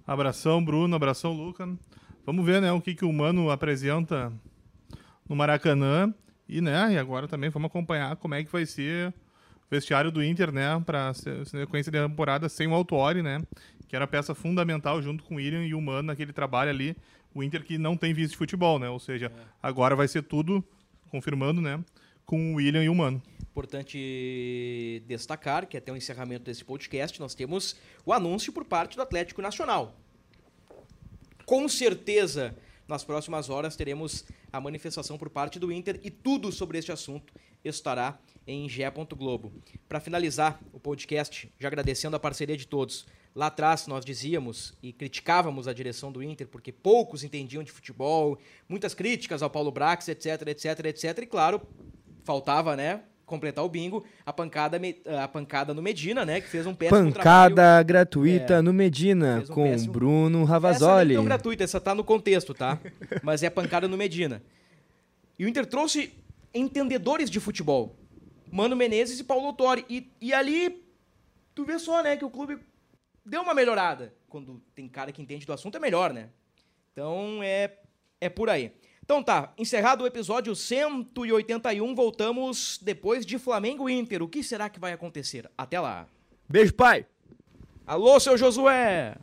Abração, 0.07 0.65
Bruno. 0.65 0.95
Abração, 0.95 1.33
Luca. 1.33 1.69
Vamos 2.25 2.45
ver, 2.45 2.61
né, 2.61 2.71
o 2.73 2.81
que, 2.81 2.95
que 2.95 3.05
o 3.05 3.13
Mano 3.13 3.51
apresenta 3.51 4.33
no 5.29 5.35
Maracanã. 5.35 6.13
E, 6.49 6.61
né, 6.61 6.93
e 6.95 6.99
agora 6.99 7.29
também 7.29 7.51
vamos 7.51 7.67
acompanhar 7.67 8.17
como 8.17 8.35
é 8.35 8.43
que 8.43 8.51
vai 8.51 8.65
ser 8.65 9.09
o 9.09 9.15
vestiário 9.71 10.11
do 10.11 10.25
Inter, 10.25 10.51
né, 10.51 10.83
para 10.85 11.13
sequência 11.13 11.93
da 11.93 12.09
temporada 12.09 12.49
sem 12.49 12.67
o 12.67 12.73
Autuori, 12.73 13.23
né, 13.23 13.43
que 13.89 13.97
era 13.97 14.05
a 14.05 14.09
peça 14.09 14.35
fundamental 14.35 15.03
junto 15.03 15.25
com 15.25 15.35
o 15.35 15.37
William 15.39 15.65
e 15.65 15.75
o 15.75 15.81
Mano 15.81 16.09
naquele 16.09 16.33
trabalho 16.33 16.71
ali. 16.71 16.97
O 17.35 17.43
Inter 17.43 17.65
que 17.65 17.79
não 17.79 17.97
tem 17.97 18.15
vice 18.15 18.31
de 18.31 18.37
futebol, 18.37 18.79
né, 18.79 18.89
ou 18.89 18.99
seja, 18.99 19.33
agora 19.63 19.97
vai 19.97 20.07
ser 20.07 20.23
tudo, 20.23 20.65
confirmando, 21.11 21.61
né, 21.61 21.83
com 22.25 22.53
o 22.53 22.57
William 22.57 22.85
e 22.85 22.89
o 22.89 22.95
Mano. 22.95 23.23
Importante 23.41 25.03
destacar 25.07 25.67
que 25.67 25.77
até 25.77 25.91
o 25.91 25.97
encerramento 25.97 26.45
desse 26.45 26.65
podcast 26.65 27.19
nós 27.19 27.35
temos 27.35 27.77
o 28.05 28.13
anúncio 28.13 28.53
por 28.53 28.65
parte 28.65 28.97
do 28.97 29.03
Atlético 29.03 29.43
Nacional. 29.43 29.97
Com 31.45 31.69
certeza 31.69 32.55
nas 32.87 33.05
próximas 33.05 33.51
horas 33.51 33.77
teremos 33.77 34.25
a 34.53 34.61
manifestação 34.61 35.19
por 35.19 35.29
parte 35.29 35.59
do 35.59 35.71
Inter 35.71 36.01
e 36.03 36.11
tudo 36.11 36.51
sobre 36.51 36.79
este 36.79 36.91
assunto 36.91 37.33
estará 37.63 38.19
em 38.47 38.69
ge. 38.69 38.83
Globo. 39.17 39.53
Para 39.89 40.01
finalizar 40.01 40.59
o 40.73 40.81
podcast, 40.81 41.53
já 41.59 41.69
agradecendo 41.69 42.17
a 42.17 42.21
parceria 42.21 42.57
de 42.57 42.67
todos. 42.67 43.07
Lá 43.39 43.47
atrás 43.47 43.87
nós 43.87 44.05
dizíamos 44.05 44.75
e 44.83 44.93
criticávamos 44.93 45.69
a 45.69 45.73
direção 45.73 46.11
do 46.11 46.21
Inter 46.21 46.49
porque 46.49 46.73
poucos 46.73 47.23
entendiam 47.23 47.63
de 47.63 47.71
futebol, 47.71 48.37
muitas 48.69 48.95
críticas 48.95 49.45
ao 49.45 49.49
Paulo 49.49 49.71
Brax, 49.71 50.09
etc, 50.09 50.43
etc, 50.49 50.87
etc. 50.87 51.19
E 51.23 51.27
claro, 51.27 51.61
faltava, 52.25 52.75
né, 52.75 53.01
completar 53.25 53.65
o 53.65 53.69
bingo, 53.69 54.05
a 54.27 54.33
pancada, 54.33 54.81
a 55.23 55.29
pancada 55.29 55.73
no 55.73 55.81
Medina, 55.81 56.25
né, 56.25 56.41
que 56.41 56.49
fez 56.49 56.67
um 56.67 56.75
péssimo 56.75 57.13
Pancada 57.13 57.55
trabalho. 57.55 57.87
gratuita 57.87 58.55
É, 58.55 58.61
no 58.61 58.73
Medina, 58.73 59.45
um 59.49 59.55
com 59.55 59.63
péssimo- 59.71 59.93
Bruno 59.93 60.27
Essa 60.27 60.35
não 60.39 60.43
é 60.43 60.51
Ravazoli. 60.51 61.25
gratuita, 61.25 61.63
essa 61.63 61.81
tá 61.81 61.95
no 61.95 62.03
contexto, 62.03 62.53
tá? 62.53 62.77
Mas 63.23 63.45
é 63.45 63.49
pancada 63.51 63.87
no 63.87 63.97
Medina. 63.97 64.43
E 65.39 65.45
o 65.45 65.49
Inter 65.49 65.65
trouxe 65.65 66.13
entendedores 66.53 67.31
de 67.31 67.39
futebol. 67.39 67.95
Mano 68.51 68.75
Menezes 68.75 69.21
e 69.21 69.23
Paulo 69.23 69.47
Autori. 69.47 69.85
E, 69.89 70.11
e 70.21 70.35
ali, 70.35 70.83
tu 71.55 71.65
vê 71.65 71.79
só, 71.79 72.03
né, 72.03 72.17
que 72.17 72.25
o 72.25 72.31
clube 72.31 72.59
deu 73.29 73.43
uma 73.43 73.55
melhorada. 73.55 74.15
Quando 74.29 74.63
tem 74.75 74.89
cara 74.89 75.13
que 75.13 75.23
entende 75.23 75.47
do 75.47 75.53
assunto, 75.53 75.77
é 75.77 75.81
melhor, 75.81 76.13
né? 76.13 76.31
Então, 76.93 77.41
é, 77.43 77.79
é 78.21 78.29
por 78.29 78.51
aí. 78.51 78.73
Então 79.05 79.23
tá, 79.23 79.55
encerrado 79.57 80.05
o 80.05 80.07
episódio 80.07 80.55
181, 80.55 81.95
voltamos 81.95 82.79
depois 82.83 83.25
de 83.25 83.39
Flamengo 83.39 83.89
e 83.89 83.95
Inter. 83.95 84.23
O 84.23 84.29
que 84.29 84.43
será 84.43 84.69
que 84.69 84.79
vai 84.79 84.93
acontecer? 84.93 85.51
Até 85.57 85.81
lá. 85.81 86.07
Beijo, 86.47 86.75
pai! 86.75 87.07
Alô, 87.87 88.21
seu 88.21 88.37
Josué! 88.37 89.17